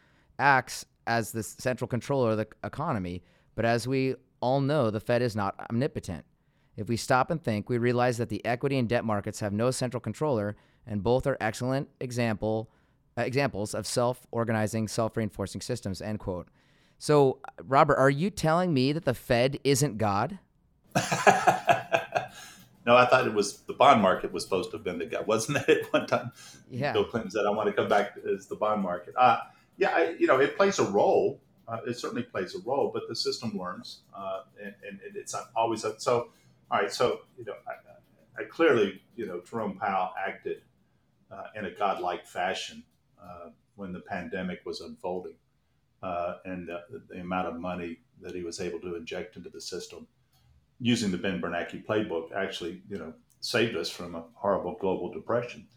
acts 0.42 0.86
as 1.08 1.32
the 1.32 1.44
central 1.44 1.88
controller 1.88 2.32
of 2.32 2.38
the 2.38 2.48
economy. 2.64 3.24
But 3.56 3.66
as 3.66 3.88
we 3.88 4.16
all 4.42 4.60
know, 4.60 4.90
the 4.90 5.00
Fed 5.00 5.22
is 5.22 5.36
not 5.36 5.56
omnipotent. 5.70 6.26
If 6.76 6.90
we 6.90 6.98
stop 6.98 7.32
and 7.32 7.42
think, 7.42 7.70
we 7.70 7.78
realize 7.78 8.18
that 8.18 8.30
the 8.30 8.44
equity 8.46 8.78
and 8.78 8.90
debt 8.90 9.06
markets 9.06 9.40
have 9.40 9.54
no 9.54 9.72
central 9.72 10.02
controller, 10.02 10.56
and 10.88 11.04
both 11.04 11.28
are 11.28 11.38
excellent 11.40 11.90
example 12.00 12.72
uh, 13.18 13.24
examples 13.24 13.74
of 13.74 13.86
self-organizing, 13.86 14.88
self-reinforcing 14.88 15.60
systems. 15.60 16.02
End 16.02 16.20
quote. 16.20 16.48
So, 16.98 17.40
Robert, 17.64 17.98
are 17.98 18.10
you 18.10 18.30
telling 18.30 18.74
me 18.74 18.94
that 18.94 19.04
the 19.04 19.14
Fed 19.14 19.60
isn't 19.66 19.98
God? 19.98 20.40
no, 20.96 21.02
I 22.96 23.06
thought 23.06 23.28
it 23.28 23.34
was 23.34 23.58
the 23.64 23.74
bond 23.74 24.02
market 24.02 24.32
was 24.32 24.44
supposed 24.44 24.72
to 24.72 24.78
have 24.78 24.86
been 24.86 25.00
the 25.00 25.08
God, 25.08 25.28
wasn't 25.28 25.68
it? 25.68 25.80
At 25.86 25.94
one 25.94 26.08
time, 26.08 26.32
yeah. 26.70 26.94
Bill 26.94 27.04
Clinton 27.04 27.32
said, 27.32 27.46
"I 27.46 27.50
want 27.50 27.68
to 27.68 27.74
come 27.74 27.90
back 27.90 28.14
as 28.32 28.48
the 28.48 28.56
bond 28.56 28.82
market." 28.82 29.14
Uh, 29.18 29.40
yeah, 29.78 29.90
I, 29.90 30.16
you 30.20 30.28
know, 30.28 30.40
it 30.40 30.58
plays 30.58 30.80
a 30.80 30.84
role. 30.84 31.42
Uh, 31.68 31.78
it 31.88 31.98
certainly 31.98 32.24
plays 32.24 32.56
a 32.56 32.60
role, 32.60 32.92
but 32.94 33.04
the 33.08 33.16
system 33.16 33.58
learns, 33.58 34.02
uh, 34.16 34.42
and, 34.62 34.74
and, 34.88 35.00
it's 35.16 35.36
always 35.56 35.84
a, 35.86 36.00
so. 36.00 36.30
All 36.70 36.80
right, 36.80 36.92
so 36.92 37.22
you 37.38 37.46
know, 37.46 37.54
I, 37.68 38.42
I 38.42 38.46
clearly, 38.46 39.02
you 39.16 39.26
know, 39.26 39.42
Jerome 39.50 39.78
Powell 39.78 40.14
acted 40.18 40.62
uh, 41.30 41.48
in 41.56 41.66
a 41.66 41.72
godlike 41.72 42.26
fashion 42.26 42.84
uh, 43.22 43.50
when 43.76 43.94
the 43.94 44.00
pandemic 44.00 44.62
was 44.66 44.82
unfolding, 44.82 45.36
uh, 46.02 46.36
and 46.46 46.70
the 47.10 47.20
amount 47.20 47.48
of 47.48 47.60
money 47.60 48.00
that 48.22 48.36
he 48.36 48.44
was 48.44 48.60
able 48.60 48.80
to 48.80 48.96
inject 48.96 49.36
into 49.36 49.50
the 49.50 49.62
system 49.62 50.08
using 50.82 51.12
the 51.12 51.18
Ben 51.18 51.40
Bernanke 51.40 51.86
playbook 51.86 52.34
actually, 52.34 52.82
you 52.90 52.98
know, 52.98 53.14
saved 53.40 53.78
us 53.78 53.90
from 53.90 54.16
a 54.16 54.24
horrible 54.34 54.76
global 54.80 55.12
depression. 55.12 55.68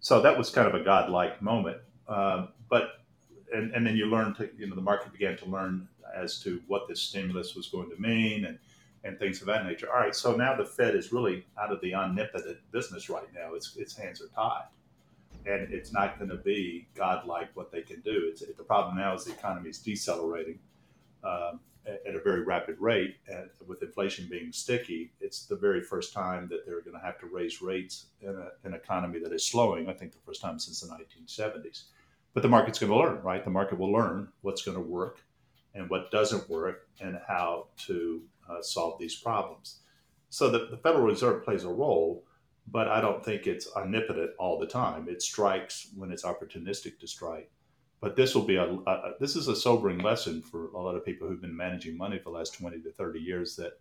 So 0.00 0.20
that 0.20 0.36
was 0.36 0.50
kind 0.50 0.66
of 0.66 0.74
a 0.74 0.84
godlike 0.84 1.40
moment. 1.40 1.78
Uh, 2.08 2.46
but 2.68 2.97
and, 3.52 3.72
and 3.72 3.86
then 3.86 3.96
you 3.96 4.06
learn 4.06 4.34
to, 4.34 4.48
you 4.58 4.68
know, 4.68 4.74
the 4.74 4.82
market 4.82 5.12
began 5.12 5.36
to 5.38 5.46
learn 5.46 5.88
as 6.14 6.40
to 6.40 6.60
what 6.66 6.88
this 6.88 7.00
stimulus 7.00 7.54
was 7.54 7.68
going 7.68 7.90
to 7.90 7.96
mean 7.96 8.44
and, 8.46 8.58
and 9.04 9.18
things 9.18 9.40
of 9.40 9.46
that 9.46 9.64
nature. 9.64 9.88
All 9.92 10.00
right, 10.00 10.14
so 10.14 10.34
now 10.34 10.56
the 10.56 10.64
Fed 10.64 10.94
is 10.94 11.12
really 11.12 11.46
out 11.60 11.72
of 11.72 11.80
the 11.80 11.94
omnipotent 11.94 12.58
business 12.72 13.08
right 13.08 13.32
now. 13.34 13.54
Its 13.54 13.76
its 13.76 13.96
hands 13.96 14.20
are 14.20 14.28
tied, 14.28 14.66
and 15.46 15.72
it's 15.72 15.92
not 15.92 16.18
going 16.18 16.30
to 16.30 16.36
be 16.36 16.88
godlike 16.94 17.48
what 17.54 17.70
they 17.70 17.82
can 17.82 18.00
do. 18.00 18.28
It's, 18.30 18.40
the 18.40 18.64
problem 18.64 18.96
now 18.96 19.14
is 19.14 19.24
the 19.24 19.32
economy 19.32 19.70
is 19.70 19.78
decelerating 19.78 20.58
um, 21.22 21.60
at, 21.86 22.00
at, 22.06 22.14
a 22.14 22.20
very 22.20 22.42
rapid 22.42 22.76
rate, 22.80 23.16
and 23.28 23.48
with 23.66 23.82
inflation 23.82 24.26
being 24.28 24.52
sticky, 24.52 25.12
it's 25.20 25.46
the 25.46 25.56
very 25.56 25.80
first 25.80 26.12
time 26.12 26.48
that 26.48 26.66
they're 26.66 26.80
going 26.82 26.98
to 26.98 27.04
have 27.04 27.18
to 27.20 27.26
raise 27.26 27.62
rates 27.62 28.06
in 28.20 28.30
a, 28.30 28.48
an 28.64 28.74
economy 28.74 29.20
that 29.20 29.32
is 29.32 29.46
slowing. 29.46 29.88
I 29.88 29.92
think 29.92 30.12
the 30.12 30.18
first 30.26 30.40
time 30.40 30.58
since 30.58 30.80
the 30.80 30.88
1970s. 30.88 31.84
But 32.38 32.42
the 32.42 32.48
market's 32.50 32.78
going 32.78 32.92
to 32.92 32.96
learn, 32.96 33.20
right? 33.24 33.42
The 33.42 33.50
market 33.50 33.80
will 33.80 33.90
learn 33.90 34.28
what's 34.42 34.62
going 34.62 34.76
to 34.76 34.80
work 34.80 35.24
and 35.74 35.90
what 35.90 36.12
doesn't 36.12 36.48
work 36.48 36.86
and 37.00 37.18
how 37.26 37.66
to 37.88 38.22
uh, 38.48 38.62
solve 38.62 38.96
these 39.00 39.16
problems. 39.16 39.80
So 40.30 40.48
the, 40.48 40.68
the 40.70 40.76
Federal 40.76 41.02
Reserve 41.02 41.42
plays 41.42 41.64
a 41.64 41.68
role, 41.68 42.22
but 42.68 42.86
I 42.86 43.00
don't 43.00 43.24
think 43.24 43.48
it's 43.48 43.66
omnipotent 43.74 44.30
all 44.38 44.56
the 44.56 44.68
time. 44.68 45.08
It 45.08 45.20
strikes 45.20 45.88
when 45.96 46.12
it's 46.12 46.22
opportunistic 46.22 47.00
to 47.00 47.08
strike. 47.08 47.50
But 48.00 48.14
this 48.14 48.36
will 48.36 48.44
be 48.44 48.54
a, 48.54 48.72
a, 48.72 49.14
this 49.18 49.34
is 49.34 49.48
a 49.48 49.56
sobering 49.56 49.98
lesson 49.98 50.40
for 50.40 50.68
a 50.68 50.80
lot 50.80 50.94
of 50.94 51.04
people 51.04 51.26
who've 51.26 51.42
been 51.42 51.56
managing 51.56 51.96
money 51.96 52.18
for 52.18 52.30
the 52.30 52.38
last 52.38 52.54
20 52.54 52.82
to 52.82 52.92
30 52.92 53.18
years 53.18 53.56
that 53.56 53.80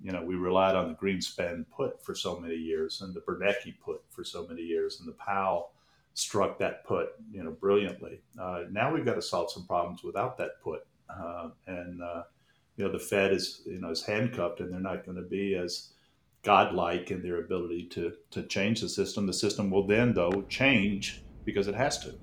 you 0.00 0.12
know 0.12 0.22
we 0.22 0.36
relied 0.36 0.76
on 0.76 0.86
the 0.86 0.94
Greenspan 0.94 1.64
put 1.72 2.00
for 2.04 2.14
so 2.14 2.38
many 2.38 2.54
years 2.54 3.00
and 3.00 3.12
the 3.12 3.20
Bernanke 3.20 3.74
put 3.84 4.02
for 4.10 4.22
so 4.22 4.46
many 4.46 4.62
years 4.62 5.00
and 5.00 5.08
the 5.08 5.14
Powell 5.14 5.72
struck 6.14 6.58
that 6.58 6.84
put, 6.84 7.08
you 7.30 7.42
know, 7.42 7.50
brilliantly. 7.50 8.20
Uh, 8.40 8.62
now 8.70 8.92
we've 8.92 9.04
got 9.04 9.14
to 9.14 9.22
solve 9.22 9.50
some 9.50 9.66
problems 9.66 10.02
without 10.02 10.36
that 10.38 10.60
put, 10.62 10.86
uh, 11.08 11.48
and 11.66 12.02
uh, 12.02 12.22
you 12.76 12.84
know 12.84 12.92
the 12.92 12.98
Fed 12.98 13.32
is 13.32 13.62
you 13.66 13.80
know 13.80 13.90
is 13.90 14.04
handcuffed, 14.04 14.60
and 14.60 14.72
they're 14.72 14.80
not 14.80 15.04
going 15.04 15.16
to 15.16 15.28
be 15.28 15.54
as 15.54 15.90
godlike 16.42 17.10
in 17.10 17.22
their 17.22 17.40
ability 17.40 17.84
to 17.84 18.12
to 18.30 18.42
change 18.44 18.80
the 18.80 18.88
system. 18.88 19.26
The 19.26 19.32
system 19.32 19.70
will 19.70 19.86
then 19.86 20.14
though 20.14 20.44
change 20.48 21.22
because 21.44 21.68
it 21.68 21.74
has 21.74 21.98
to. 22.00 22.14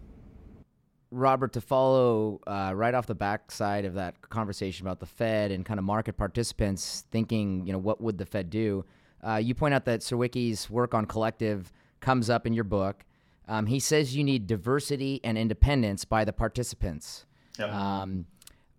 Robert, 1.10 1.54
to 1.54 1.62
follow 1.62 2.42
uh, 2.48 2.74
right 2.76 2.94
off 2.94 3.08
the 3.08 3.16
backside 3.16 3.86
of 3.86 3.94
that 3.94 4.30
conversation 4.30 4.86
about 4.86 5.00
the 5.00 5.06
Fed 5.06 5.52
and 5.52 5.66
kind 5.66 5.80
of 5.80 5.86
market 5.86 6.18
participants 6.18 7.06
thinking, 7.12 7.66
you 7.66 7.72
know, 7.72 7.80
what 7.80 8.02
would 8.02 8.18
the 8.18 8.26
Fed 8.26 8.50
do? 8.50 8.84
Uh, 9.26 9.36
you 9.36 9.56
point 9.56 9.74
out 9.74 9.86
that 9.86 10.02
Surowiecki's 10.02 10.70
work 10.70 10.94
on 10.94 11.06
collective 11.06 11.72
comes 12.02 12.30
up 12.30 12.46
in 12.46 12.54
your 12.54 12.66
book. 12.66 13.06
Um, 13.48 13.66
he 13.66 13.80
says 13.80 14.16
you 14.16 14.24
need 14.24 14.48
diversity 14.48 15.22
and 15.24 15.38
independence 15.38 16.06
by 16.06 16.26
the 16.26 16.34
participants. 16.34 17.26
Yep. 17.58 17.74
Um, 17.74 18.26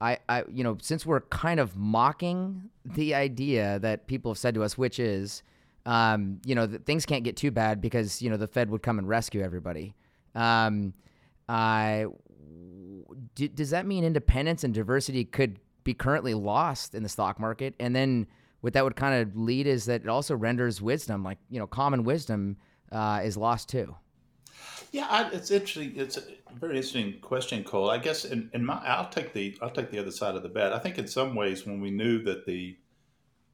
I, 0.01 0.19
I, 0.29 0.45
you 0.53 0.62
know, 0.62 0.77
since 0.81 1.05
we're 1.05 1.23
kind 1.23 1.59
of 1.59 1.77
mocking 1.77 2.71
the 2.85 3.14
idea 3.14 3.79
that 3.81 4.07
people 4.07 4.33
have 4.33 4.39
said 4.39 4.55
to 4.55 4.62
us, 4.62 4.79
which 4.79 5.01
is, 5.01 5.43
um, 5.87 6.41
you 6.45 6.55
know, 6.55 6.66
that 6.66 6.87
things 6.87 7.05
can't 7.07 7.25
get 7.25 7.37
too 7.37 7.51
bad 7.51 7.81
because 7.81 8.23
you 8.23 8.31
know 8.31 8.37
the 8.37 8.47
Fed 8.47 8.71
would 8.71 8.83
come 8.83 8.99
and 8.99 9.09
rescue 9.09 9.43
everybody. 9.43 9.95
Um, 10.35 10.93
uh, 11.49 12.05
d- 13.35 13.49
does 13.49 13.71
that 13.71 13.87
mean 13.87 14.05
independence 14.05 14.64
and 14.64 14.73
diversity 14.73 15.25
could 15.25 15.59
be 15.83 15.95
currently 15.95 16.35
lost 16.35 16.95
in 16.95 17.03
the 17.03 17.09
stock 17.09 17.41
market? 17.41 17.75
And 17.81 17.97
then 17.97 18.27
what 18.61 18.75
that 18.75 18.85
would 18.85 18.97
kind 18.97 19.21
of 19.21 19.37
lead 19.37 19.66
is 19.66 19.87
that 19.87 20.03
it 20.03 20.09
also 20.09 20.37
renders 20.37 20.83
wisdom, 20.83 21.25
like 21.25 21.39
you 21.51 21.59
know, 21.59 21.66
common 21.66 22.05
wisdom, 22.05 22.57
uh, 22.93 23.23
is 23.25 23.37
lost 23.37 23.69
too. 23.69 23.97
Yeah, 24.91 25.07
I, 25.09 25.29
it's 25.31 25.51
interesting. 25.51 25.93
It's 25.97 26.17
a 26.17 26.23
very 26.55 26.77
interesting 26.77 27.21
question, 27.21 27.63
Cole. 27.63 27.91
I 27.91 27.99
guess 27.99 28.25
in, 28.25 28.51
in 28.55 28.65
my, 28.65 28.81
I'll 28.85 29.11
take 29.11 29.33
the 29.33 29.57
I'll 29.61 29.71
take 29.71 29.91
the 29.91 29.99
other 29.99 30.11
side 30.11 30.35
of 30.35 30.43
the 30.43 30.49
bet. 30.49 30.73
I 30.73 30.79
think 30.79 30.99
in 30.99 31.07
some 31.07 31.35
ways, 31.35 31.67
when 31.67 31.81
we 31.81 31.91
knew 31.91 32.23
that 32.23 32.47
the 32.47 32.77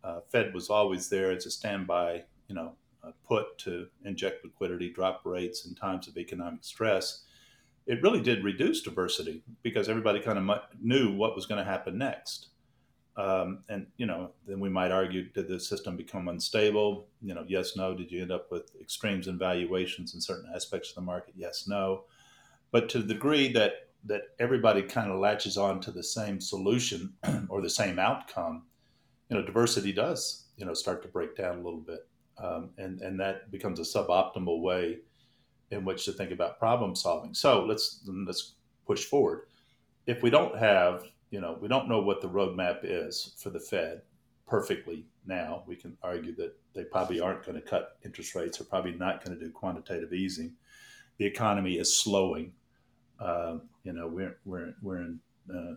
uh, 0.05 0.21
Fed 0.31 0.55
was 0.55 0.71
always 0.71 1.09
there 1.09 1.33
as 1.33 1.47
a 1.47 1.51
standby, 1.51 2.25
you 2.49 2.55
know, 2.55 2.75
uh, 3.03 3.11
put 3.27 3.59
to 3.59 3.89
inject 4.05 4.45
liquidity, 4.45 4.91
drop 4.91 5.23
rates 5.25 5.67
in 5.67 5.75
times 5.75 6.07
of 6.07 6.17
economic 6.17 6.63
stress, 6.63 7.25
it 7.87 8.03
really 8.03 8.21
did 8.21 8.45
reduce 8.45 8.83
diversity 8.83 9.43
because 9.63 9.89
everybody 9.89 10.21
kind 10.21 10.39
of 10.39 10.61
knew 10.81 11.13
what 11.13 11.35
was 11.35 11.47
going 11.47 11.63
to 11.63 11.71
happen 11.71 11.99
next. 11.99 12.49
Um, 13.17 13.63
and 13.69 13.87
you 13.97 14.07
know, 14.07 14.33
then 14.47 14.61
we 14.61 14.69
might 14.69 14.91
argue: 14.91 15.29
Did 15.31 15.49
the 15.49 15.61
system 15.61 15.97
become 15.97 16.29
unstable? 16.29 17.09
You 17.23 17.35
know, 17.35 17.45
yes, 17.47 17.77
no. 17.77 17.95
Did 17.95 18.11
you 18.11 18.23
end 18.23 18.33
up 18.33 18.51
with 18.51 18.71
extremes 18.81 19.29
in 19.29 19.39
valuations 19.39 20.15
in 20.15 20.21
certain 20.21 20.51
aspects 20.55 20.91
of 20.91 20.97
the 20.97 21.01
market? 21.03 21.35
Yes, 21.37 21.67
no. 21.69 22.05
But 22.73 22.89
to 22.91 22.99
the 22.99 23.15
degree 23.15 23.53
that 23.53 23.91
that 24.07 24.23
everybody 24.39 24.83
kind 24.83 25.11
of 25.11 25.19
latches 25.19 25.57
on 25.57 25.81
to 25.81 25.91
the 25.91 26.03
same 26.03 26.41
solution 26.41 27.15
or 27.49 27.63
the 27.63 27.71
same 27.71 27.99
outcome, 27.99 28.65
you 29.31 29.37
know, 29.37 29.45
diversity 29.45 29.93
does 29.93 30.45
you 30.57 30.65
know 30.65 30.75
start 30.75 31.03
to 31.03 31.09
break 31.09 31.37
down 31.37 31.59
a 31.59 31.63
little 31.63 31.81
bit, 31.81 32.07
um, 32.39 32.71
and 32.79 33.01
and 33.01 33.19
that 33.21 33.51
becomes 33.51 33.79
a 33.79 33.83
suboptimal 33.83 34.61
way 34.61 34.99
in 35.71 35.85
which 35.85 36.05
to 36.05 36.13
think 36.13 36.31
about 36.31 36.59
problem 36.59 36.95
solving. 36.95 37.35
So 37.35 37.65
let's 37.65 38.01
let's 38.27 38.55
push 38.87 39.05
forward. 39.05 39.47
If 40.07 40.23
we 40.23 40.31
don't 40.31 40.59
have 40.59 41.05
you 41.35 41.41
know, 41.41 41.59
we 41.61 41.67
don't 41.67 41.89
know 41.89 42.01
what 42.01 42.21
the 42.21 42.29
roadmap 42.29 42.79
is 42.85 43.35
for 43.39 43.51
the 43.51 43.59
Fed 43.59 44.03
perfectly 44.47 45.05
now. 45.27 45.65
We 45.67 45.75
can 45.75 45.97
argue 46.01 46.33
that 46.37 46.55
they 46.77 46.85
probably 46.85 47.19
aren't 47.19 47.45
going 47.45 47.61
to 47.61 47.69
cut 47.69 47.97
interest 48.05 48.37
rates 48.37 48.61
or 48.61 48.65
probably 48.65 48.93
not 48.93 49.25
going 49.25 49.37
to 49.37 49.45
do 49.45 49.51
quantitative 49.51 50.13
easing. 50.13 50.55
The 51.19 51.27
economy 51.27 51.75
is 51.75 51.93
slowing. 51.93 52.53
Uh, 53.19 53.57
you 53.83 53.93
know, 53.93 54.07
we're, 54.07 54.37
we're, 54.45 54.75
we're 54.81 54.99
in 54.99 55.19
uh, 55.53 55.75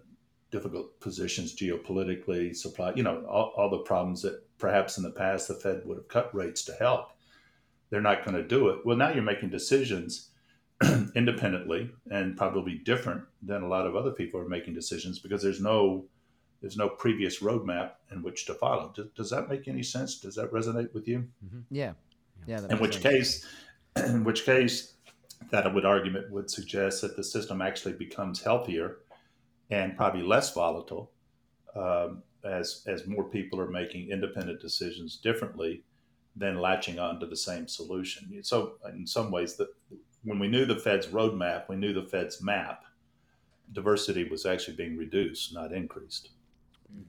difficult 0.52 1.00
positions 1.00 1.56
geopolitically, 1.56 2.56
supply, 2.56 2.94
you 2.96 3.02
know, 3.02 3.26
all, 3.28 3.52
all 3.58 3.72
the 3.72 3.80
problems 3.80 4.22
that 4.22 4.40
perhaps 4.60 4.98
in 4.98 5.04
the 5.04 5.10
past 5.10 5.48
the 5.48 5.56
Fed 5.56 5.82
would 5.86 5.98
have 5.98 6.08
cut 6.08 6.36
rates 6.36 6.64
to 6.66 6.74
help. 6.74 7.14
They're 7.90 8.00
not 8.00 8.24
going 8.24 8.38
to 8.38 8.48
do 8.48 8.70
it. 8.70 8.86
Well, 8.86 8.96
now 8.96 9.10
you're 9.10 9.24
making 9.24 9.50
decisions 9.50 10.30
independently 11.16 11.90
and 12.12 12.38
probably 12.38 12.76
different 12.76 13.24
than 13.42 13.64
a 13.64 13.68
lot 13.68 13.88
of 13.88 13.96
other 13.96 14.12
people 14.12 14.40
are 14.40 14.48
making 14.48 14.74
decisions 14.74 15.20
because 15.20 15.42
there's 15.42 15.62
no 15.62 16.06
there's 16.62 16.78
no 16.78 16.90
previous 16.90 17.42
roadmap 17.42 17.92
in 18.12 18.24
which 18.24 18.46
to 18.48 18.54
follow. 18.56 18.92
Does, 18.96 19.08
does 19.16 19.30
that 19.30 19.48
make 19.48 19.68
any 19.68 19.84
sense? 19.84 20.20
Does 20.20 20.36
that 20.36 20.52
resonate 20.52 20.92
with 20.94 21.08
you? 21.08 21.28
Mm-hmm. 21.46 21.60
Yeah, 21.70 21.94
yeah. 22.48 22.62
In 22.70 22.80
which 22.80 23.00
sense. 23.02 23.04
case, 23.04 23.48
in 24.08 24.24
which 24.24 24.44
case, 24.44 24.94
that 25.52 25.72
would 25.74 25.86
argument 25.86 26.32
would 26.32 26.50
suggest 26.50 27.02
that 27.02 27.16
the 27.16 27.24
system 27.24 27.62
actually 27.62 27.94
becomes 27.94 28.42
healthier 28.42 28.98
and 29.70 29.96
probably 29.96 30.24
less 30.24 30.54
volatile 30.54 31.12
um, 31.76 32.24
as 32.44 32.84
as 32.88 33.08
more 33.08 33.24
people 33.24 33.60
are 33.60 33.70
making 33.70 34.10
independent 34.10 34.62
decisions 34.62 35.18
differently 35.18 35.84
than 36.36 36.60
latching 36.60 37.00
on 37.00 37.20
to 37.20 37.26
the 37.26 37.36
same 37.36 37.68
solution. 37.68 38.32
So, 38.44 38.76
in 38.94 39.08
some 39.08 39.32
ways, 39.32 39.56
the 39.56 39.70
when 40.28 40.40
we 40.40 40.50
knew 40.50 40.66
the 40.66 40.76
Fed's 40.76 41.08
roadmap, 41.08 41.70
we 41.70 41.78
knew 41.78 41.94
the 41.94 42.04
Fed's 42.04 42.42
map, 42.42 42.84
diversity 43.72 44.26
was 44.26 44.46
actually 44.46 44.76
being 44.76 44.98
reduced, 44.98 45.54
not 45.54 45.72
increased. 45.72 46.32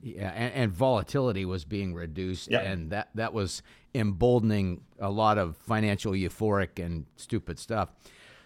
Yeah, 0.02 0.30
and, 0.34 0.54
and 0.54 0.72
volatility 0.72 1.44
was 1.44 1.64
being 1.64 1.94
reduced, 1.94 2.48
yeah. 2.48 2.60
and 2.60 2.90
that 2.90 3.10
that 3.16 3.32
was 3.32 3.62
emboldening 3.94 4.82
a 5.00 5.10
lot 5.10 5.36
of 5.36 5.56
financial 5.56 6.12
euphoric 6.12 6.84
and 6.84 7.06
stupid 7.16 7.58
stuff. 7.58 7.90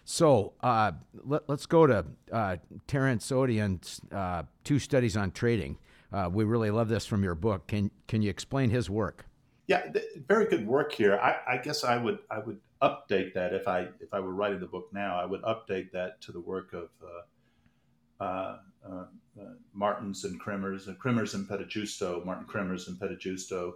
So 0.04 0.54
uh, 0.62 0.92
let, 1.24 1.48
us 1.48 1.66
go 1.66 1.86
to 1.86 2.04
uh, 2.32 2.56
Terrance 2.86 3.30
Odean's 3.30 4.00
uh, 4.10 4.44
two 4.64 4.78
studies 4.78 5.16
on 5.16 5.32
trading. 5.32 5.78
Uh, 6.12 6.28
we 6.32 6.44
really 6.44 6.70
love 6.70 6.88
this 6.88 7.06
from 7.06 7.22
your 7.22 7.34
book. 7.34 7.66
Can 7.66 7.90
can 8.08 8.22
you 8.22 8.30
explain 8.30 8.70
his 8.70 8.88
work? 8.88 9.26
Yeah, 9.66 9.90
very 10.28 10.46
good 10.46 10.66
work 10.66 10.92
here. 10.92 11.18
I, 11.18 11.54
I 11.54 11.56
guess 11.58 11.84
I 11.84 11.98
would 11.98 12.20
I 12.30 12.38
would 12.40 12.58
update 12.82 13.32
that 13.34 13.54
if 13.54 13.68
I 13.68 13.88
if 14.00 14.12
I 14.12 14.20
were 14.20 14.34
writing 14.34 14.60
the 14.60 14.66
book 14.66 14.88
now, 14.92 15.18
I 15.18 15.24
would 15.24 15.42
update 15.42 15.92
that 15.92 16.20
to 16.22 16.32
the 16.32 16.40
work 16.40 16.72
of 16.72 16.88
uh, 17.02 18.24
uh, 18.24 18.58
uh, 18.86 19.04
uh 19.40 19.54
Martins 19.72 20.24
and 20.24 20.40
Cremers 20.40 20.88
and 20.88 20.98
Cremers 20.98 21.34
and 21.34 21.48
Petajisto, 21.48 22.24
Martin 22.24 22.46
Cremers 22.46 22.88
and 22.88 22.98
Petajisto, 22.98 23.74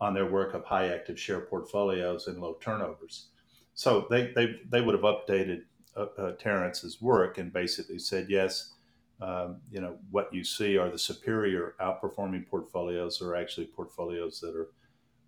on 0.00 0.14
their 0.14 0.26
work 0.26 0.54
of 0.54 0.64
high 0.64 0.88
active 0.88 1.18
share 1.20 1.40
portfolios 1.40 2.26
and 2.26 2.40
low 2.40 2.54
turnovers. 2.60 3.28
So 3.74 4.06
they 4.10 4.32
they, 4.34 4.56
they 4.68 4.80
would 4.80 4.94
have 4.94 5.04
updated 5.04 5.62
uh, 5.96 6.06
uh, 6.18 6.32
Terence's 6.36 7.00
work 7.00 7.38
and 7.38 7.52
basically 7.52 7.98
said 7.98 8.26
yes. 8.28 8.72
Um, 9.18 9.62
you 9.70 9.80
know 9.80 9.96
what 10.10 10.32
you 10.32 10.44
see 10.44 10.76
are 10.76 10.90
the 10.90 10.98
superior 10.98 11.74
outperforming 11.80 12.46
portfolios 12.46 13.22
are 13.22 13.34
actually 13.34 13.66
portfolios 13.66 14.40
that 14.40 14.54
are 14.54 14.68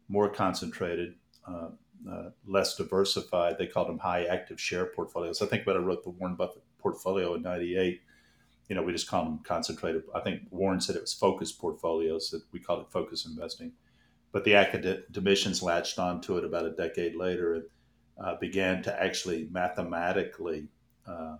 more 0.08 0.28
concentrated, 0.28 1.14
uh, 2.10 2.30
less 2.46 2.76
diversified. 2.76 3.56
They 3.58 3.66
called 3.66 3.88
them 3.88 3.98
high 3.98 4.24
active 4.24 4.60
share 4.60 4.86
portfolios. 4.86 5.42
I 5.42 5.46
think 5.46 5.66
when 5.66 5.76
I 5.76 5.80
wrote 5.80 6.04
the 6.04 6.10
Warren 6.10 6.36
Buffett 6.36 6.62
portfolio 6.78 7.34
in 7.34 7.42
'98, 7.42 8.00
you 8.68 8.76
know, 8.76 8.82
we 8.82 8.92
just 8.92 9.08
called 9.08 9.26
them 9.26 9.40
concentrated. 9.44 10.02
I 10.14 10.20
think 10.20 10.42
Warren 10.50 10.80
said 10.80 10.96
it 10.96 11.02
was 11.02 11.14
focused 11.14 11.58
portfolios. 11.58 12.30
That 12.30 12.42
we 12.52 12.60
called 12.60 12.80
it 12.80 12.92
focus 12.92 13.26
investing. 13.26 13.72
But 14.30 14.44
the 14.44 14.54
academicians 14.56 15.62
latched 15.62 15.98
onto 15.98 16.36
it 16.36 16.44
about 16.44 16.66
a 16.66 16.70
decade 16.72 17.16
later 17.16 17.54
and 17.54 17.64
uh, 18.22 18.36
began 18.36 18.82
to 18.82 19.02
actually 19.02 19.48
mathematically 19.50 20.68
uh, 21.06 21.36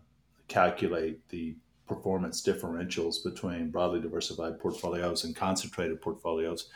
calculate 0.49 1.29
the 1.29 1.55
performance 1.87 2.43
differentials 2.43 3.23
between 3.25 3.71
broadly 3.71 4.01
diversified 4.01 4.59
portfolios 4.61 5.25
and 5.25 5.35
concentrated 5.35 6.01
portfolios 6.01 6.71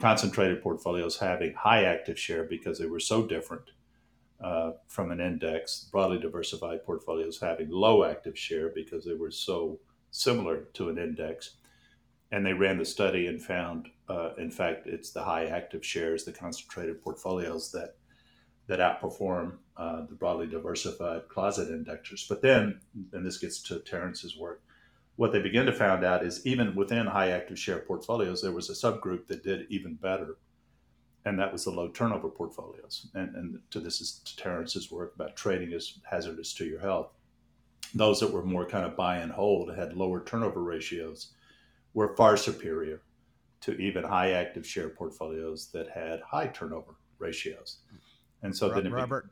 concentrated 0.00 0.62
portfolios 0.62 1.18
having 1.18 1.54
high 1.54 1.84
active 1.84 2.18
share 2.18 2.44
because 2.44 2.78
they 2.78 2.86
were 2.86 3.00
so 3.00 3.26
different 3.26 3.70
uh, 4.40 4.72
from 4.86 5.10
an 5.10 5.20
index, 5.20 5.88
broadly 5.90 6.18
diversified 6.18 6.84
portfolios 6.84 7.40
having 7.40 7.68
low 7.70 8.04
active 8.04 8.38
share 8.38 8.68
because 8.68 9.04
they 9.04 9.14
were 9.14 9.30
so 9.30 9.80
similar 10.10 10.68
to 10.74 10.88
an 10.88 10.98
index. 10.98 11.56
And 12.30 12.44
they 12.44 12.52
ran 12.52 12.78
the 12.78 12.84
study 12.84 13.26
and 13.26 13.42
found, 13.42 13.88
uh, 14.08 14.34
in 14.38 14.50
fact, 14.50 14.86
it's 14.86 15.10
the 15.10 15.22
high 15.22 15.46
active 15.46 15.84
shares, 15.84 16.24
the 16.24 16.32
concentrated 16.32 17.02
portfolios 17.02 17.72
that 17.72 17.96
that 18.68 18.80
outperform 18.80 19.54
uh, 19.78 20.04
the 20.10 20.14
broadly 20.14 20.46
diversified 20.46 21.26
closet 21.28 21.70
indexers. 21.70 22.28
But 22.28 22.42
then, 22.42 22.80
and 23.14 23.24
this 23.24 23.38
gets 23.38 23.62
to 23.62 23.78
Terence's 23.80 24.36
work, 24.36 24.62
what 25.18 25.32
they 25.32 25.40
began 25.40 25.66
to 25.66 25.72
find 25.72 26.04
out 26.04 26.24
is 26.24 26.46
even 26.46 26.76
within 26.76 27.04
high 27.04 27.30
active 27.30 27.58
share 27.58 27.80
portfolios, 27.80 28.40
there 28.40 28.52
was 28.52 28.70
a 28.70 28.72
subgroup 28.72 29.26
that 29.26 29.42
did 29.42 29.66
even 29.68 29.94
better, 29.94 30.36
and 31.24 31.36
that 31.36 31.52
was 31.52 31.64
the 31.64 31.72
low 31.72 31.88
turnover 31.88 32.28
portfolios. 32.28 33.08
And, 33.14 33.34
and 33.34 33.58
to 33.72 33.80
this 33.80 34.00
is 34.00 34.20
to 34.20 34.36
Terence's 34.36 34.92
work 34.92 35.16
about 35.16 35.34
trading 35.34 35.72
is 35.72 35.98
hazardous 36.08 36.54
to 36.54 36.64
your 36.64 36.78
health. 36.78 37.08
Those 37.96 38.20
that 38.20 38.32
were 38.32 38.44
more 38.44 38.64
kind 38.64 38.86
of 38.86 38.96
buy 38.96 39.16
and 39.16 39.32
hold 39.32 39.74
had 39.74 39.96
lower 39.96 40.22
turnover 40.22 40.62
ratios 40.62 41.32
were 41.94 42.14
far 42.14 42.36
superior 42.36 43.02
to 43.62 43.72
even 43.72 44.04
high 44.04 44.30
active 44.34 44.64
share 44.64 44.88
portfolios 44.88 45.68
that 45.72 45.88
had 45.88 46.20
high 46.20 46.46
turnover 46.46 46.94
ratios. 47.18 47.78
And 48.42 48.56
so 48.56 48.68
then 48.68 48.92
Robert, 48.92 49.30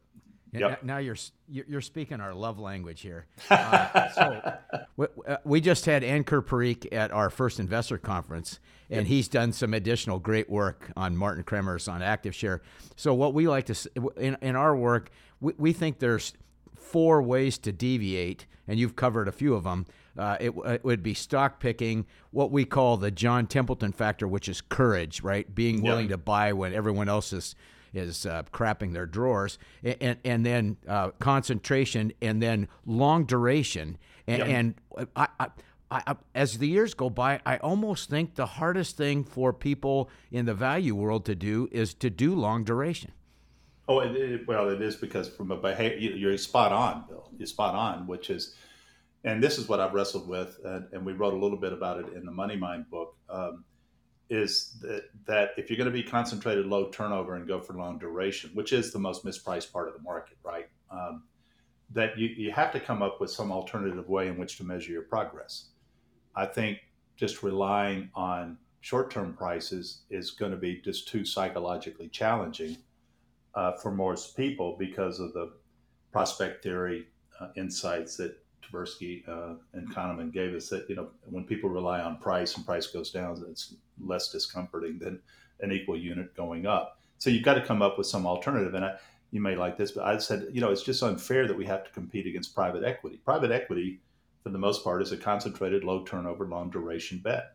Yep. 0.61 0.83
Now 0.85 0.99
you're 0.99 1.17
you're 1.49 1.81
speaking 1.81 2.21
our 2.21 2.35
love 2.35 2.59
language 2.59 3.01
here. 3.01 3.27
Uh, 3.49 4.09
so 4.11 4.59
we, 4.97 5.07
uh, 5.27 5.37
we, 5.45 5.61
just 5.61 5.87
had 5.87 6.03
Ankur 6.03 6.45
Parikh 6.45 6.93
at 6.93 7.11
our 7.11 7.31
first 7.31 7.59
investor 7.59 7.99
conference, 7.99 8.61
and 8.91 9.01
yep. 9.01 9.07
he's 9.07 9.29
done 9.29 9.53
some 9.53 9.73
additional 9.73 10.19
great 10.19 10.49
work 10.51 10.91
on 10.97 11.17
Martin 11.17 11.43
Cremers 11.43 11.91
on 11.91 12.01
ActiveShare. 12.01 12.61
So 12.97 13.15
what 13.15 13.35
we 13.35 13.49
like 13.49 13.67
to 13.67 13.75
in 14.17 14.37
in 14.43 14.57
our 14.57 14.77
work, 14.77 15.11
we, 15.41 15.55
we 15.59 15.73
think 15.73 15.99
there's 15.99 16.35
four 16.75 17.23
ways 17.23 17.59
to 17.59 17.73
deviate, 17.73 18.47
and 18.69 18.79
you've 18.79 18.97
covered 18.97 19.29
a 19.29 19.33
few 19.33 19.55
of 19.55 19.65
them. 19.65 19.87
Uh, 20.17 20.37
it, 20.41 20.53
it, 20.65 20.85
would 20.85 21.03
be 21.03 21.13
stock 21.13 21.61
picking, 21.61 22.07
what 22.31 22.51
we 22.51 22.65
call 22.65 22.97
the 22.97 23.11
John 23.11 23.47
Templeton 23.47 23.93
factor, 23.93 24.27
which 24.27 24.49
is 24.49 24.61
courage, 24.63 25.23
right? 25.23 25.53
Being 25.55 25.83
willing 25.83 26.09
to 26.09 26.17
buy 26.17 26.53
when 26.55 26.73
everyone 26.73 27.09
else 27.09 27.33
is 27.33 27.55
is 27.97 28.27
uh, 28.27 28.43
crapping 28.53 28.93
their 28.93 29.07
drawers, 29.07 29.59
and 29.83 30.19
and 30.25 30.45
then 30.45 30.77
uh, 30.87 31.11
concentration, 31.19 32.13
and 32.21 32.43
then 32.43 32.69
long 32.85 33.25
duration, 33.25 33.99
and, 34.27 34.43
and 34.43 34.75
I, 35.17 35.29
I, 35.41 35.49
I, 35.91 36.17
as 36.35 36.59
the 36.59 36.69
years 36.69 36.95
go 36.95 37.11
by, 37.11 37.41
I 37.47 37.59
almost 37.59 38.11
think 38.11 38.35
the 38.35 38.47
hardest 38.47 38.97
thing 38.97 39.25
for 39.25 39.53
people 39.53 40.11
in 40.31 40.47
the 40.47 40.55
value 40.55 40.95
world 40.95 41.25
to 41.27 41.35
do 41.35 41.69
is 41.71 41.95
to 41.95 42.11
do 42.11 42.35
long 42.35 42.65
duration. 42.65 43.13
Oh, 43.89 44.01
it, 44.01 44.17
it, 44.17 44.49
well, 44.49 44.69
it 44.69 44.83
is 44.83 44.97
because 44.97 45.29
from 45.29 45.53
a 45.53 45.57
behavior, 45.57 46.11
you're 46.11 46.37
spot 46.39 46.73
on, 46.73 47.05
Bill. 47.09 47.31
You're 47.39 47.47
spot 47.47 47.77
on, 47.77 48.09
which 48.09 48.31
is, 48.31 48.57
and 49.23 49.43
this 49.43 49.59
is 49.59 49.69
what 49.69 49.79
I've 49.79 49.95
wrestled 49.95 50.27
with, 50.29 50.59
and, 50.65 50.89
and 50.93 51.07
we 51.07 51.13
wrote 51.13 51.35
a 51.35 51.37
little 51.37 51.59
bit 51.59 51.73
about 51.73 52.01
it 52.01 52.13
in 52.15 52.25
the 52.25 52.33
Money 52.33 52.57
Mind 52.57 52.91
book. 52.91 53.17
Um, 53.31 53.65
is 54.29 54.77
that, 54.83 55.05
that 55.27 55.51
if 55.57 55.71
you're 55.71 55.77
going 55.77 55.91
to 55.91 55.93
be 55.93 56.03
concentrated 56.03 56.67
low 56.67 56.91
turnover 56.91 57.37
and 57.37 57.47
go 57.47 57.61
for 57.61 57.75
long 57.75 57.99
duration, 57.99 58.51
which 58.55 58.73
is 58.73 58.93
the 58.93 58.99
most 58.99 59.25
mispriced 59.25 59.73
part 59.73 59.89
of 59.89 59.95
the 59.95 60.03
market, 60.03 60.37
right? 60.43 60.69
Um, 60.91 61.25
that 61.93 62.19
you, 62.19 62.29
you 62.29 62.51
have 62.51 62.73
to 62.73 62.81
come 62.81 63.03
up 63.03 63.21
with 63.21 63.31
some 63.31 63.53
alternative 63.53 64.09
way 64.09 64.27
in 64.29 64.37
which 64.37 64.57
to 64.57 64.65
measure 64.65 64.93
your 64.93 65.03
progress. 65.03 65.69
I 66.35 66.47
think 66.47 66.79
just 67.17 67.43
relying 67.43 68.11
on 68.15 68.59
short 68.81 69.11
term 69.11 69.35
prices 69.35 70.03
is 70.11 70.33
going 70.33 70.51
to 70.51 70.57
be 70.57 70.81
just 70.81 71.09
too 71.09 71.25
psychologically 71.25 72.09
challenging 72.09 72.77
uh, 73.55 73.73
for 73.73 73.91
most 73.91 74.37
people 74.37 74.77
because 74.79 75.21
of 75.21 75.33
the 75.33 75.53
prospect 76.13 76.63
theory 76.63 77.07
uh, 77.41 77.49
insights 77.57 78.17
that 78.17 78.37
Tversky 78.71 79.27
uh, 79.29 79.55
and 79.73 79.93
Kahneman 79.95 80.33
gave 80.33 80.55
us 80.55 80.69
that, 80.69 80.89
you 80.89 80.97
know, 80.97 81.09
when 81.25 81.45
people 81.45 81.71
rely 81.71 82.01
on 82.01 82.19
price 82.19 82.57
and 82.57 82.65
price 82.65 82.87
goes 82.87 83.11
down, 83.11 83.45
it's 83.49 83.75
less 84.01 84.31
discomforting 84.31 84.99
than 84.99 85.21
an 85.61 85.73
equal 85.73 85.97
unit 85.97 86.35
going 86.37 86.67
up. 86.67 87.01
So 87.19 87.31
you've 87.31 87.45
got 87.45 87.55
to 87.55 87.65
come 87.65 87.83
up 87.83 87.99
with 87.99 88.07
some 88.07 88.27
alternative. 88.27 88.75
And 88.75 88.85
I, 88.85 88.97
you 89.31 89.41
may 89.41 89.57
like 89.57 89.77
this, 89.77 89.93
but 89.93 90.05
I 90.05 90.19
said, 90.19 90.49
you 90.53 90.61
know, 90.61 90.71
it's 90.71 90.83
just 90.83 91.03
unfair 91.03 91.47
that 91.47 91.57
we 91.57 91.65
have 91.67 91.85
to 91.85 91.91
compete 91.91 92.27
against 92.27 92.55
private 92.55 92.85
equity. 92.85 93.19
Private 93.25 93.51
equity, 93.51 94.01
for 94.43 94.51
the 94.51 94.59
most 94.59 94.85
part, 94.85 95.03
is 95.03 95.13
a 95.13 95.17
concentrated, 95.17 95.85
low 95.85 96.05
turnover, 96.05 96.47
long 96.47 96.71
duration 96.71 97.19
bet. 97.19 97.55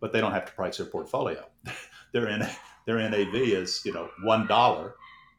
But 0.00 0.12
they 0.12 0.20
don't 0.20 0.32
have 0.32 0.46
to 0.46 0.52
price 0.52 0.76
their 0.76 0.86
portfolio. 0.86 1.44
their, 2.12 2.28
N- 2.28 2.48
their 2.86 2.98
NAV 2.98 3.34
is, 3.34 3.82
you 3.84 3.92
know, 3.92 4.08
$1. 4.24 4.92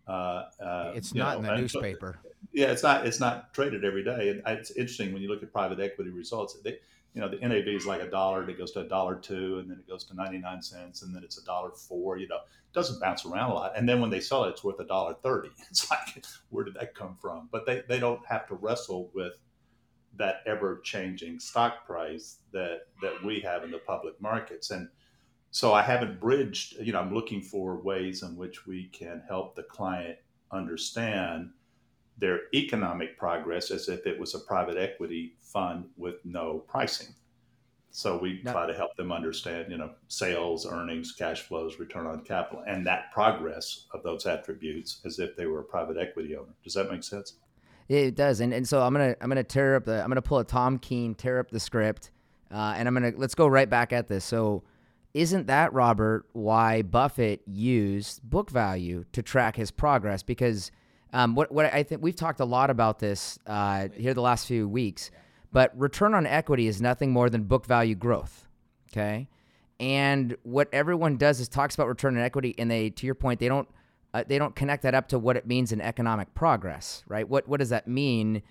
Uh, 0.07 0.11
uh, 0.11 0.91
it's 0.95 1.13
not 1.13 1.41
know, 1.41 1.49
in 1.49 1.55
the 1.55 1.61
newspaper. 1.61 2.19
Yeah, 2.51 2.71
it's 2.71 2.83
not. 2.83 3.05
It's 3.05 3.19
not 3.19 3.53
traded 3.53 3.85
every 3.85 4.03
day, 4.03 4.29
and 4.29 4.41
uh, 4.45 4.51
it's 4.59 4.71
interesting 4.71 5.13
when 5.13 5.21
you 5.21 5.29
look 5.29 5.43
at 5.43 5.51
private 5.51 5.79
equity 5.79 6.09
results. 6.09 6.57
They, 6.63 6.79
you 7.13 7.21
know, 7.21 7.29
the 7.29 7.37
NAV 7.37 7.67
is 7.67 7.85
like 7.85 8.01
a 8.01 8.09
dollar, 8.09 8.47
it 8.49 8.57
goes 8.57 8.71
to 8.71 8.81
a 8.81 8.87
dollar 8.87 9.15
two, 9.15 9.59
and 9.59 9.69
then 9.69 9.77
it 9.77 9.87
goes 9.87 10.03
to 10.05 10.15
ninety 10.15 10.39
nine 10.39 10.61
cents, 10.61 11.03
and 11.03 11.15
then 11.15 11.23
it's 11.23 11.37
a 11.37 11.45
dollar 11.45 11.71
four. 11.71 12.17
You 12.17 12.27
know, 12.27 12.37
it 12.37 12.73
doesn't 12.73 12.99
bounce 12.99 13.25
around 13.25 13.51
a 13.51 13.53
lot. 13.53 13.73
And 13.75 13.87
then 13.87 14.01
when 14.01 14.09
they 14.09 14.19
sell 14.19 14.45
it, 14.45 14.49
it's 14.49 14.63
worth 14.63 14.79
a 14.79 14.85
dollar 14.85 15.13
thirty. 15.13 15.49
It's 15.69 15.89
like, 15.91 16.25
where 16.49 16.63
did 16.63 16.73
that 16.75 16.95
come 16.95 17.17
from? 17.21 17.49
But 17.51 17.65
they 17.67 17.83
they 17.87 17.99
don't 17.99 18.25
have 18.25 18.47
to 18.47 18.55
wrestle 18.55 19.11
with 19.13 19.33
that 20.17 20.41
ever 20.47 20.81
changing 20.83 21.39
stock 21.39 21.85
price 21.85 22.37
that 22.51 22.87
that 23.01 23.23
we 23.23 23.39
have 23.41 23.63
in 23.63 23.71
the 23.71 23.77
public 23.77 24.19
markets 24.19 24.71
and 24.71 24.89
so 25.51 25.73
I 25.73 25.81
haven't 25.81 26.19
bridged, 26.19 26.75
you 26.79 26.93
know, 26.93 26.99
I'm 26.99 27.13
looking 27.13 27.41
for 27.41 27.81
ways 27.81 28.21
in 28.23 28.35
which 28.35 28.67
we 28.67 28.87
can 28.89 29.23
help 29.27 29.55
the 29.55 29.63
client 29.63 30.17
understand 30.51 31.51
their 32.19 32.41
economic 32.53 33.17
progress 33.17 33.71
as 33.71 33.89
if 33.89 34.05
it 34.05 34.19
was 34.19 34.35
a 34.35 34.39
private 34.39 34.77
equity 34.77 35.35
fund 35.41 35.85
with 35.97 36.15
no 36.25 36.59
pricing. 36.67 37.13
So 37.91 38.17
we 38.17 38.41
try 38.43 38.67
to 38.67 38.73
help 38.73 38.95
them 38.95 39.11
understand, 39.11 39.71
you 39.71 39.77
know, 39.77 39.91
sales, 40.07 40.67
earnings, 40.67 41.11
cash 41.11 41.41
flows, 41.41 41.79
return 41.79 42.05
on 42.05 42.21
capital, 42.21 42.63
and 42.67 42.85
that 42.85 43.11
progress 43.11 43.85
of 43.93 44.03
those 44.03 44.25
attributes 44.27 45.01
as 45.05 45.17
if 45.17 45.35
they 45.35 45.47
were 45.47 45.61
a 45.61 45.63
private 45.63 45.97
equity 45.97 46.35
owner. 46.35 46.53
Does 46.63 46.75
that 46.75 46.91
make 46.91 47.03
sense? 47.03 47.33
It 47.87 48.15
does, 48.15 48.39
and 48.39 48.53
and 48.53 48.67
so 48.67 48.83
I'm 48.83 48.93
gonna 48.93 49.15
I'm 49.19 49.29
gonna 49.29 49.43
tear 49.43 49.75
up 49.75 49.85
the 49.85 50.03
I'm 50.03 50.09
gonna 50.09 50.21
pull 50.21 50.37
a 50.37 50.43
Tom 50.43 50.77
Keene, 50.77 51.15
tear 51.15 51.39
up 51.39 51.49
the 51.49 51.59
script, 51.59 52.11
uh, 52.51 52.75
and 52.77 52.87
I'm 52.87 52.93
gonna 52.93 53.13
let's 53.17 53.33
go 53.33 53.47
right 53.47 53.67
back 53.67 53.91
at 53.91 54.07
this. 54.07 54.23
So, 54.23 54.63
isn't 55.15 55.47
that 55.47 55.73
Robert 55.73 56.27
why 56.33 56.83
Buffett 56.83 57.41
used 57.47 58.21
book 58.21 58.51
value 58.51 59.05
to 59.13 59.23
track 59.23 59.55
his 59.55 59.71
progress? 59.71 60.21
Because 60.21 60.69
um, 61.13 61.35
what 61.35 61.51
what 61.51 61.73
I 61.73 61.83
think 61.83 62.01
we've 62.01 62.15
talked 62.15 62.39
a 62.39 62.45
lot 62.45 62.69
about 62.69 62.99
this 62.99 63.39
uh, 63.47 63.89
here 63.95 64.13
the 64.13 64.21
last 64.21 64.47
few 64.47 64.67
weeks, 64.67 65.11
but 65.51 65.77
return 65.77 66.13
on 66.13 66.25
equity 66.25 66.67
is 66.67 66.81
nothing 66.81 67.11
more 67.11 67.29
than 67.29 67.43
book 67.43 67.65
value 67.65 67.95
growth. 67.95 68.47
Okay, 68.91 69.27
and 69.79 70.35
what 70.43 70.67
everyone 70.71 71.17
does 71.17 71.39
is 71.39 71.47
talks 71.47 71.75
about 71.75 71.87
return 71.87 72.17
on 72.17 72.23
equity, 72.23 72.53
and 72.57 72.69
they, 72.69 72.89
to 72.91 73.05
your 73.05 73.15
point, 73.15 73.39
they 73.39 73.47
don't 73.47 73.67
uh, 74.13 74.23
they 74.27 74.37
don't 74.37 74.55
connect 74.55 74.83
that 74.83 74.93
up 74.93 75.07
to 75.09 75.19
what 75.19 75.37
it 75.37 75.47
means 75.47 75.71
in 75.71 75.81
economic 75.81 76.33
progress, 76.33 77.03
right? 77.07 77.27
What 77.27 77.47
what 77.47 77.59
does 77.59 77.69
that 77.69 77.87
mean 77.87 78.41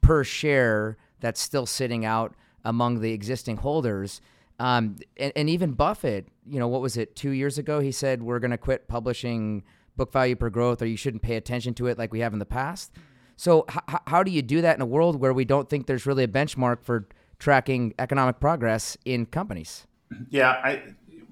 per 0.00 0.24
share 0.24 0.96
that's 1.20 1.40
still 1.40 1.66
sitting 1.66 2.04
out 2.04 2.34
among 2.64 3.00
the 3.00 3.12
existing 3.12 3.58
holders? 3.58 4.20
Um, 4.58 4.96
and, 5.16 5.32
and 5.34 5.50
even 5.50 5.72
Buffett, 5.72 6.28
you 6.46 6.58
know, 6.58 6.68
what 6.68 6.82
was 6.82 6.96
it 6.96 7.16
two 7.16 7.30
years 7.30 7.58
ago? 7.58 7.80
He 7.80 7.90
said 7.90 8.22
we're 8.22 8.38
going 8.38 8.52
to 8.52 8.58
quit 8.58 8.86
publishing 8.86 9.64
book 9.96 10.12
value 10.12 10.36
per 10.36 10.50
growth 10.50 10.82
or 10.82 10.86
you 10.86 10.96
shouldn't 10.96 11.22
pay 11.22 11.36
attention 11.36 11.74
to 11.74 11.86
it 11.86 11.98
like 11.98 12.12
we 12.12 12.20
have 12.20 12.32
in 12.32 12.38
the 12.38 12.46
past. 12.46 12.92
So, 13.36 13.64
h- 13.70 14.00
how 14.06 14.22
do 14.22 14.30
you 14.30 14.42
do 14.42 14.60
that 14.60 14.76
in 14.76 14.82
a 14.82 14.86
world 14.86 15.20
where 15.20 15.32
we 15.32 15.44
don't 15.44 15.68
think 15.68 15.86
there's 15.86 16.06
really 16.06 16.24
a 16.24 16.28
benchmark 16.28 16.82
for 16.82 17.08
tracking 17.38 17.94
economic 17.98 18.40
progress 18.40 18.96
in 19.04 19.26
companies? 19.26 19.86
Yeah, 20.30 20.50
I 20.50 20.82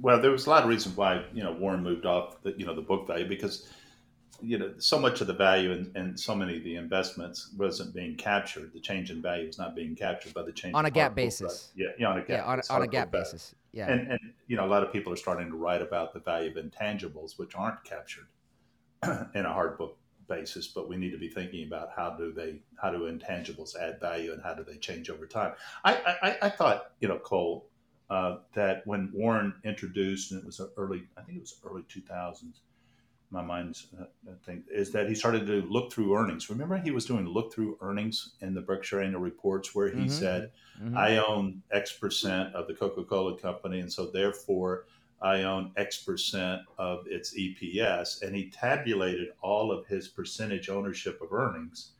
well, 0.00 0.20
there 0.20 0.30
was 0.30 0.46
a 0.46 0.50
lot 0.50 0.62
of 0.62 0.68
reasons 0.68 0.96
why 0.96 1.24
you 1.32 1.42
know 1.42 1.52
Warren 1.52 1.82
moved 1.82 2.06
off 2.06 2.42
the 2.42 2.54
you 2.56 2.66
know 2.66 2.74
the 2.74 2.82
book 2.82 3.06
value 3.06 3.28
because 3.28 3.68
you 4.40 4.58
know 4.58 4.72
so 4.78 4.98
much 4.98 5.20
of 5.20 5.26
the 5.26 5.34
value 5.34 5.72
and, 5.72 5.94
and 5.94 6.18
so 6.18 6.34
many 6.34 6.56
of 6.56 6.64
the 6.64 6.76
investments 6.76 7.50
wasn't 7.56 7.94
being 7.94 8.16
captured. 8.16 8.72
The 8.72 8.80
change 8.80 9.10
in 9.10 9.20
value 9.20 9.46
was 9.46 9.58
not 9.58 9.76
being 9.76 9.94
captured 9.94 10.32
by 10.34 10.42
the 10.42 10.52
change 10.52 10.74
on 10.74 10.86
a 10.86 10.90
GAAP 10.90 11.14
basis. 11.14 11.70
Yeah, 11.76 11.88
yeah, 11.98 12.08
on 12.08 12.18
a 12.18 12.22
GAAP. 12.22 12.28
Yeah, 12.28 12.44
on, 12.44 12.60
on 12.70 12.82
a 12.82 12.86
GAAP 12.86 13.10
basis. 13.10 13.54
Yeah, 13.72 13.90
and 13.90 14.08
and 14.12 14.20
you 14.46 14.56
know 14.56 14.64
a 14.64 14.70
lot 14.70 14.82
of 14.82 14.92
people 14.92 15.12
are 15.12 15.16
starting 15.16 15.50
to 15.50 15.56
write 15.56 15.82
about 15.82 16.12
the 16.14 16.20
value 16.20 16.50
of 16.50 16.56
intangibles 16.56 17.38
which 17.38 17.54
aren't 17.54 17.84
captured 17.84 18.26
in 19.34 19.46
a 19.46 19.52
hard 19.52 19.78
book 19.78 19.96
basis, 20.30 20.68
but 20.68 20.88
we 20.88 20.96
need 20.96 21.10
to 21.10 21.18
be 21.18 21.28
thinking 21.28 21.66
about 21.66 21.90
how 21.94 22.10
do 22.10 22.32
they 22.32 22.60
how 22.80 22.90
do 22.90 23.00
intangibles 23.00 23.76
add 23.76 24.00
value 24.00 24.32
and 24.32 24.42
how 24.42 24.54
do 24.54 24.64
they 24.64 24.76
change 24.76 25.10
over 25.10 25.26
time. 25.26 25.52
I 25.84 26.16
I, 26.22 26.38
I 26.42 26.48
thought 26.48 26.92
you 27.00 27.08
know 27.08 27.18
Cole 27.18 27.66
uh, 28.08 28.38
that 28.54 28.86
when 28.86 29.10
Warren 29.12 29.54
introduced 29.64 30.32
and 30.32 30.40
it 30.40 30.46
was 30.46 30.60
early 30.76 31.02
I 31.18 31.22
think 31.22 31.36
it 31.36 31.40
was 31.40 31.60
early 31.64 31.84
two 31.88 32.00
thousands. 32.00 32.60
My 33.32 33.42
mind's 33.42 33.86
uh, 34.00 34.04
I 34.28 34.34
think 34.44 34.64
is 34.72 34.90
that 34.92 35.08
he 35.08 35.14
started 35.14 35.46
to 35.46 35.62
look 35.62 35.92
through 35.92 36.16
earnings. 36.16 36.50
Remember, 36.50 36.76
he 36.78 36.90
was 36.90 37.04
doing 37.04 37.26
look 37.26 37.52
through 37.52 37.78
earnings 37.80 38.32
in 38.40 38.54
the 38.54 38.60
Berkshire 38.60 39.00
annual 39.00 39.20
reports, 39.20 39.72
where 39.72 39.88
he 39.88 40.00
mm-hmm. 40.00 40.08
said, 40.08 40.50
mm-hmm. 40.82 40.96
"I 40.96 41.18
own 41.18 41.62
X 41.70 41.92
percent 41.92 42.54
of 42.56 42.66
the 42.66 42.74
Coca 42.74 43.04
Cola 43.04 43.38
company, 43.38 43.80
and 43.80 43.92
so 43.92 44.06
therefore 44.06 44.86
I 45.22 45.42
own 45.42 45.72
X 45.76 46.02
percent 46.02 46.62
of 46.78 47.06
its 47.06 47.36
EPS. 47.36 48.22
And 48.22 48.34
he 48.34 48.50
tabulated 48.50 49.28
all 49.42 49.70
of 49.70 49.86
his 49.86 50.08
percentage 50.08 50.68
ownership 50.68 51.20
of 51.20 51.32
earnings 51.32 51.92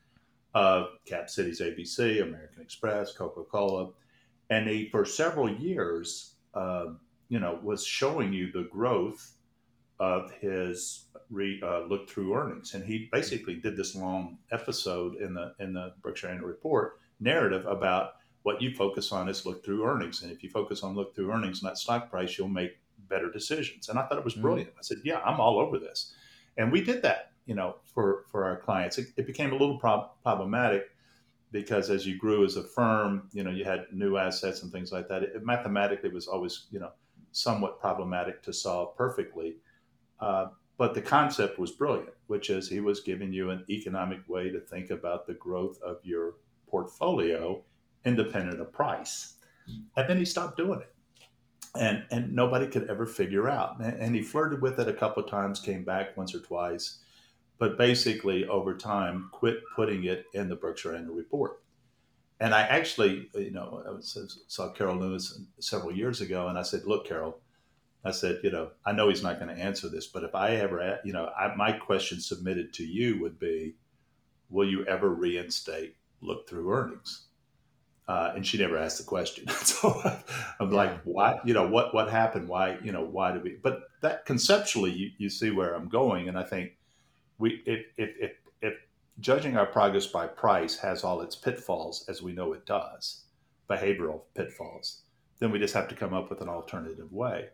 of 0.55 0.89
Cap 1.07 1.31
Cities 1.31 1.61
ABC, 1.61 2.23
American 2.23 2.63
Express, 2.63 3.13
Coca 3.13 3.43
Cola. 3.45 3.91
And 4.49 4.69
he, 4.69 4.89
for 4.89 5.05
several 5.05 5.49
years, 5.49 6.35
uh, 6.55 6.87
you 7.29 7.39
know, 7.39 7.61
was 7.63 7.87
showing 7.87 8.33
you 8.33 8.51
the 8.51 8.69
growth 8.73 9.35
of 10.01 10.33
his 10.41 11.05
re, 11.31 11.61
uh, 11.63 11.83
look 11.83 12.09
through 12.09 12.35
earnings. 12.35 12.75
And 12.75 12.85
he 12.85 13.09
basically 13.13 13.55
did 13.55 13.77
this 13.77 13.95
long 13.95 14.39
episode 14.51 15.17
in 15.17 15.35
the 15.35 15.55
in 15.61 15.73
the 15.75 15.93
Berkshire 16.03 16.29
Annual 16.29 16.49
Report 16.49 16.99
narrative 17.21 17.67
about 17.67 18.15
what 18.43 18.63
you 18.63 18.75
focus 18.75 19.13
on 19.13 19.29
is 19.29 19.45
look 19.45 19.65
through 19.65 19.85
earnings. 19.85 20.23
And 20.23 20.33
if 20.33 20.43
you 20.43 20.51
focus 20.51 20.83
on 20.83 20.95
look 20.95 21.15
through 21.15 21.31
earnings, 21.31 21.63
not 21.63 21.79
stock 21.79 22.11
price, 22.11 22.39
you'll 22.39 22.49
make 22.49 22.79
better 23.09 23.31
decisions. 23.31 23.89
And 23.89 23.99
I 23.99 24.07
thought 24.07 24.19
it 24.19 24.25
was 24.25 24.35
mm-hmm. 24.35 24.43
brilliant. 24.43 24.71
I 24.79 24.83
said, 24.83 24.99
yeah, 25.05 25.21
I'm 25.21 25.41
all 25.41 25.59
over 25.59 25.79
this. 25.79 26.13
And 26.57 26.71
we 26.71 26.83
did 26.83 27.03
that, 27.03 27.33
you 27.47 27.55
know, 27.55 27.77
for, 27.87 28.25
for 28.31 28.45
our 28.45 28.57
clients. 28.57 28.99
It, 28.99 29.09
it 29.17 29.27
became 29.27 29.51
a 29.51 29.57
little 29.57 29.79
prob- 29.79 30.11
problematic 30.23 30.91
because 31.53 31.91
as 31.91 32.07
you 32.07 32.17
grew 32.19 32.45
as 32.45 32.57
a 32.57 32.63
firm, 32.63 33.29
you 33.33 33.43
know, 33.43 33.51
you 33.51 33.65
had 33.65 33.87
new 33.93 34.17
assets 34.17 34.63
and 34.63 34.71
things 34.71 34.93
like 34.93 35.09
that. 35.09 35.23
It, 35.23 35.45
mathematically 35.45 36.11
was 36.11 36.27
always, 36.29 36.67
you 36.71 36.81
know, 36.81 36.91
somewhat 37.33 37.81
problematic 37.81 38.43
to 38.43 38.53
solve 38.53 38.97
perfectly. 38.97 39.57
Uh, 40.21 40.47
but 40.77 40.95
the 40.95 41.03
concept 41.03 41.59
was 41.59 41.73
brilliant, 41.73 42.11
which 42.27 42.51
is 42.51 42.69
he 42.69 42.81
was 42.81 43.01
giving 43.01 43.33
you 43.33 43.51
an 43.51 43.65
economic 43.69 44.21
way 44.29 44.51
to 44.51 44.61
think 44.61 44.91
about 44.91 45.27
the 45.27 45.35
growth 45.35 45.81
of 45.83 45.99
your 46.03 46.35
portfolio 46.69 47.63
independent 48.05 48.61
of 48.61 48.73
price. 48.73 49.35
And 49.97 50.09
then 50.09 50.17
he 50.17 50.25
stopped 50.25 50.57
doing 50.57 50.81
it. 50.81 50.95
And, 51.79 52.05
and 52.11 52.35
nobody 52.35 52.67
could 52.67 52.91
ever 52.91 53.07
figure 53.07 53.49
out. 53.49 53.81
And 53.81 54.15
he 54.15 54.23
flirted 54.23 54.61
with 54.61 54.81
it 54.81 54.89
a 54.89 54.93
couple 54.93 55.23
of 55.23 55.31
times, 55.31 55.61
came 55.61 55.85
back 55.85 56.17
once 56.17 56.35
or 56.35 56.41
twice, 56.41 56.99
but 57.59 57.79
basically 57.79 58.45
over 58.47 58.77
time 58.77 59.29
quit 59.33 59.59
putting 59.77 60.05
it 60.05 60.25
in 60.35 60.49
the 60.49 60.57
Berkshire 60.57 60.97
Annual 60.97 61.15
Report. 61.15 61.63
And 62.41 62.55
I 62.55 62.63
actually, 62.63 63.29
uh, 63.37 63.41
you 63.41 63.51
know, 63.53 63.83
I 63.87 63.91
uh, 63.91 64.27
saw 64.49 64.73
Carol 64.73 64.97
Loomis 64.97 65.43
several 65.61 65.95
years 65.95 66.23
ago, 66.23 66.49
and 66.49 66.59
I 66.59 66.63
said, 66.63 66.87
"Look, 66.87 67.07
Carol, 67.07 67.39
I 68.05 68.13
said, 68.13 68.41
you 68.43 68.51
know, 68.51 68.71
I 68.85 68.93
know 68.93 69.09
he's 69.09 69.23
not 69.23 69.39
going 69.39 69.55
to 69.55 69.63
answer 69.63 69.89
this, 69.89 70.07
but 70.07 70.25
if 70.25 70.35
I 70.35 70.57
ever, 70.57 71.01
you 71.05 71.13
know, 71.13 71.31
I, 71.39 71.55
my 71.55 71.73
question 71.73 72.21
submitted 72.21 72.73
to 72.75 72.85
you 72.85 73.21
would 73.21 73.39
be, 73.39 73.75
will 74.49 74.69
you 74.69 74.87
ever 74.87 75.11
reinstate 75.11 75.97
look 76.23 76.49
through 76.49 76.73
earnings? 76.73 77.27
Uh, 78.11 78.33
and 78.35 78.45
she 78.45 78.59
never 78.59 78.77
asked 78.77 78.99
the 78.99 79.05
question. 79.05 79.47
so 79.63 80.03
I'm 80.59 80.73
yeah. 80.73 80.77
like, 80.77 81.01
why, 81.05 81.39
you 81.45 81.55
know, 81.55 81.69
what, 81.69 81.95
what 81.95 82.11
happened? 82.11 82.49
Why, 82.49 82.77
you 82.83 82.91
know, 82.91 83.05
why 83.05 83.31
do 83.31 83.39
we, 83.39 83.59
but 83.63 83.83
that 84.01 84.27
conceptually, 84.27 84.91
you, 84.91 85.11
you 85.19 85.31
see 85.31 85.53
where 85.53 85.75
I'm 85.75 85.89
going. 85.89 86.29
And 86.29 86.37
I 86.37 86.43
think 86.43 86.73
we, 87.39 87.63
if, 87.67 87.87
if, 87.97 88.11
if, 88.19 88.33
if 88.63 88.75
judging 89.21 89.57
our 89.57 89.65
progress 89.65 90.09
by 90.09 90.27
price 90.27 90.77
has 90.79 91.05
all 91.05 91.21
its 91.21 91.37
pitfalls, 91.37 92.05
as 92.09 92.21
we 92.21 92.33
know 92.33 92.53
it 92.53 92.67
does, 92.67 93.27
behavioral 93.71 94.23
pitfalls, 94.35 95.03
then 95.39 95.53
we 95.53 95.61
just 95.61 95.75
have 95.75 95.87
to 95.87 95.95
come 95.95 96.13
up 96.13 96.31
with 96.31 96.41
an 96.41 96.49
alternative 96.49 97.13
way. 97.13 97.47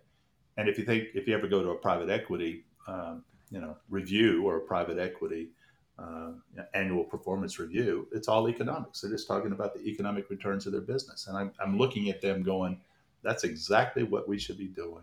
And 0.56 0.70
if 0.70 0.78
you 0.78 0.86
think 0.86 1.08
if 1.12 1.28
you 1.28 1.34
ever 1.34 1.48
go 1.48 1.62
to 1.62 1.68
a 1.72 1.76
private 1.76 2.08
equity, 2.08 2.64
um, 2.88 3.24
you 3.50 3.60
know, 3.60 3.76
review 3.90 4.46
or 4.46 4.56
a 4.56 4.60
private 4.62 4.98
equity 4.98 5.50
uh, 5.98 6.32
annual 6.74 7.04
performance 7.04 7.58
review, 7.58 8.08
it's 8.12 8.28
all 8.28 8.48
economics. 8.48 9.00
They're 9.00 9.10
just 9.10 9.26
talking 9.26 9.52
about 9.52 9.74
the 9.74 9.80
economic 9.80 10.28
returns 10.30 10.66
of 10.66 10.72
their 10.72 10.82
business, 10.82 11.26
and 11.26 11.36
I'm, 11.36 11.52
I'm 11.60 11.78
looking 11.78 12.10
at 12.10 12.20
them 12.20 12.42
going, 12.42 12.80
that's 13.22 13.44
exactly 13.44 14.02
what 14.02 14.28
we 14.28 14.38
should 14.38 14.58
be 14.58 14.68
doing 14.68 15.02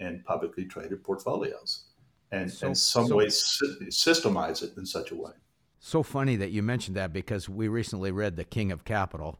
in 0.00 0.22
publicly 0.24 0.64
traded 0.64 1.02
portfolios, 1.02 1.84
and 2.32 2.50
so, 2.50 2.68
in 2.68 2.74
some 2.74 3.06
so, 3.06 3.16
ways 3.16 3.60
systemize 3.88 4.62
it 4.62 4.76
in 4.76 4.86
such 4.86 5.10
a 5.12 5.14
way. 5.14 5.32
So 5.80 6.02
funny 6.02 6.36
that 6.36 6.50
you 6.50 6.62
mentioned 6.62 6.96
that 6.96 7.12
because 7.12 7.48
we 7.48 7.68
recently 7.68 8.10
read 8.10 8.36
The 8.36 8.44
King 8.44 8.72
of 8.72 8.84
Capital 8.84 9.38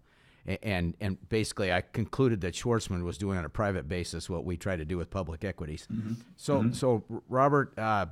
and 0.63 0.95
and 1.01 1.29
basically 1.29 1.73
I 1.73 1.83
concluded 1.83 2.41
that 2.41 2.55
Schwarzman 2.55 3.05
was 3.05 3.19
doing 3.19 3.37
on 3.37 3.45
a 3.45 3.49
private 3.49 3.89
basis 3.89 4.31
what 4.31 4.45
we 4.45 4.57
try 4.57 4.77
to 4.77 4.85
do 4.85 4.97
with 4.97 5.11
public 5.11 5.45
equities. 5.45 5.87
Mm-hmm. 5.93 6.15
So 6.37 6.61
mm-hmm. 6.61 6.73
so 6.73 7.05
Robert, 7.29 7.79
uh, 7.79 8.07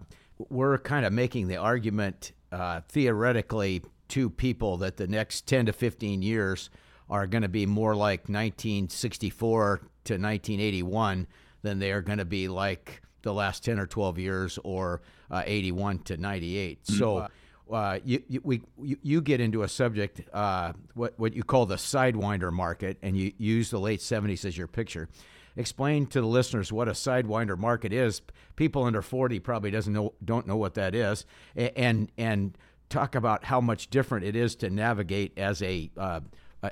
we're 0.50 0.78
kind 0.78 1.06
of 1.06 1.12
making 1.12 1.48
the 1.48 1.56
argument 1.56 2.32
uh, 2.52 2.80
theoretically 2.88 3.82
two 4.08 4.30
people 4.30 4.76
that 4.78 4.96
the 4.96 5.06
next 5.06 5.46
ten 5.46 5.66
to 5.66 5.72
fifteen 5.72 6.22
years 6.22 6.70
are 7.08 7.26
going 7.26 7.42
to 7.42 7.48
be 7.48 7.66
more 7.66 7.94
like 7.94 8.28
1964 8.28 9.76
to 10.04 10.14
1981 10.14 11.26
than 11.62 11.78
they 11.78 11.92
are 11.92 12.02
going 12.02 12.18
to 12.18 12.24
be 12.24 12.48
like 12.48 13.02
the 13.22 13.32
last 13.32 13.64
10 13.64 13.78
or 13.78 13.86
12 13.86 14.18
years 14.18 14.58
or 14.64 15.02
uh, 15.30 15.42
81 15.44 16.00
to 16.00 16.16
98. 16.16 16.82
Mm-hmm. 16.82 16.98
So 16.98 17.28
uh, 17.70 17.98
you, 18.04 18.22
you, 18.28 18.40
we, 18.44 18.62
you, 18.80 18.96
you, 19.02 19.20
get 19.20 19.40
into 19.40 19.62
a 19.62 19.68
subject, 19.68 20.20
uh, 20.32 20.72
what, 20.94 21.18
what 21.18 21.34
you 21.34 21.42
call 21.42 21.66
the 21.66 21.76
sidewinder 21.76 22.52
market, 22.52 22.96
and 23.02 23.16
you 23.16 23.32
use 23.38 23.70
the 23.70 23.80
late 23.80 24.00
70s 24.00 24.44
as 24.44 24.56
your 24.56 24.68
picture. 24.68 25.08
Explain 25.56 26.06
to 26.08 26.20
the 26.20 26.26
listeners 26.26 26.72
what 26.72 26.88
a 26.88 26.92
sidewinder 26.92 27.56
market 27.56 27.92
is. 27.92 28.22
People 28.56 28.84
under 28.84 29.02
40 29.02 29.40
probably 29.40 29.70
doesn't 29.70 29.92
know, 29.92 30.14
don't 30.24 30.46
know 30.46 30.56
what 30.56 30.74
that 30.74 30.94
is, 30.94 31.24
and, 31.56 32.10
and 32.18 32.56
talk 32.88 33.14
about 33.14 33.44
how 33.44 33.60
much 33.60 33.88
different 33.88 34.24
it 34.24 34.36
is 34.36 34.54
to 34.56 34.70
navigate 34.70 35.36
as 35.38 35.62
a 35.62 35.90
uh, 35.96 36.20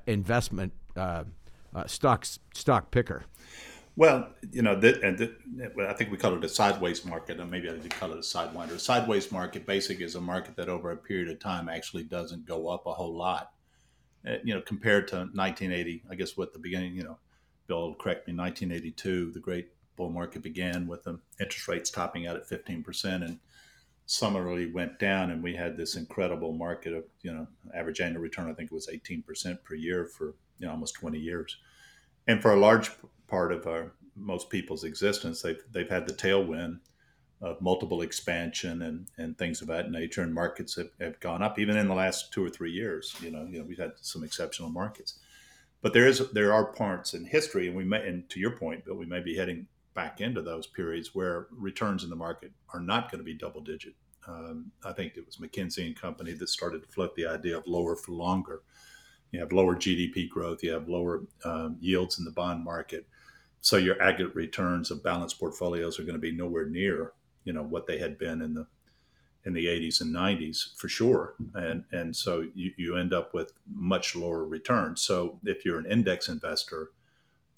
investment 0.07 0.72
uh, 0.97 1.24
uh, 1.74 1.87
stock, 1.87 2.26
stock 2.55 2.91
picker. 2.91 3.24
Well, 3.97 4.28
you 4.51 4.62
know, 4.62 4.72
and 4.74 5.30
I 5.80 5.93
think 5.93 6.11
we 6.11 6.16
call 6.16 6.35
it 6.35 6.45
a 6.45 6.49
sideways 6.49 7.05
market, 7.05 7.39
and 7.39 7.49
maybe 7.49 7.70
I 7.70 7.76
did 7.76 7.91
call 7.91 8.11
it 8.11 8.18
a 8.18 8.22
sidewinder. 8.22 8.72
A 8.72 8.78
sideways 8.78 9.30
market 9.30 9.66
basically 9.66 10.05
is 10.05 10.16
a 10.16 10.20
market 10.20 10.57
that 10.57 10.68
over 10.68 10.91
a 10.91 10.97
period 10.97 11.30
of 11.30 11.39
time 11.39 11.68
actually 11.68 12.03
doesn't 12.03 12.45
go 12.45 12.68
up 12.68 12.87
a 12.87 12.93
whole 12.93 13.16
lot. 13.16 13.53
Uh, 14.26 14.37
you 14.43 14.53
know, 14.53 14.61
compared 14.61 15.07
to 15.09 15.16
1980, 15.16 16.03
I 16.11 16.14
guess 16.16 16.37
what 16.37 16.53
the 16.53 16.59
beginning, 16.59 16.97
you 16.97 17.05
know, 17.05 17.18
Bill 17.67 17.95
correct 17.95 18.27
me, 18.29 18.35
1982, 18.35 19.33
the 19.33 19.41
great 19.41 19.69
bull 19.97 20.11
market 20.11 20.43
began 20.43 20.87
with 20.87 21.05
the 21.05 21.19
interest 21.41 21.69
rates 21.69 21.91
topping 21.91 22.27
out 22.27 22.37
at 22.37 22.49
15%, 22.49 23.25
and 23.25 23.39
summarily 24.07 24.71
went 24.71 24.99
down, 24.99 25.31
and 25.31 25.43
we 25.43 25.55
had 25.55 25.77
this 25.77 25.97
incredible 25.97 26.53
market 26.53 26.93
of, 26.93 27.05
you 27.23 27.33
know, 27.33 27.47
average 27.75 28.01
annual 28.01 28.23
return, 28.23 28.51
I 28.51 28.55
think 28.55 28.71
it 28.71 28.75
was 28.75 28.89
18% 28.89 29.62
per 29.65 29.75
year 29.75 30.05
for, 30.05 30.35
you 30.59 30.67
know, 30.67 30.73
almost 30.73 30.95
20 30.95 31.19
years. 31.19 31.57
And 32.27 32.43
for 32.43 32.53
a 32.53 32.61
large 32.61 32.91
part 33.29 33.53
of 33.53 33.67
our 33.67 33.93
most 34.17 34.51
people's 34.51 34.85
existence. 34.85 35.43
They've 35.43 35.62
they've 35.71 35.89
had 35.89 36.07
the 36.07 36.12
tailwind 36.12 36.81
of 37.41 37.61
multiple 37.61 38.01
expansion 38.03 38.83
and, 38.83 39.07
and 39.19 39.37
things 39.37 39.61
of 39.61 39.69
that 39.69 39.91
nature, 39.91 40.23
and 40.23 40.33
markets 40.33 40.77
have, 40.77 40.91
have 41.01 41.21
gone 41.21 41.43
up 41.43 41.59
even 41.59 41.77
in 41.77 41.89
the 41.89 41.95
last 41.95 42.33
two 42.33 42.45
or 42.45 42.49
three 42.49 42.71
years. 42.71 43.15
You 43.21 43.31
know, 43.31 43.45
you 43.45 43.59
know, 43.59 43.65
we've 43.65 43.79
had 43.79 43.93
some 44.01 44.25
exceptional 44.25 44.71
markets, 44.71 45.19
but 45.85 45.93
there 45.93 46.09
is 46.09 46.30
there 46.30 46.51
are 46.55 46.64
parts 46.64 47.12
in 47.12 47.26
history, 47.26 47.68
and 47.68 47.76
we 47.76 47.85
may, 47.85 48.09
and 48.09 48.26
to 48.30 48.41
your 48.41 48.53
point, 48.53 48.87
Bill, 48.87 48.95
we 48.95 49.05
may 49.05 49.20
be 49.20 49.37
heading 49.37 49.66
back 49.93 50.22
into 50.22 50.41
those 50.41 50.66
periods 50.66 51.14
where 51.14 51.47
returns 51.51 52.03
in 52.05 52.09
the 52.09 52.16
market 52.16 52.53
are 52.72 52.80
not 52.80 53.11
going 53.11 53.18
to 53.18 53.24
be 53.24 53.35
double 53.35 53.61
digit. 53.61 53.93
Um, 54.26 54.72
I 54.82 54.93
think 54.95 55.18
it 55.18 55.26
was 55.26 55.37
McKinsey 55.37 55.87
and 55.87 55.95
Company 55.95 56.32
that 56.32 56.49
started 56.49 56.82
to 56.85 56.89
float 56.89 57.14
the 57.16 57.26
idea 57.26 57.59
of 57.59 57.66
lower 57.66 57.97
for 57.97 58.12
longer. 58.12 58.62
You 59.30 59.41
have 59.41 59.53
lower 59.53 59.76
GDP 59.76 60.26
growth, 60.26 60.62
you 60.62 60.72
have 60.72 60.89
lower 60.89 61.24
um, 61.45 61.76
yields 61.80 62.18
in 62.18 62.24
the 62.24 62.30
bond 62.30 62.64
market, 62.64 63.07
so 63.61 63.76
your 63.76 64.01
aggregate 64.01 64.35
returns 64.35 64.91
of 64.91 65.03
balanced 65.03 65.39
portfolios 65.39 66.01
are 66.01 66.05
going 66.05 66.14
to 66.14 66.18
be 66.18 66.32
nowhere 66.32 66.66
near 66.66 67.12
you 67.45 67.53
know 67.53 67.62
what 67.62 67.87
they 67.87 67.99
had 67.99 68.18
been 68.18 68.41
in 68.41 68.55
the 68.55 68.66
in 69.47 69.53
the 69.53 69.67
80s 69.67 70.01
and 70.01 70.15
90s 70.15 70.77
for 70.77 70.89
sure. 70.89 71.35
And 71.55 71.85
and 71.93 72.15
so 72.15 72.47
you, 72.55 72.73
you 72.77 72.97
end 72.97 73.13
up 73.13 73.35
with 73.35 73.53
much 73.73 74.17
lower 74.17 74.45
returns. 74.45 75.03
So 75.03 75.39
if 75.45 75.65
you're 75.65 75.79
an 75.79 75.87
index 75.87 76.29
investor 76.29 76.91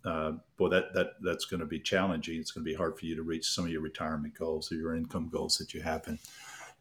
uh, 0.07 0.33
boy 0.57 0.69
that 0.69 0.95
that 0.95 1.15
that's 1.21 1.45
going 1.45 1.61
to 1.61 1.67
be 1.67 1.81
challenging. 1.81 2.39
It's 2.39 2.53
going 2.53 2.65
to 2.65 2.71
be 2.71 2.77
hard 2.77 2.97
for 2.99 3.07
you 3.07 3.17
to 3.17 3.23
reach 3.23 3.47
some 3.47 3.65
of 3.65 3.71
your 3.71 3.81
retirement 3.81 4.35
goals 4.39 4.71
or 4.71 4.77
your 4.77 4.95
income 4.95 5.29
goals 5.29 5.59
that 5.59 5.75
you 5.75 5.83
have 5.83 6.07
in 6.07 6.19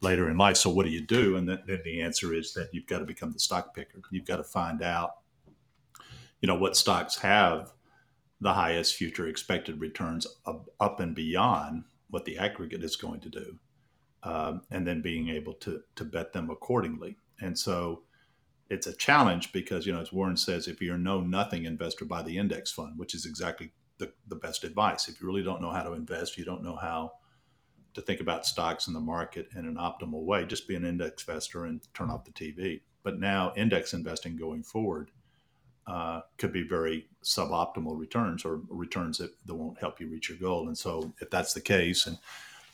later 0.02 0.30
in 0.30 0.38
life. 0.38 0.58
So 0.58 0.70
what 0.70 0.86
do 0.86 0.92
you 0.92 1.02
do? 1.02 1.36
And 1.36 1.50
then, 1.50 1.64
then 1.66 1.82
the 1.84 2.02
answer 2.02 2.34
is 2.34 2.54
that 2.54 2.70
you've 2.72 2.86
got 2.86 3.00
to 3.00 3.06
become 3.06 3.32
the 3.32 3.40
stock 3.40 3.74
picker. 3.74 4.00
You've 4.12 4.26
got 4.26 4.38
to 4.38 4.44
find 4.44 4.84
out 4.84 5.18
you 6.42 6.48
know 6.48 6.56
what 6.56 6.78
stocks 6.78 7.18
have 7.18 7.72
the 8.42 8.54
highest 8.54 8.96
future 8.96 9.28
expected 9.28 9.80
returns 9.80 10.28
up, 10.46 10.70
up 10.80 11.00
and 11.00 11.16
beyond 11.16 11.86
what 12.12 12.26
the 12.26 12.38
aggregate 12.38 12.84
is 12.84 12.96
going 12.96 13.22
to 13.22 13.30
do, 13.30 13.58
um, 14.26 14.62
and 14.72 14.86
then 14.86 15.02
being 15.02 15.30
able 15.30 15.54
to 15.54 15.82
to 15.96 16.04
bet 16.04 16.34
them 16.34 16.50
accordingly. 16.50 17.18
And 17.40 17.58
so 17.58 18.04
it's 18.70 18.88
a 18.88 18.94
challenge 18.94 19.54
because 19.54 19.86
you 19.86 19.94
know 19.94 20.02
as 20.02 20.12
Warren 20.12 20.36
says, 20.36 20.68
if 20.68 20.82
you're 20.82 20.98
know 20.98 21.22
nothing 21.22 21.64
investor, 21.66 22.04
buy 22.04 22.24
the 22.24 22.38
index 22.38 22.72
fund, 22.72 22.98
which 22.98 23.16
is 23.16 23.26
exactly 23.26 23.72
the, 24.00 24.12
the 24.28 24.36
best 24.36 24.64
advice. 24.64 25.08
If 25.08 25.22
you 25.22 25.28
really 25.28 25.44
don't 25.44 25.62
know 25.62 25.72
how 25.72 25.84
to 25.84 25.94
invest, 25.94 26.38
you 26.38 26.44
don't 26.44 26.64
know 26.64 26.76
how 26.76 27.14
to 27.94 28.02
think 28.02 28.20
about 28.20 28.46
stocks 28.46 28.88
in 28.88 28.94
the 28.94 29.00
market 29.00 29.48
in 29.56 29.66
an 29.66 29.76
optimal 29.76 30.24
way, 30.24 30.46
just 30.46 30.68
be 30.68 30.76
an 30.76 30.84
index 30.84 31.26
investor 31.26 31.64
and 31.64 31.82
turn 31.94 32.10
off 32.10 32.26
the 32.26 32.32
TV. 32.32 32.82
But 33.04 33.20
now 33.20 33.54
index 33.56 33.94
investing 33.94 34.36
going 34.36 34.64
forward 34.64 35.12
uh, 35.88 36.22
could 36.38 36.52
be 36.52 36.68
very 36.68 37.08
suboptimal 37.24 37.98
returns 37.98 38.44
or 38.44 38.62
returns 38.70 39.20
that, 39.20 39.32
that 39.46 39.56
won't 39.56 39.80
help 39.80 40.02
you 40.02 40.10
reach 40.10 40.30
your 40.30 40.40
goal. 40.40 40.68
And 40.68 40.78
so, 40.78 41.14
if 41.22 41.30
that's 41.30 41.54
the 41.54 41.62
case, 41.62 42.08
and 42.08 42.18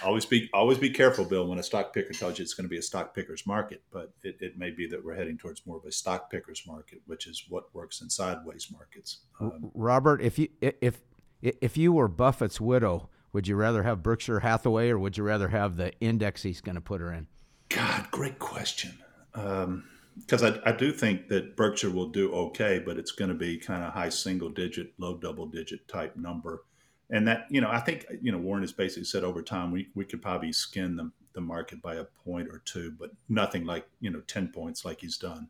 always 0.03 0.25
be 0.25 0.49
always 0.53 0.77
be 0.77 0.89
careful, 0.89 1.25
Bill, 1.25 1.47
when 1.47 1.59
a 1.59 1.63
stock 1.63 1.93
picker 1.93 2.13
tells 2.13 2.37
you 2.37 2.43
it's 2.43 2.53
going 2.53 2.65
to 2.65 2.69
be 2.69 2.77
a 2.77 2.81
stock 2.81 3.13
picker's 3.13 3.45
market, 3.45 3.83
but 3.91 4.13
it, 4.23 4.37
it 4.39 4.57
may 4.57 4.71
be 4.71 4.87
that 4.87 5.03
we're 5.03 5.15
heading 5.15 5.37
towards 5.37 5.65
more 5.65 5.77
of 5.77 5.85
a 5.85 5.91
stock 5.91 6.29
picker's 6.29 6.63
market, 6.67 7.01
which 7.05 7.27
is 7.27 7.45
what 7.49 7.73
works 7.73 8.01
in 8.01 8.09
sideways 8.09 8.67
markets. 8.71 9.19
Um, 9.39 9.71
Robert, 9.73 10.21
if 10.21 10.39
you 10.39 10.49
if 10.61 11.01
if 11.41 11.77
you 11.77 11.93
were 11.93 12.07
Buffett's 12.07 12.61
widow, 12.61 13.09
would 13.33 13.47
you 13.47 13.55
rather 13.55 13.83
have 13.83 14.03
Berkshire 14.03 14.41
Hathaway 14.41 14.89
or 14.89 14.99
would 14.99 15.17
you 15.17 15.23
rather 15.23 15.49
have 15.49 15.77
the 15.77 15.93
index 15.99 16.43
he's 16.43 16.61
going 16.61 16.75
to 16.75 16.81
put 16.81 17.01
her 17.01 17.11
in? 17.11 17.27
God, 17.69 18.11
great 18.11 18.39
question. 18.39 18.97
Um, 19.33 19.85
because 20.19 20.43
I, 20.43 20.59
I 20.65 20.73
do 20.73 20.91
think 20.91 21.29
that 21.29 21.55
Berkshire 21.55 21.89
will 21.89 22.09
do 22.09 22.33
okay, 22.33 22.79
but 22.79 22.97
it's 22.97 23.11
going 23.11 23.29
to 23.29 23.35
be 23.35 23.57
kind 23.57 23.83
of 23.83 23.93
high 23.93 24.09
single 24.09 24.49
digit, 24.49 24.93
low 24.97 25.17
double 25.17 25.45
digit 25.45 25.87
type 25.87 26.15
number. 26.17 26.63
And 27.11 27.27
that, 27.27 27.45
you 27.49 27.59
know, 27.59 27.69
I 27.69 27.79
think, 27.79 28.05
you 28.21 28.31
know, 28.31 28.37
Warren 28.37 28.63
has 28.63 28.71
basically 28.71 29.03
said 29.03 29.23
over 29.23 29.41
time 29.41 29.71
we, 29.71 29.89
we 29.95 30.05
could 30.05 30.21
probably 30.21 30.53
skin 30.53 30.95
the, 30.95 31.11
the 31.33 31.41
market 31.41 31.81
by 31.81 31.95
a 31.95 32.05
point 32.05 32.47
or 32.47 32.59
two, 32.59 32.93
but 32.97 33.11
nothing 33.27 33.65
like, 33.65 33.85
you 33.99 34.09
know, 34.09 34.21
10 34.21 34.49
points 34.49 34.85
like 34.85 35.01
he's 35.01 35.17
done 35.17 35.49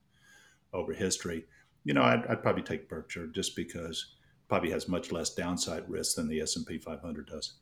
over 0.73 0.91
history. 0.91 1.45
You 1.83 1.93
know, 1.93 2.01
I'd, 2.01 2.25
I'd 2.27 2.41
probably 2.41 2.63
take 2.63 2.89
Berkshire 2.89 3.27
just 3.27 3.55
because 3.55 4.15
probably 4.47 4.71
has 4.71 4.87
much 4.87 5.11
less 5.11 5.33
downside 5.33 5.87
risk 5.87 6.15
than 6.15 6.27
the 6.27 6.41
S&P 6.41 6.79
500 6.79 7.27
does. 7.27 7.53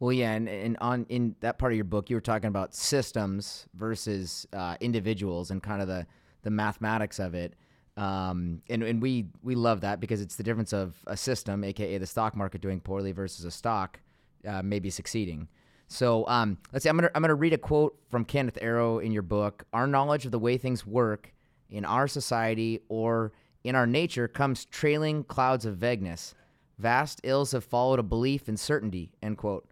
Well, 0.00 0.12
yeah, 0.12 0.32
and, 0.32 0.48
and 0.48 0.76
on 0.80 1.06
in 1.08 1.34
that 1.40 1.58
part 1.58 1.72
of 1.72 1.76
your 1.76 1.84
book, 1.84 2.08
you 2.08 2.16
were 2.16 2.20
talking 2.20 2.48
about 2.48 2.74
systems 2.74 3.66
versus 3.74 4.46
uh, 4.52 4.76
individuals 4.80 5.50
and 5.50 5.60
kind 5.62 5.82
of 5.82 5.88
the 5.88 6.06
the 6.42 6.50
mathematics 6.50 7.18
of 7.18 7.34
it. 7.34 7.54
Um, 7.98 8.62
and 8.70 8.84
and 8.84 9.02
we 9.02 9.26
we 9.42 9.56
love 9.56 9.80
that 9.80 9.98
because 9.98 10.20
it's 10.20 10.36
the 10.36 10.44
difference 10.44 10.72
of 10.72 10.94
a 11.08 11.16
system, 11.16 11.64
aka 11.64 11.98
the 11.98 12.06
stock 12.06 12.36
market 12.36 12.60
doing 12.60 12.80
poorly, 12.80 13.10
versus 13.10 13.44
a 13.44 13.50
stock 13.50 13.98
uh, 14.46 14.62
maybe 14.62 14.88
succeeding. 14.88 15.48
So 15.88 16.26
um, 16.28 16.58
let's 16.72 16.84
see. 16.84 16.88
I'm 16.88 16.96
gonna 16.96 17.10
I'm 17.14 17.22
gonna 17.22 17.34
read 17.34 17.54
a 17.54 17.58
quote 17.58 17.98
from 18.08 18.24
Kenneth 18.24 18.56
Arrow 18.60 19.00
in 19.00 19.10
your 19.10 19.22
book. 19.22 19.64
Our 19.72 19.88
knowledge 19.88 20.24
of 20.26 20.30
the 20.30 20.38
way 20.38 20.58
things 20.58 20.86
work 20.86 21.34
in 21.70 21.84
our 21.84 22.06
society 22.06 22.80
or 22.88 23.32
in 23.64 23.74
our 23.74 23.86
nature 23.86 24.28
comes 24.28 24.64
trailing 24.64 25.24
clouds 25.24 25.64
of 25.64 25.76
vagueness. 25.76 26.36
Vast 26.78 27.20
ills 27.24 27.50
have 27.50 27.64
followed 27.64 27.98
a 27.98 28.04
belief 28.04 28.48
in 28.48 28.56
certainty. 28.56 29.10
End 29.20 29.38
quote. 29.38 29.68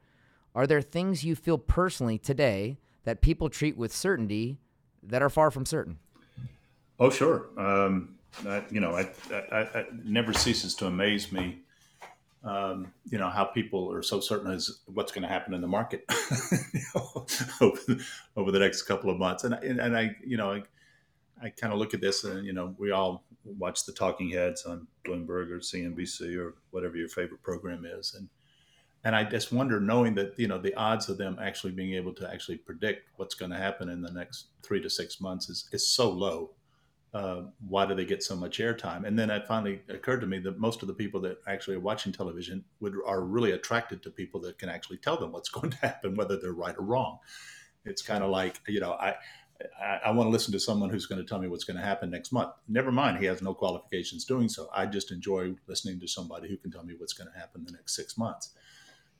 Are 0.52 0.66
there 0.66 0.82
things 0.82 1.22
you 1.22 1.36
feel 1.36 1.58
personally 1.58 2.18
today 2.18 2.78
that 3.04 3.20
people 3.20 3.48
treat 3.48 3.76
with 3.76 3.94
certainty 3.94 4.58
that 5.02 5.22
are 5.22 5.30
far 5.30 5.52
from 5.52 5.64
certain? 5.64 5.98
Oh, 6.98 7.10
sure. 7.10 7.46
Um, 7.56 8.15
I, 8.44 8.62
you 8.70 8.80
know, 8.80 8.94
I, 8.94 9.08
I, 9.32 9.60
I, 9.60 9.84
never 10.04 10.32
ceases 10.32 10.74
to 10.76 10.86
amaze 10.86 11.32
me. 11.32 11.60
Um, 12.44 12.92
you 13.10 13.18
know 13.18 13.28
how 13.28 13.44
people 13.44 13.90
are 13.92 14.02
so 14.02 14.20
certain 14.20 14.52
as 14.52 14.80
what's 14.86 15.10
going 15.10 15.22
to 15.22 15.28
happen 15.28 15.52
in 15.52 15.60
the 15.60 15.66
market 15.66 16.04
you 16.72 16.80
know, 16.94 17.26
over, 18.36 18.52
the 18.52 18.58
next 18.60 18.82
couple 18.82 19.10
of 19.10 19.18
months, 19.18 19.42
and 19.44 19.54
and, 19.54 19.80
and 19.80 19.96
I, 19.96 20.14
you 20.24 20.36
know, 20.36 20.52
I, 20.52 20.62
I 21.42 21.48
kind 21.48 21.72
of 21.72 21.78
look 21.78 21.92
at 21.94 22.00
this, 22.00 22.24
and 22.24 22.46
you 22.46 22.52
know, 22.52 22.74
we 22.78 22.92
all 22.92 23.24
watch 23.44 23.84
the 23.84 23.92
talking 23.92 24.30
heads 24.30 24.64
on 24.64 24.86
Bloomberg 25.04 25.50
or 25.50 25.58
CNBC 25.58 26.38
or 26.38 26.54
whatever 26.70 26.96
your 26.96 27.08
favorite 27.08 27.42
program 27.42 27.84
is, 27.84 28.14
and 28.16 28.28
and 29.02 29.16
I 29.16 29.24
just 29.24 29.52
wonder, 29.52 29.80
knowing 29.80 30.14
that 30.16 30.38
you 30.38 30.46
know 30.46 30.58
the 30.58 30.74
odds 30.74 31.08
of 31.08 31.18
them 31.18 31.38
actually 31.40 31.72
being 31.72 31.94
able 31.94 32.12
to 32.14 32.30
actually 32.30 32.58
predict 32.58 33.08
what's 33.16 33.34
going 33.34 33.50
to 33.50 33.56
happen 33.56 33.88
in 33.88 34.02
the 34.02 34.12
next 34.12 34.48
three 34.62 34.80
to 34.82 34.90
six 34.90 35.20
months 35.20 35.48
is 35.48 35.68
is 35.72 35.88
so 35.88 36.10
low 36.10 36.50
uh, 37.16 37.44
why 37.66 37.86
do 37.86 37.94
they 37.94 38.04
get 38.04 38.22
so 38.22 38.36
much 38.36 38.58
airtime? 38.58 39.06
And 39.06 39.18
then 39.18 39.30
it 39.30 39.46
finally 39.46 39.80
occurred 39.88 40.20
to 40.20 40.26
me 40.26 40.38
that 40.40 40.58
most 40.58 40.82
of 40.82 40.88
the 40.88 40.92
people 40.92 41.18
that 41.22 41.38
actually 41.46 41.76
are 41.76 41.80
watching 41.80 42.12
television 42.12 42.62
would 42.80 42.92
are 43.06 43.22
really 43.24 43.52
attracted 43.52 44.02
to 44.02 44.10
people 44.10 44.38
that 44.42 44.58
can 44.58 44.68
actually 44.68 44.98
tell 44.98 45.16
them 45.16 45.32
what's 45.32 45.48
going 45.56 45.70
to 45.70 45.78
happen, 45.78 46.14
whether 46.14 46.38
they're 46.38 46.52
right 46.52 46.76
or 46.76 46.82
wrong. 46.82 47.18
It's 47.86 48.02
kind 48.02 48.22
of 48.22 48.30
like 48.30 48.60
you 48.68 48.80
know 48.80 48.92
I. 48.92 49.14
I, 49.82 50.00
I 50.04 50.10
want 50.10 50.26
to 50.26 50.30
listen 50.30 50.52
to 50.52 50.60
someone 50.60 50.90
who's 50.90 51.06
going 51.06 51.18
to 51.18 51.26
tell 51.26 51.38
me 51.38 51.48
what's 51.48 51.64
going 51.64 51.78
to 51.78 51.82
happen 51.82 52.10
next 52.10 52.30
month. 52.30 52.50
Never 52.68 52.92
mind, 52.92 53.16
he 53.16 53.24
has 53.24 53.40
no 53.40 53.54
qualifications 53.54 54.26
doing 54.26 54.50
so. 54.50 54.68
I 54.70 54.84
just 54.84 55.10
enjoy 55.10 55.54
listening 55.66 55.98
to 56.00 56.06
somebody 56.06 56.46
who 56.46 56.58
can 56.58 56.70
tell 56.70 56.84
me 56.84 56.92
what's 56.98 57.14
going 57.14 57.32
to 57.32 57.38
happen 57.38 57.64
the 57.64 57.72
next 57.72 57.96
six 57.96 58.18
months. 58.18 58.50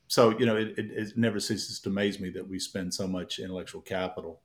So, 0.05 0.37
you 0.37 0.45
know, 0.45 0.55
it, 0.55 0.77
it, 0.77 0.91
it 0.91 1.17
never 1.17 1.39
ceases 1.39 1.79
to 1.79 1.89
amaze 1.89 2.19
me 2.19 2.29
that 2.29 2.47
we 2.47 2.59
spend 2.59 2.93
so 2.93 3.07
much 3.07 3.39
intellectual 3.39 3.81
capital 3.81 4.41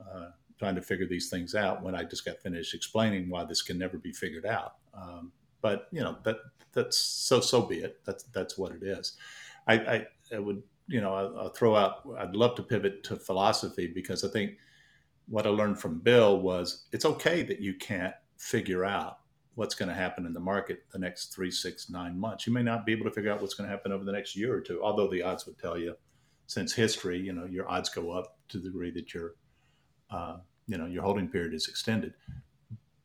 uh, 0.00 0.30
trying 0.64 0.74
to 0.74 0.82
figure 0.82 1.06
these 1.06 1.28
things 1.28 1.54
out 1.54 1.82
when 1.82 1.94
I 1.94 2.04
just 2.04 2.24
got 2.24 2.38
finished 2.38 2.72
explaining 2.72 3.28
why 3.28 3.44
this 3.44 3.60
can 3.60 3.78
never 3.78 3.98
be 3.98 4.12
figured 4.12 4.46
out. 4.46 4.76
Um, 4.94 5.30
but 5.60 5.88
you 5.92 6.00
know 6.00 6.16
that 6.24 6.36
that's 6.72 6.96
so 6.96 7.40
so 7.40 7.62
be 7.62 7.76
it. 7.76 8.00
That's 8.06 8.24
that's 8.24 8.56
what 8.56 8.72
it 8.72 8.82
is. 8.82 9.18
I, 9.66 9.74
I, 9.74 10.06
I 10.34 10.38
would 10.38 10.62
you 10.86 11.02
know 11.02 11.14
I'll, 11.14 11.38
I'll, 11.38 11.48
throw 11.50 11.76
out. 11.76 12.08
I'd 12.18 12.34
love 12.34 12.54
to 12.56 12.62
pivot 12.62 13.02
to 13.04 13.16
philosophy 13.16 13.86
because 13.86 14.24
I 14.24 14.28
think 14.28 14.52
what 15.28 15.46
I 15.46 15.50
learned 15.50 15.78
from 15.78 15.98
Bill 15.98 16.40
was 16.40 16.86
it's 16.92 17.04
okay 17.04 17.42
that 17.42 17.60
you 17.60 17.74
can't 17.74 18.14
figure 18.38 18.86
out 18.86 19.18
what's 19.56 19.74
going 19.74 19.90
to 19.90 19.94
happen 19.94 20.24
in 20.24 20.32
the 20.32 20.40
market 20.40 20.84
the 20.92 20.98
next 20.98 21.34
three, 21.34 21.50
six, 21.50 21.90
nine 21.90 22.18
months. 22.18 22.46
You 22.46 22.54
may 22.54 22.62
not 22.62 22.86
be 22.86 22.92
able 22.92 23.04
to 23.04 23.10
figure 23.10 23.30
out 23.30 23.40
what's 23.40 23.54
going 23.54 23.68
to 23.68 23.74
happen 23.74 23.92
over 23.92 24.04
the 24.04 24.12
next 24.12 24.34
year 24.34 24.54
or 24.54 24.60
two. 24.60 24.82
Although 24.82 25.08
the 25.08 25.22
odds 25.22 25.46
would 25.46 25.58
tell 25.58 25.78
you, 25.78 25.94
since 26.46 26.72
history, 26.72 27.18
you 27.18 27.32
know, 27.32 27.44
your 27.44 27.68
odds 27.68 27.90
go 27.90 28.10
up 28.10 28.38
to 28.48 28.58
the 28.58 28.64
degree 28.64 28.90
that 28.92 29.14
you're 29.14 29.34
uh, 30.10 30.38
you 30.66 30.78
know 30.78 30.86
your 30.86 31.02
holding 31.02 31.28
period 31.28 31.54
is 31.54 31.68
extended. 31.68 32.14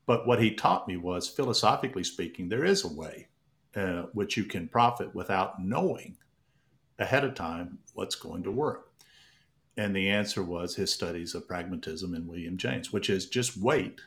But 0.06 0.26
what 0.26 0.42
he 0.42 0.54
taught 0.54 0.88
me 0.88 0.96
was, 0.96 1.28
philosophically 1.28 2.02
speaking, 2.02 2.48
there 2.48 2.64
is 2.64 2.84
a 2.84 2.92
way 2.92 3.28
uh, 3.76 4.02
which 4.12 4.36
you 4.36 4.44
can 4.44 4.66
profit 4.66 5.14
without 5.14 5.62
knowing 5.62 6.16
ahead 6.98 7.24
of 7.24 7.34
time 7.34 7.78
what's 7.94 8.16
going 8.16 8.42
to 8.42 8.50
work. 8.50 8.90
And 9.76 9.94
the 9.94 10.10
answer 10.10 10.42
was 10.42 10.74
his 10.74 10.92
studies 10.92 11.34
of 11.34 11.46
pragmatism 11.46 12.14
in 12.14 12.26
William 12.26 12.56
James, 12.56 12.92
which 12.92 13.08
is 13.08 13.26
just 13.26 13.56
wait 13.56 14.00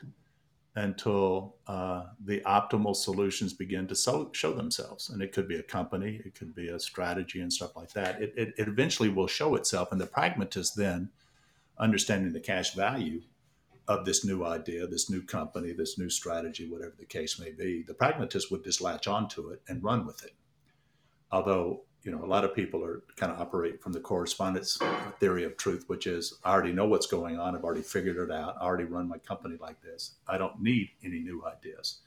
until 0.76 1.56
uh, 1.66 2.04
the 2.24 2.40
optimal 2.40 2.94
solutions 2.94 3.52
begin 3.52 3.86
to 3.86 3.94
so, 3.94 4.30
show 4.32 4.52
themselves. 4.52 5.08
And 5.08 5.22
it 5.22 5.32
could 5.32 5.48
be 5.48 5.56
a 5.56 5.62
company, 5.62 6.20
it 6.24 6.34
could 6.34 6.54
be 6.54 6.68
a 6.68 6.78
strategy 6.78 7.40
and 7.40 7.52
stuff 7.52 7.76
like 7.76 7.92
that. 7.92 8.20
It, 8.20 8.34
it, 8.36 8.54
it 8.58 8.68
eventually 8.68 9.08
will 9.08 9.26
show 9.26 9.54
itself. 9.54 9.90
And 9.90 10.00
the 10.00 10.06
pragmatist 10.06 10.76
then 10.76 11.10
understanding 11.78 12.32
the 12.32 12.40
cash 12.40 12.74
value 12.74 13.22
of 13.86 14.04
this 14.04 14.24
new 14.24 14.44
idea, 14.44 14.86
this 14.86 15.10
new 15.10 15.22
company, 15.22 15.72
this 15.72 15.98
new 15.98 16.08
strategy, 16.08 16.68
whatever 16.68 16.94
the 16.98 17.04
case 17.04 17.38
may 17.38 17.50
be, 17.50 17.82
the 17.82 17.94
pragmatist 17.94 18.50
would 18.50 18.64
just 18.64 18.80
latch 18.80 19.06
onto 19.06 19.50
it 19.50 19.60
and 19.68 19.82
run 19.82 20.06
with 20.06 20.24
it. 20.24 20.32
Although, 21.30 21.82
you 22.02 22.10
know, 22.10 22.24
a 22.24 22.26
lot 22.26 22.44
of 22.44 22.54
people 22.54 22.82
are 22.84 23.02
kind 23.16 23.30
of 23.30 23.40
operate 23.40 23.82
from 23.82 23.92
the 23.92 24.00
correspondence 24.00 24.78
theory 25.20 25.44
of 25.44 25.56
truth, 25.56 25.84
which 25.88 26.06
is 26.06 26.38
I 26.44 26.52
already 26.52 26.72
know 26.72 26.86
what's 26.86 27.06
going 27.06 27.38
on. 27.38 27.54
I've 27.54 27.64
already 27.64 27.82
figured 27.82 28.16
it 28.16 28.32
out. 28.32 28.56
I 28.58 28.64
already 28.64 28.84
run 28.84 29.08
my 29.08 29.18
company 29.18 29.56
like 29.60 29.80
this. 29.82 30.14
I 30.28 30.38
don't 30.38 30.62
need 30.62 30.90
any 31.02 31.18
new 31.20 31.44
ideas. 31.44 32.00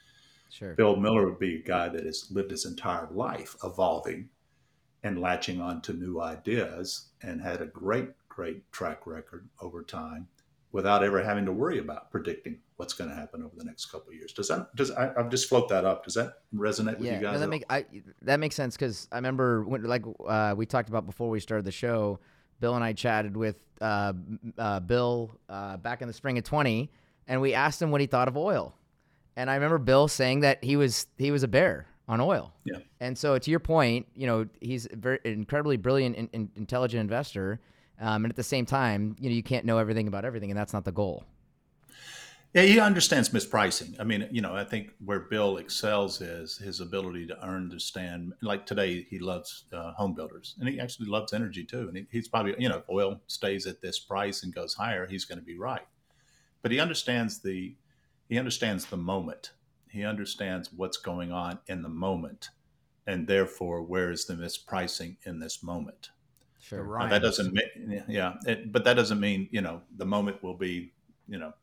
Sure. 0.49 0.73
Bill 0.73 0.95
Miller 0.95 1.25
would 1.25 1.39
be 1.39 1.57
a 1.57 1.63
guy 1.63 1.89
that 1.89 2.05
has 2.05 2.31
lived 2.31 2.51
his 2.51 2.65
entire 2.65 3.07
life 3.11 3.55
evolving 3.63 4.29
and 5.03 5.19
latching 5.19 5.61
on 5.61 5.81
to 5.81 5.93
new 5.93 6.21
ideas 6.21 7.09
and 7.21 7.41
had 7.41 7.61
a 7.61 7.65
great 7.65 8.09
great 8.29 8.71
track 8.71 9.07
record 9.07 9.49
over 9.61 9.81
time 9.81 10.27
without 10.71 11.03
ever 11.03 11.23
having 11.23 11.45
to 11.45 11.51
worry 11.51 11.79
about 11.79 12.11
predicting 12.11 12.59
what's 12.75 12.93
going 12.93 13.09
to 13.09 13.15
happen 13.15 13.43
over 13.43 13.55
the 13.55 13.63
next 13.63 13.85
couple 13.87 14.09
of 14.09 14.15
years. 14.15 14.33
Does 14.33 14.47
that 14.49 14.75
does 14.75 14.91
I, 14.91 15.13
have 15.17 15.29
just 15.29 15.49
float 15.49 15.69
that 15.69 15.85
up? 15.85 16.03
Does 16.03 16.13
that 16.15 16.41
resonate 16.53 16.97
with 16.97 17.07
yeah, 17.07 17.15
you 17.15 17.21
guys? 17.21 17.33
No, 17.33 17.39
that 17.39 17.49
make 17.49 17.63
I, 17.69 17.85
that 18.21 18.39
makes 18.39 18.55
sense 18.55 18.75
because 18.75 19.07
I 19.11 19.15
remember 19.15 19.63
when, 19.63 19.83
like 19.83 20.03
uh, 20.27 20.53
we 20.57 20.65
talked 20.65 20.89
about 20.89 21.05
before 21.05 21.29
we 21.29 21.39
started 21.39 21.65
the 21.65 21.71
show. 21.71 22.19
Bill 22.59 22.73
and 22.73 22.83
I 22.83 22.93
chatted 22.93 23.37
with 23.37 23.57
uh, 23.81 24.13
uh, 24.57 24.79
Bill 24.79 25.31
uh, 25.47 25.77
back 25.77 26.01
in 26.01 26.07
the 26.07 26.13
spring 26.13 26.37
of 26.37 26.43
twenty, 26.43 26.91
and 27.27 27.39
we 27.39 27.53
asked 27.53 27.81
him 27.81 27.91
what 27.91 28.01
he 28.01 28.07
thought 28.07 28.27
of 28.27 28.35
oil. 28.35 28.73
And 29.35 29.51
I 29.51 29.55
remember 29.55 29.77
Bill 29.77 30.07
saying 30.07 30.39
that 30.39 30.63
he 30.63 30.75
was 30.75 31.05
he 31.17 31.31
was 31.31 31.43
a 31.43 31.47
bear 31.47 31.87
on 32.07 32.21
oil. 32.21 32.53
Yeah. 32.63 32.79
And 32.99 33.17
so 33.17 33.37
to 33.37 33.51
your 33.51 33.59
point, 33.59 34.07
you 34.15 34.27
know, 34.27 34.47
he's 34.61 34.87
a 34.91 34.95
very 34.95 35.19
incredibly 35.25 35.77
brilliant, 35.77 36.15
in, 36.15 36.29
in, 36.31 36.49
intelligent 36.55 37.01
investor 37.01 37.59
um, 37.99 38.25
and 38.25 38.31
at 38.31 38.35
the 38.35 38.43
same 38.43 38.65
time, 38.65 39.15
you 39.19 39.29
know, 39.29 39.35
you 39.35 39.43
can't 39.43 39.65
know 39.65 39.77
everything 39.77 40.07
about 40.07 40.25
everything, 40.25 40.51
and 40.51 40.57
that's 40.57 40.73
not 40.73 40.85
the 40.85 40.91
goal. 40.91 41.25
Yeah, 42.53 42.63
he 42.63 42.79
understands 42.79 43.29
mispricing. 43.29 43.99
I 43.99 44.03
mean, 44.03 44.27
you 44.31 44.41
know, 44.41 44.55
I 44.55 44.63
think 44.63 44.91
where 45.03 45.19
Bill 45.19 45.57
excels 45.57 46.21
is 46.21 46.57
his 46.57 46.79
ability 46.79 47.27
to 47.27 47.39
understand. 47.39 48.33
Like 48.41 48.65
today, 48.65 49.05
he 49.09 49.19
loves 49.19 49.65
uh, 49.73 49.91
home 49.91 50.13
builders, 50.13 50.55
and 50.59 50.67
he 50.67 50.79
actually 50.79 51.07
loves 51.07 51.33
energy 51.33 51.63
too. 51.65 51.87
And 51.87 51.97
he, 51.97 52.07
he's 52.09 52.27
probably, 52.27 52.55
you 52.57 52.69
know, 52.69 52.77
if 52.77 52.89
oil 52.89 53.21
stays 53.27 53.67
at 53.67 53.81
this 53.81 53.99
price 53.99 54.43
and 54.43 54.55
goes 54.55 54.73
higher, 54.73 55.05
he's 55.05 55.25
going 55.25 55.39
to 55.39 55.45
be 55.45 55.57
right. 55.57 55.85
But 56.61 56.71
he 56.71 56.79
understands 56.79 57.39
the 57.39 57.75
he 58.29 58.37
understands 58.37 58.85
the 58.85 58.97
moment. 58.97 59.51
He 59.89 60.03
understands 60.03 60.71
what's 60.73 60.97
going 60.97 61.31
on 61.31 61.59
in 61.67 61.81
the 61.81 61.89
moment, 61.89 62.49
and 63.05 63.27
therefore, 63.27 63.83
where 63.83 64.09
is 64.09 64.25
the 64.25 64.35
mispricing 64.35 65.17
in 65.25 65.39
this 65.39 65.61
moment? 65.61 66.09
Sure. 66.67 66.99
Uh, 66.99 67.07
that 67.07 67.21
doesn't 67.21 67.53
mean, 67.53 68.03
yeah, 68.09 68.33
it, 68.45 68.73
but 68.73 68.83
that 68.83 68.95
doesn't 68.95 69.21
mean, 69.21 69.47
you 69.51 69.61
know, 69.61 69.81
the 69.95 70.05
moment 70.05 70.43
will 70.43 70.57
be, 70.57 70.91
you 71.25 71.39
know, 71.39 71.53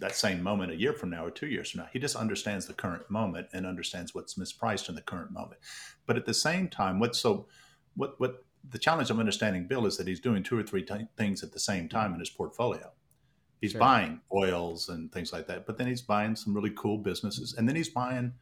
that 0.00 0.16
same 0.16 0.42
moment 0.42 0.72
a 0.72 0.76
year 0.76 0.94
from 0.94 1.10
now 1.10 1.26
or 1.26 1.30
two 1.30 1.48
years 1.48 1.70
from 1.70 1.82
now. 1.82 1.88
He 1.92 1.98
just 1.98 2.16
understands 2.16 2.64
the 2.66 2.72
current 2.72 3.10
moment 3.10 3.48
and 3.52 3.66
understands 3.66 4.14
what's 4.14 4.38
mispriced 4.38 4.88
in 4.88 4.94
the 4.94 5.02
current 5.02 5.32
moment. 5.32 5.60
But 6.06 6.16
at 6.16 6.24
the 6.24 6.32
same 6.32 6.68
time, 6.68 6.98
what's 6.98 7.18
so, 7.18 7.46
what, 7.94 8.18
what 8.18 8.42
the 8.66 8.78
challenge 8.78 9.10
of 9.10 9.20
understanding 9.20 9.66
Bill 9.66 9.84
is 9.84 9.98
that 9.98 10.08
he's 10.08 10.18
doing 10.18 10.42
two 10.42 10.58
or 10.58 10.62
three 10.62 10.82
t- 10.82 11.08
things 11.18 11.42
at 11.42 11.52
the 11.52 11.60
same 11.60 11.86
time 11.86 12.14
in 12.14 12.20
his 12.20 12.30
portfolio. 12.30 12.90
He's 13.60 13.72
sure. 13.72 13.80
buying 13.80 14.22
oils 14.34 14.88
and 14.88 15.12
things 15.12 15.30
like 15.30 15.46
that, 15.48 15.66
but 15.66 15.76
then 15.76 15.88
he's 15.88 16.02
buying 16.02 16.36
some 16.36 16.54
really 16.54 16.72
cool 16.74 16.96
businesses, 16.96 17.54
and 17.56 17.68
then 17.68 17.76
he's 17.76 17.90
buying, 17.90 18.32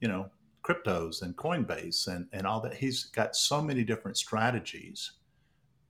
you 0.00 0.08
know, 0.08 0.30
cryptos 0.64 1.22
and 1.22 1.36
Coinbase 1.36 2.08
and 2.08 2.26
and 2.32 2.48
all 2.48 2.60
that. 2.62 2.74
He's 2.74 3.04
got 3.04 3.36
so 3.36 3.62
many 3.62 3.84
different 3.84 4.16
strategies 4.16 5.12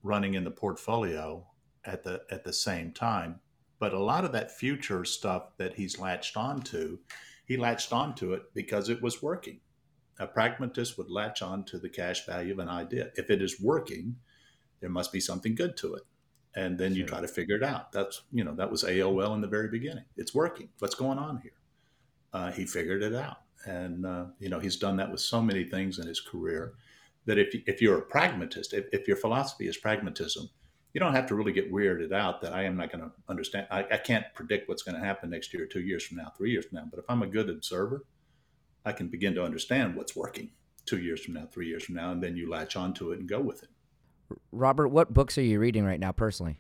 running 0.03 0.35
in 0.35 0.45
the 0.45 0.51
portfolio 0.51 1.47
at 1.85 2.05
the 2.05 2.23
at 2.31 2.45
the 2.45 2.53
same 2.53 2.93
time. 2.93 3.41
But 3.79 3.93
a 3.93 4.03
lot 4.03 4.25
of 4.25 4.33
that 4.33 4.51
future 4.51 5.05
stuff 5.05 5.57
that 5.57 5.75
he's 5.75 5.99
latched 5.99 6.37
onto, 6.37 6.99
he 7.45 7.57
latched 7.57 7.93
onto 7.93 8.33
it 8.33 8.55
because 8.55 8.89
it 8.89 9.01
was 9.01 9.23
working. 9.23 9.61
A 10.19 10.27
pragmatist 10.27 10.99
would 10.99 11.11
latch 11.11 11.43
on 11.43 11.65
to 11.67 11.79
the 11.79 11.89
cash 11.89 12.27
value 12.27 12.53
of 12.53 12.59
an 12.59 12.69
idea. 12.69 13.11
If 13.15 13.31
it 13.31 13.41
is 13.41 13.61
working, 13.61 14.17
there 14.81 14.91
must 14.91 15.13
be 15.13 15.21
something 15.21 15.55
good 15.55 15.77
to 15.79 15.95
it. 15.95 16.03
And 16.57 16.77
then 16.77 16.95
you 16.95 17.05
try 17.05 17.21
to 17.21 17.29
figure 17.29 17.55
it 17.55 17.63
out. 17.63 17.93
That's, 17.93 18.23
you 18.33 18.43
know, 18.43 18.55
that 18.57 18.71
was 18.71 18.83
AOL 18.83 19.35
in 19.35 19.41
the 19.41 19.47
very 19.47 19.69
beginning. 19.69 20.05
It's 20.17 20.35
working. 20.35 20.71
What's 20.81 20.97
going 20.97 21.19
on 21.19 21.39
here? 21.39 21.53
Uh, 22.33 22.51
he 22.51 22.67
figured 22.67 23.03
it 23.03 23.15
out. 23.15 23.43
And, 23.65 24.05
uh, 24.05 24.27
you 24.41 24.49
know, 24.49 24.59
he's 24.59 24.77
done 24.77 24.97
that 24.97 25.13
with 25.13 25.21
so 25.21 25.41
many 25.41 25.63
things 25.63 26.01
in 26.01 26.09
his 26.09 26.21
career 26.21 26.75
that 27.29 27.39
if 27.39 27.55
if 27.67 27.83
you're 27.83 27.99
a 27.99 28.03
pragmatist, 28.03 28.73
if, 28.73 28.87
if 28.91 29.07
your 29.07 29.17
philosophy 29.17 29.69
is 29.69 29.77
pragmatism, 29.77 30.49
you 30.95 30.99
don't 30.99 31.15
have 31.15 31.27
to 31.27 31.35
really 31.35 31.53
get 31.53 31.71
weirded 31.71 32.11
out 32.11 32.41
that 32.41 32.55
I 32.55 32.65
am 32.65 32.77
not 32.77 32.91
going 32.91 33.05
to 33.05 33.13
understand. 33.29 33.67
I, 33.71 33.85
I 33.85 33.99
can't 33.99 34.25
predict 34.35 34.67
what's 34.67 34.83
going 34.83 34.99
to 34.99 35.05
happen 35.05 35.29
next 35.29 35.53
year, 35.53 35.67
two 35.67 35.83
years 35.83 36.05
from 36.05 36.17
now, 36.17 36.33
three 36.37 36.51
years 36.51 36.65
from 36.65 36.77
now. 36.77 36.87
But 36.91 36.99
if 36.99 37.05
I'm 37.09 37.23
a 37.23 37.27
good 37.27 37.51
observer, 37.51 38.07
I 38.87 38.93
can 38.93 39.09
begin 39.09 39.35
to 39.35 39.45
understand 39.45 39.95
what's 39.95 40.17
working 40.17 40.51
two 40.87 40.99
years 40.99 41.23
from 41.23 41.35
now, 41.35 41.47
three 41.53 41.69
years 41.69 41.85
from 41.85 41.97
now, 41.97 42.13
and 42.13 42.23
then 42.23 42.35
you 42.35 42.49
latch 42.49 42.75
onto 42.75 43.13
it 43.13 43.19
and 43.19 43.29
go 43.29 43.41
with 43.41 43.63
it. 43.63 43.69
Robert, 44.51 44.89
what 44.89 45.13
books 45.13 45.37
are 45.37 45.43
you 45.43 45.61
reading 45.61 45.85
right 45.85 46.01
now 46.01 46.13
personally? 46.13 46.59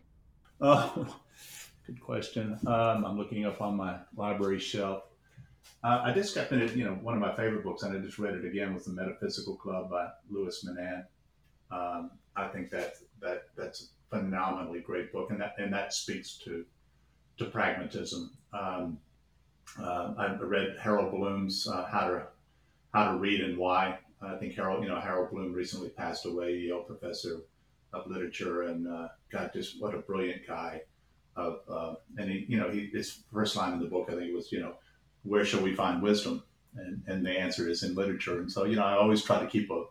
Oh, 0.60 1.16
good 1.86 2.00
question. 2.00 2.58
Um, 2.66 3.06
I'm 3.06 3.16
looking 3.16 3.46
up 3.46 3.62
on 3.62 3.74
my 3.74 3.96
library 4.14 4.58
shelf. 4.58 5.04
Uh, 5.84 6.02
I 6.04 6.12
just 6.12 6.34
got 6.34 6.48
finished, 6.48 6.74
you 6.74 6.84
know, 6.84 6.94
one 6.94 7.14
of 7.14 7.20
my 7.20 7.34
favorite 7.34 7.62
books, 7.62 7.82
and 7.82 7.96
I 7.96 8.00
just 8.00 8.18
read 8.18 8.34
it 8.34 8.44
again, 8.44 8.74
was 8.74 8.84
The 8.84 8.92
Metaphysical 8.92 9.56
Club 9.56 9.90
by 9.90 10.08
Louis 10.28 10.64
Menand. 10.64 11.04
Um, 11.70 12.10
I 12.36 12.48
think 12.48 12.70
that 12.70 12.94
that 13.20 13.48
that's 13.56 13.90
a 14.12 14.16
phenomenally 14.16 14.80
great 14.80 15.12
book, 15.12 15.30
and 15.30 15.40
that 15.40 15.54
and 15.58 15.72
that 15.72 15.92
speaks 15.92 16.38
to 16.38 16.64
to 17.38 17.44
pragmatism. 17.46 18.30
Um, 18.52 18.98
uh, 19.80 20.14
I 20.18 20.34
read 20.34 20.76
Harold 20.80 21.12
Bloom's 21.12 21.68
uh, 21.68 21.86
How 21.86 22.08
to 22.08 22.26
How 22.92 23.12
to 23.12 23.18
Read 23.18 23.40
and 23.40 23.56
Why. 23.56 23.98
I 24.20 24.36
think 24.36 24.54
Harold, 24.54 24.82
you 24.82 24.88
know, 24.88 24.98
Harold 24.98 25.30
Bloom 25.30 25.52
recently 25.52 25.90
passed 25.90 26.26
away, 26.26 26.56
Yale 26.56 26.82
professor 26.82 27.42
of 27.92 28.06
literature, 28.08 28.62
and 28.62 28.88
uh, 28.88 29.08
God, 29.30 29.50
just 29.52 29.80
what 29.80 29.94
a 29.94 29.98
brilliant 29.98 30.46
guy. 30.46 30.82
Of 31.36 31.60
uh, 31.70 31.94
and 32.16 32.28
he, 32.28 32.46
you 32.48 32.58
know, 32.58 32.68
he, 32.68 32.86
his 32.86 33.22
first 33.32 33.54
line 33.54 33.74
in 33.74 33.78
the 33.78 33.86
book, 33.86 34.08
I 34.10 34.16
think, 34.16 34.34
was, 34.34 34.50
you 34.50 34.60
know, 34.60 34.74
where 35.22 35.44
shall 35.44 35.62
we 35.62 35.74
find 35.74 36.02
wisdom? 36.02 36.42
And, 36.76 37.02
and 37.06 37.24
the 37.24 37.30
answer 37.30 37.68
is 37.68 37.82
in 37.82 37.94
literature. 37.94 38.38
And 38.38 38.50
so, 38.50 38.64
you 38.64 38.76
know, 38.76 38.84
I 38.84 38.94
always 38.94 39.22
try 39.22 39.40
to 39.40 39.46
keep 39.46 39.70
a, 39.70 39.84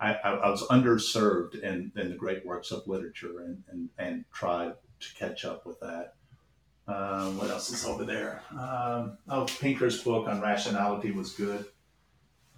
I, 0.00 0.14
I, 0.14 0.30
I 0.30 0.48
was 0.48 0.66
underserved 0.68 1.60
in, 1.60 1.92
in 1.96 2.08
the 2.08 2.16
great 2.16 2.44
works 2.46 2.70
of 2.70 2.86
literature 2.86 3.40
and, 3.40 3.62
and, 3.70 3.88
and 3.98 4.24
tried 4.32 4.74
to 5.00 5.14
catch 5.14 5.44
up 5.44 5.66
with 5.66 5.78
that. 5.80 6.14
Uh, 6.86 7.30
what 7.30 7.50
else 7.50 7.70
is 7.70 7.84
over 7.86 8.04
there? 8.04 8.42
Um, 8.52 9.16
oh, 9.28 9.46
Pinker's 9.60 10.02
book 10.02 10.28
on 10.28 10.40
rationality 10.40 11.12
was 11.12 11.32
good. 11.32 11.64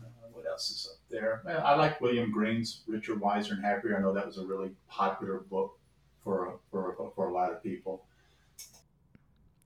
Uh, 0.03 0.29
what 0.33 0.45
else 0.47 0.71
is 0.71 0.89
up 0.91 0.99
there? 1.09 1.43
I 1.65 1.77
like 1.77 2.01
William 2.01 2.33
Green's 2.33 2.83
Richer, 2.89 3.15
Wiser, 3.15 3.55
and 3.55 3.65
Happier. 3.65 3.97
I 3.97 4.01
know 4.01 4.13
that 4.13 4.27
was 4.27 4.39
a 4.39 4.45
really 4.45 4.71
popular 4.89 5.41
book 5.49 5.79
for 6.25 6.59
for 6.73 7.13
for 7.15 7.29
a 7.29 7.33
lot 7.33 7.53
of 7.53 7.63
people. 7.63 8.05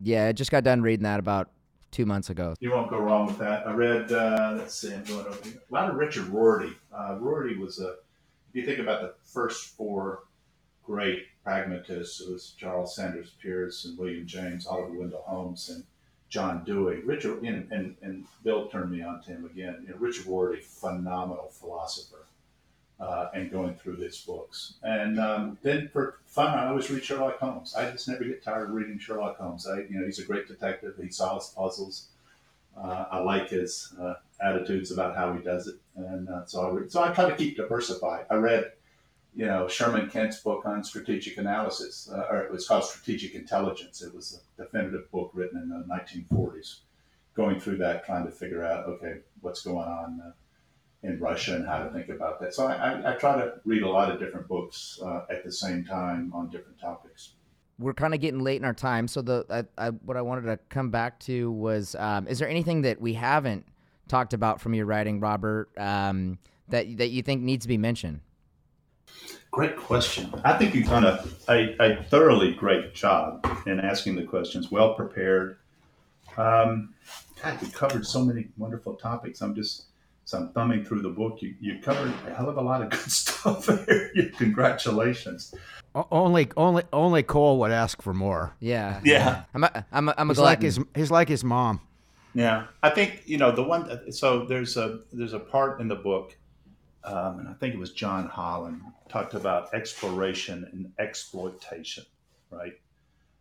Yeah, 0.03 0.27
I 0.27 0.33
just 0.33 0.51
got 0.51 0.63
done 0.63 0.83
reading 0.83 1.05
that 1.05 1.21
about 1.21 1.51
two 1.91 2.07
months 2.07 2.31
ago. 2.31 2.55
You 2.61 2.71
won't 2.71 2.91
go 2.91 2.99
wrong 2.99 3.27
with 3.27 3.39
that. 3.39 3.67
I 3.67 3.73
read, 3.73 4.13
uh, 4.13 4.55
let's 4.57 4.75
see, 4.75 4.95
I'm 4.95 5.05
going 5.05 5.27
over 5.27 5.39
here. 5.45 5.61
A 5.71 5.75
lot 5.75 5.91
of 5.91 5.97
Richard 5.97 6.27
Rorty. 6.29 6.73
Uh, 6.93 7.17
Rorty 7.19 7.57
was 7.57 7.81
a, 7.81 7.91
if 7.91 8.55
you 8.55 8.65
think 8.65 8.79
about 8.79 9.01
the 9.01 9.15
first 9.25 9.77
four 9.77 10.25
great 10.85 11.27
pragmatists, 11.45 12.21
it 12.21 12.31
was 12.31 12.55
Charles 12.57 12.95
Sanders 12.95 13.33
Peirce 13.43 13.85
and 13.85 13.99
William 13.99 14.27
James, 14.27 14.67
Oliver 14.67 14.99
Wendell 14.99 15.25
Holmes, 15.27 15.69
and 15.69 15.85
John 16.29 16.65
Dewey. 16.65 17.01
Richard, 17.03 17.43
know, 17.43 17.65
and, 17.71 17.97
and 18.03 18.25
Bill 18.45 18.69
turned 18.69 18.91
me 18.91 19.03
on 19.03 19.23
to 19.23 19.31
him 19.31 19.45
again. 19.45 19.85
You 19.87 19.91
know, 19.91 19.97
Richard 19.99 20.27
Rorty, 20.27 20.61
phenomenal 20.61 21.49
philosopher. 21.51 22.27
Uh, 23.01 23.31
and 23.33 23.51
going 23.51 23.75
through 23.75 23.97
these 23.97 24.19
books. 24.19 24.75
And 24.83 25.19
um, 25.19 25.57
then 25.63 25.89
for 25.89 26.19
fun, 26.27 26.59
I 26.59 26.67
always 26.67 26.91
read 26.91 27.03
Sherlock 27.03 27.39
Holmes. 27.39 27.75
I 27.75 27.91
just 27.91 28.07
never 28.07 28.25
get 28.25 28.45
tired 28.45 28.69
of 28.69 28.75
reading 28.75 28.99
Sherlock 28.99 29.39
Holmes. 29.39 29.67
I, 29.67 29.79
you 29.89 29.99
know, 29.99 30.05
he's 30.05 30.19
a 30.19 30.25
great 30.27 30.47
detective. 30.47 30.99
He 31.01 31.11
solves 31.11 31.49
puzzles. 31.49 32.09
Uh, 32.77 33.07
I 33.11 33.19
like 33.21 33.49
his 33.51 33.95
uh, 34.01 34.15
attitudes 34.41 34.91
about 34.91 35.17
how 35.17 35.33
he 35.33 35.43
does 35.43 35.67
it, 35.67 35.77
and 35.97 36.29
uh, 36.29 36.47
so 36.47 36.67
I 36.67 36.71
read, 36.71 36.93
so 36.93 37.03
I 37.03 37.13
try 37.13 37.29
to 37.29 37.37
keep 37.37 37.57
diversified. 37.57 38.27
I 38.31 38.35
read, 38.35 38.73
you 39.35 39.47
know, 39.47 39.69
Sherman 39.69 40.09
Kent's 40.09 40.39
book 40.39 40.65
on 40.65 40.83
strategic 40.85 41.37
analysis, 41.37 42.09
uh, 42.13 42.27
or 42.31 42.41
it 42.43 42.51
was 42.51 42.67
called 42.67 42.85
Strategic 42.85 43.35
Intelligence. 43.35 44.03
It 44.03 44.15
was 44.15 44.41
a 44.59 44.63
definitive 44.63 45.11
book 45.11 45.31
written 45.35 45.61
in 45.61 45.69
the 45.69 45.85
1940s, 45.85 46.77
going 47.35 47.61
through 47.61 47.79
that, 47.79 48.07
trying 48.07 48.25
to 48.25 48.33
figure 48.33 48.65
out, 48.65 48.87
okay, 48.87 49.19
what's 49.41 49.63
going 49.63 49.89
on 49.89 50.23
uh, 50.25 50.31
in 51.03 51.19
Russia 51.19 51.55
and 51.55 51.67
how 51.67 51.83
to 51.83 51.91
think 51.91 52.09
about 52.09 52.41
that. 52.41 52.55
So 52.55 52.67
I, 52.67 52.75
I, 52.75 53.13
I 53.13 53.17
try 53.17 53.37
to 53.37 53.55
read 53.65 53.83
a 53.83 53.89
lot 53.89 54.11
of 54.11 54.19
different 54.19 54.47
books 54.49 54.99
uh, 55.03 55.23
at 55.31 55.45
the 55.45 55.53
same 55.53 55.85
time 55.85 56.31
on 56.35 56.51
different 56.51 56.79
topics. 56.79 57.33
We're 57.79 57.95
kind 57.95 58.13
of 58.13 58.21
getting 58.21 58.41
late 58.41 58.57
in 58.57 58.65
our 58.67 58.75
time, 58.75 59.09
so 59.09 59.23
the 59.23 59.47
I, 59.49 59.87
I, 59.87 59.89
what 59.91 60.19
I 60.19 60.23
wanted 60.23 60.43
to 60.43 60.59
come 60.69 60.91
back 60.91 61.19
to 61.21 61.51
was: 61.51 61.95
um, 61.95 62.29
is 62.29 62.39
there 62.39 62.49
anything 62.49 62.83
that 62.83 63.01
we 63.01 63.15
haven't 63.15 63.65
talked 64.07 64.35
about 64.35 64.61
from 64.61 64.75
your 64.75 64.85
writing, 64.85 65.19
Robert, 65.19 65.71
um, 65.79 66.39
that 66.69 66.99
that 66.99 67.09
you 67.09 67.23
think 67.23 67.41
needs 67.41 67.65
to 67.65 67.69
be 67.69 67.79
mentioned? 67.79 68.21
Great 69.51 69.77
question. 69.77 70.31
I 70.45 70.59
think 70.59 70.75
you've 70.75 70.89
done 70.89 71.05
a, 71.05 71.25
a, 71.49 71.77
a 71.81 72.03
thoroughly 72.05 72.53
great 72.53 72.95
job 72.95 73.45
in 73.67 73.81
asking 73.81 74.17
the 74.17 74.25
questions, 74.25 74.71
well 74.71 74.95
prepared. 74.95 75.57
Um, 76.37 76.95
God, 77.43 77.61
you 77.63 77.69
covered 77.69 78.07
so 78.07 78.25
many 78.25 78.49
wonderful 78.59 78.95
topics. 78.95 79.41
I'm 79.41 79.55
just 79.55 79.87
so 80.31 80.39
I'm 80.39 80.53
thumbing 80.53 80.85
through 80.85 81.03
the 81.03 81.09
book. 81.09 81.43
You, 81.43 81.57
you 81.61 81.81
covered 81.81 82.13
a 82.29 82.33
hell 82.33 82.49
of 82.49 82.57
a 82.57 82.61
lot 82.61 82.83
of 82.83 82.91
good 82.91 83.01
stuff 83.11 83.67
here. 83.67 84.31
Congratulations. 84.39 85.53
Only, 85.93 86.49
only, 86.57 86.85
only 86.93 87.25
Cole 87.25 87.59
would 87.59 87.73
ask 87.73 88.01
for 88.01 88.15
more. 88.15 88.55
Yeah, 88.61 89.01
yeah. 89.03 89.43
I'm 89.53 89.65
a, 89.65 89.85
I'm 89.91 90.09
a, 90.09 90.15
I'm 90.17 90.31
a 90.31 90.33
he's 90.33 90.39
like 90.39 90.63
his, 90.63 90.81
he's 90.95 91.11
like 91.11 91.29
his 91.29 91.43
mom. 91.43 91.81
Yeah, 92.33 92.67
I 92.81 92.91
think 92.91 93.23
you 93.27 93.39
know 93.39 93.51
the 93.51 93.65
one. 93.65 94.13
So 94.13 94.45
there's 94.45 94.77
a 94.77 95.01
there's 95.13 95.33
a 95.33 95.41
part 95.41 95.81
in 95.81 95.89
the 95.89 95.97
book, 95.97 96.37
um, 97.03 97.41
and 97.41 97.49
I 97.49 97.55
think 97.55 97.75
it 97.75 97.79
was 97.79 97.93
John 97.93 98.29
Holland 98.29 98.83
talked 99.09 99.35
about 99.35 99.75
exploration 99.75 100.65
and 100.71 100.93
exploitation, 101.01 102.05
right? 102.53 102.75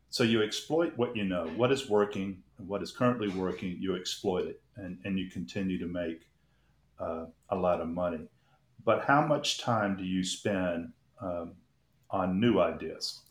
So 0.10 0.24
you 0.24 0.42
exploit 0.42 0.94
what 0.96 1.16
you 1.16 1.24
know, 1.24 1.46
what 1.56 1.72
is 1.72 1.88
working, 1.88 2.42
and 2.58 2.68
what 2.68 2.82
is 2.82 2.92
currently 2.92 3.30
working. 3.30 3.78
You 3.80 3.96
exploit 3.96 4.48
it, 4.48 4.60
and 4.76 4.98
and 5.06 5.20
you 5.20 5.30
continue 5.30 5.78
to 5.78 5.86
make 5.86 6.26
uh, 7.00 7.26
a 7.50 7.56
lot 7.56 7.82
of 7.82 7.88
money. 7.88 8.28
But 8.84 9.06
how 9.06 9.26
much 9.26 9.60
time 9.60 9.98
do 9.98 10.04
you 10.04 10.24
spend 10.24 10.94
um, 11.22 11.54
on 12.10 12.40
new 12.40 12.60
ideas? 12.60 13.22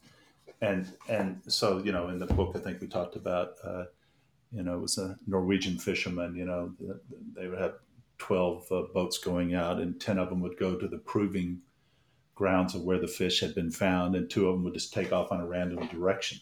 And 0.61 0.91
and 1.09 1.41
so 1.47 1.79
you 1.79 1.93
know, 1.93 2.09
in 2.09 2.19
the 2.19 2.27
book, 2.27 2.53
I 2.57 2.59
think 2.59 2.81
we 2.81 2.87
talked 2.87 3.17
about 3.17 3.55
uh, 3.65 3.85
you 4.53 4.63
know 4.63 4.75
it 4.75 4.81
was 4.83 4.99
a 4.99 5.17
Norwegian 5.27 5.79
fisherman. 5.79 6.35
You 6.35 6.45
know, 6.45 6.73
they 7.35 7.47
would 7.47 7.61
have 7.61 7.75
twelve 8.19 8.71
uh, 8.71 8.83
boats 8.93 9.19
going 9.19 9.55
out, 9.55 9.79
and 9.81 10.01
ten 10.01 10.19
of 10.19 10.29
them 10.29 10.41
would 10.41 10.59
go 10.59 10.77
to 10.77 10.89
the 10.89 10.99
proving 10.99 11.61
grounds 12.35 12.75
of 12.75 12.83
where 12.83 13.01
the 13.01 13.09
fish 13.09 13.41
had 13.41 13.55
been 13.55 13.71
found, 13.71 14.15
and 14.15 14.29
two 14.29 14.49
of 14.49 14.55
them 14.55 14.65
would 14.65 14.75
just 14.75 14.93
take 14.93 15.13
off 15.13 15.33
on 15.33 15.41
a 15.41 15.47
random 15.47 15.87
direction. 15.89 16.39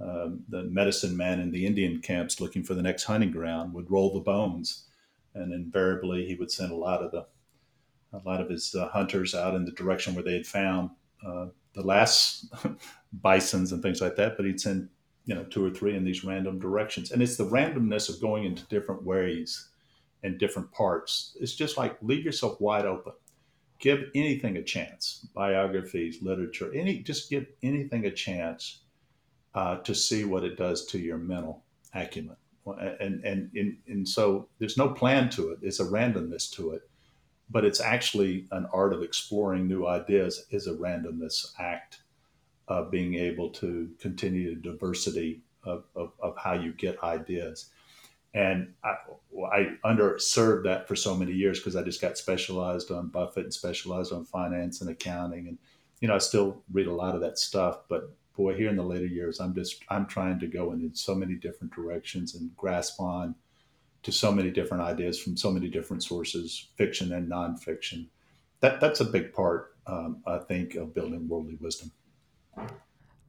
Um, 0.00 0.44
the 0.48 0.64
medicine 0.64 1.16
man 1.16 1.38
in 1.38 1.50
the 1.50 1.66
Indian 1.66 2.00
camps 2.00 2.40
looking 2.40 2.64
for 2.64 2.74
the 2.74 2.82
next 2.82 3.04
hunting 3.04 3.30
ground 3.30 3.72
would 3.74 3.90
roll 3.90 4.12
the 4.12 4.20
bones 4.20 4.86
and 5.34 5.52
invariably 5.52 6.26
he 6.26 6.34
would 6.34 6.50
send 6.50 6.72
a 6.72 6.76
lot 6.76 7.02
of 7.02 7.10
the 7.10 7.26
a 8.12 8.28
lot 8.28 8.40
of 8.40 8.50
his 8.50 8.74
uh, 8.74 8.88
hunters 8.88 9.34
out 9.34 9.54
in 9.54 9.64
the 9.64 9.72
direction 9.72 10.14
where 10.14 10.24
they 10.24 10.34
had 10.34 10.46
found 10.46 10.90
uh, 11.26 11.46
the 11.72 11.82
last 11.82 12.52
bisons 13.12 13.72
and 13.72 13.82
things 13.82 14.02
like 14.02 14.16
that. 14.16 14.36
But 14.36 14.46
he'd 14.46 14.60
send 14.60 14.88
you 15.24 15.34
know 15.34 15.44
two 15.44 15.64
or 15.64 15.70
three 15.70 15.96
in 15.96 16.04
these 16.04 16.24
random 16.24 16.58
directions, 16.58 17.10
and 17.10 17.22
it's 17.22 17.36
the 17.36 17.46
randomness 17.46 18.08
of 18.08 18.20
going 18.20 18.44
into 18.44 18.64
different 18.66 19.02
ways 19.02 19.68
and 20.22 20.38
different 20.38 20.70
parts. 20.72 21.36
It's 21.40 21.54
just 21.54 21.76
like 21.76 21.96
leave 22.02 22.24
yourself 22.24 22.60
wide 22.60 22.86
open. 22.86 23.12
Give 23.78 24.04
anything 24.14 24.56
a 24.58 24.62
chance. 24.62 25.26
Biographies, 25.34 26.22
literature, 26.22 26.72
any 26.74 26.98
just 26.98 27.30
give 27.30 27.46
anything 27.62 28.06
a 28.06 28.10
chance 28.10 28.82
uh, 29.54 29.76
to 29.78 29.94
see 29.94 30.24
what 30.24 30.44
it 30.44 30.56
does 30.56 30.86
to 30.86 30.98
your 30.98 31.18
mental 31.18 31.64
acumen 31.94 32.36
and 32.66 33.24
and 33.24 33.50
and, 33.54 33.76
and 33.86 34.08
so 34.08 34.48
there's 34.58 34.76
no 34.76 34.88
plan 34.88 35.30
to 35.30 35.50
it. 35.50 35.58
It's 35.62 35.80
a 35.80 35.84
randomness 35.84 36.50
to 36.52 36.72
it, 36.72 36.88
but 37.50 37.64
it's 37.64 37.80
actually 37.80 38.46
an 38.52 38.66
art 38.72 38.92
of 38.92 39.02
exploring 39.02 39.66
new 39.66 39.86
ideas. 39.86 40.46
Is 40.50 40.66
a 40.66 40.74
randomness 40.74 41.52
act 41.58 42.02
of 42.68 42.90
being 42.90 43.14
able 43.14 43.50
to 43.50 43.90
continue 43.98 44.54
the 44.54 44.60
diversity 44.60 45.42
of, 45.64 45.84
of, 45.94 46.12
of 46.20 46.36
how 46.36 46.54
you 46.54 46.72
get 46.72 47.02
ideas. 47.02 47.70
And 48.34 48.72
I, 48.82 48.94
I 49.52 49.76
underserved 49.84 50.64
that 50.64 50.88
for 50.88 50.96
so 50.96 51.14
many 51.14 51.32
years 51.32 51.58
because 51.58 51.76
I 51.76 51.82
just 51.82 52.00
got 52.00 52.16
specialized 52.16 52.90
on 52.90 53.08
Buffett 53.08 53.44
and 53.44 53.52
specialized 53.52 54.12
on 54.12 54.24
finance 54.24 54.80
and 54.80 54.88
accounting. 54.88 55.48
And, 55.48 55.58
you 56.00 56.08
know, 56.08 56.14
I 56.14 56.18
still 56.18 56.62
read 56.72 56.86
a 56.86 56.94
lot 56.94 57.14
of 57.14 57.20
that 57.20 57.38
stuff, 57.38 57.80
but 57.88 58.14
boy, 58.36 58.54
here 58.56 58.68
in 58.68 58.76
the 58.76 58.82
later 58.82 59.06
years, 59.06 59.40
I'm 59.40 59.54
just 59.54 59.82
I'm 59.88 60.06
trying 60.06 60.40
to 60.40 60.46
go 60.46 60.72
in 60.72 60.80
in 60.80 60.94
so 60.94 61.14
many 61.14 61.34
different 61.34 61.74
directions 61.74 62.34
and 62.34 62.54
grasp 62.56 63.00
on 63.00 63.34
to 64.02 64.12
so 64.12 64.32
many 64.32 64.50
different 64.50 64.82
ideas 64.82 65.20
from 65.20 65.36
so 65.36 65.50
many 65.50 65.68
different 65.68 66.02
sources, 66.02 66.68
fiction 66.76 67.12
and 67.12 67.30
nonfiction. 67.30 68.06
That 68.60 68.80
that's 68.80 69.00
a 69.00 69.04
big 69.04 69.32
part, 69.32 69.76
um, 69.86 70.22
I 70.26 70.38
think, 70.38 70.74
of 70.74 70.94
building 70.94 71.28
worldly 71.28 71.56
wisdom. 71.60 71.92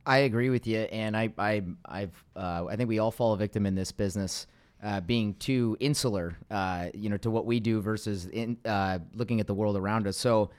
I 0.05 0.19
agree 0.19 0.49
with 0.49 0.67
you, 0.67 0.79
and 0.79 1.15
I 1.15 1.33
I 1.37 1.63
I've 1.85 2.23
uh, 2.35 2.65
I 2.69 2.75
think 2.75 2.89
we 2.89 2.99
all 2.99 3.11
fall 3.11 3.33
a 3.33 3.37
victim 3.37 3.65
in 3.65 3.75
this 3.75 3.91
business. 3.91 4.47
Uh, 4.81 4.99
being 4.99 5.33
too 5.35 5.77
insular, 5.79 6.35
uh, 6.51 6.89
you 6.93 7.09
know, 7.09 7.15
to 7.15 7.31
what 7.31 7.45
we 7.45 7.61
do 7.61 7.79
versus 7.79 8.25
in, 8.25 8.57
uh, 8.65 8.99
looking 9.13 9.39
at 9.39 9.47
the 9.47 9.53
world 9.53 9.77
around 9.77 10.05
us. 10.07 10.17
So 10.17 10.49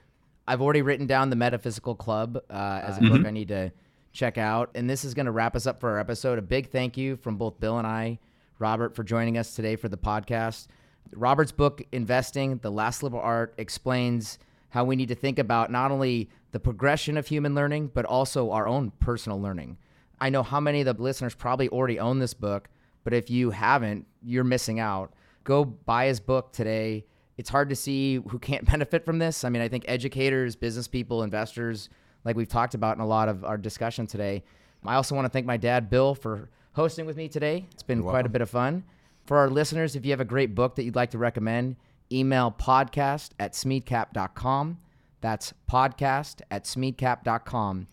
I've 0.48 0.62
already 0.62 0.80
written 0.80 1.06
down 1.06 1.28
the 1.28 1.36
Metaphysical 1.36 1.94
Club 1.94 2.38
uh, 2.48 2.80
as 2.82 2.96
a 2.96 3.00
mm-hmm. 3.00 3.16
book 3.18 3.26
I 3.26 3.30
need 3.30 3.48
to 3.48 3.70
check 4.14 4.38
out. 4.38 4.70
And 4.74 4.88
this 4.88 5.04
is 5.04 5.12
going 5.12 5.26
to 5.26 5.32
wrap 5.32 5.54
us 5.54 5.66
up 5.66 5.80
for 5.80 5.90
our 5.90 6.00
episode. 6.00 6.38
A 6.38 6.42
big 6.42 6.70
thank 6.70 6.96
you 6.96 7.16
from 7.16 7.36
both 7.36 7.60
Bill 7.60 7.78
and 7.78 7.86
I, 7.86 8.18
Robert, 8.58 8.94
for 8.94 9.04
joining 9.04 9.36
us 9.36 9.54
today 9.54 9.76
for 9.76 9.90
the 9.90 9.98
podcast. 9.98 10.68
Robert's 11.12 11.52
book, 11.52 11.82
Investing 11.92 12.58
The 12.58 12.70
Last 12.70 13.02
Liberal 13.02 13.22
Art, 13.22 13.54
explains 13.58 14.38
how 14.70 14.84
we 14.84 14.96
need 14.96 15.08
to 15.08 15.14
think 15.14 15.38
about 15.38 15.70
not 15.70 15.90
only 15.90 16.30
the 16.52 16.60
progression 16.60 17.16
of 17.16 17.26
human 17.26 17.54
learning, 17.54 17.90
but 17.92 18.04
also 18.04 18.52
our 18.52 18.66
own 18.66 18.92
personal 19.00 19.40
learning. 19.40 19.76
I 20.20 20.30
know 20.30 20.42
how 20.42 20.60
many 20.60 20.80
of 20.80 20.96
the 20.96 21.02
listeners 21.02 21.34
probably 21.34 21.68
already 21.68 21.98
own 21.98 22.20
this 22.20 22.34
book, 22.34 22.68
but 23.02 23.12
if 23.12 23.28
you 23.28 23.50
haven't, 23.50 24.06
you're 24.22 24.44
missing 24.44 24.80
out. 24.80 25.12
Go 25.42 25.64
buy 25.64 26.06
his 26.06 26.20
book 26.20 26.52
today. 26.52 27.04
It's 27.36 27.50
hard 27.50 27.68
to 27.68 27.76
see 27.76 28.16
who 28.28 28.38
can't 28.38 28.64
benefit 28.70 29.04
from 29.04 29.18
this. 29.18 29.44
I 29.44 29.48
mean, 29.48 29.62
I 29.62 29.68
think 29.68 29.84
educators, 29.86 30.56
business 30.56 30.88
people, 30.88 31.22
investors, 31.22 31.88
like 32.24 32.36
we've 32.36 32.48
talked 32.48 32.74
about 32.74 32.96
in 32.96 33.02
a 33.02 33.06
lot 33.06 33.28
of 33.28 33.44
our 33.44 33.56
discussion 33.58 34.06
today. 34.06 34.42
I 34.84 34.94
also 34.96 35.14
want 35.14 35.24
to 35.24 35.30
thank 35.30 35.46
my 35.46 35.56
dad, 35.56 35.88
Bill, 35.90 36.14
for 36.14 36.48
hosting 36.72 37.06
with 37.06 37.16
me 37.16 37.28
today. 37.28 37.66
It's 37.72 37.82
been 37.82 37.98
You're 37.98 38.04
quite 38.04 38.12
welcome. 38.12 38.26
a 38.26 38.32
bit 38.32 38.42
of 38.42 38.50
fun. 38.50 38.84
For 39.26 39.38
our 39.38 39.48
listeners, 39.48 39.96
if 39.96 40.04
you 40.04 40.10
have 40.12 40.20
a 40.20 40.24
great 40.26 40.54
book 40.54 40.74
that 40.76 40.84
you'd 40.84 40.96
like 40.96 41.10
to 41.12 41.18
recommend, 41.18 41.76
email 42.12 42.54
podcast 42.56 43.30
at 43.40 43.52
smeadcap.com. 43.52 44.78
That's 45.22 45.54
podcast 45.70 46.42
at 46.50 46.64
smeadcap.com. 46.64 47.86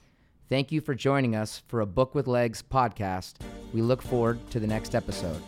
Thank 0.49 0.71
you 0.73 0.81
for 0.81 0.93
joining 0.93 1.33
us 1.33 1.63
for 1.69 1.79
a 1.79 1.85
Book 1.85 2.13
with 2.13 2.27
Legs 2.27 2.61
podcast. 2.61 3.35
We 3.73 3.81
look 3.81 4.01
forward 4.01 4.49
to 4.51 4.59
the 4.59 4.67
next 4.67 4.95
episode. 4.95 5.41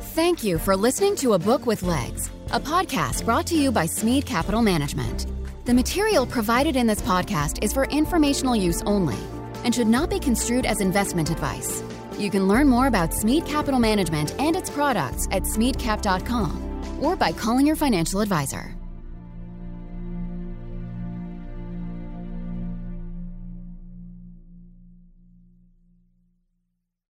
Thank 0.00 0.44
you 0.44 0.58
for 0.58 0.76
listening 0.76 1.16
to 1.16 1.32
A 1.32 1.38
Book 1.38 1.64
with 1.64 1.82
Legs, 1.82 2.28
a 2.52 2.60
podcast 2.60 3.24
brought 3.24 3.46
to 3.46 3.56
you 3.56 3.72
by 3.72 3.86
Smead 3.86 4.26
Capital 4.26 4.60
Management. 4.60 5.26
The 5.66 5.74
material 5.74 6.24
provided 6.24 6.74
in 6.74 6.86
this 6.86 7.02
podcast 7.02 7.62
is 7.62 7.72
for 7.72 7.84
informational 7.84 8.56
use 8.56 8.82
only 8.86 9.18
and 9.62 9.74
should 9.74 9.86
not 9.86 10.08
be 10.08 10.18
construed 10.18 10.64
as 10.64 10.80
investment 10.80 11.30
advice. 11.30 11.82
You 12.18 12.30
can 12.30 12.48
learn 12.48 12.66
more 12.66 12.86
about 12.86 13.12
Smead 13.12 13.44
Capital 13.44 13.78
Management 13.78 14.34
and 14.38 14.56
its 14.56 14.70
products 14.70 15.28
at 15.30 15.42
smeadcap.com 15.42 17.02
or 17.02 17.14
by 17.14 17.32
calling 17.32 17.66
your 17.66 17.76
financial 17.76 18.20
advisor. 18.20 18.74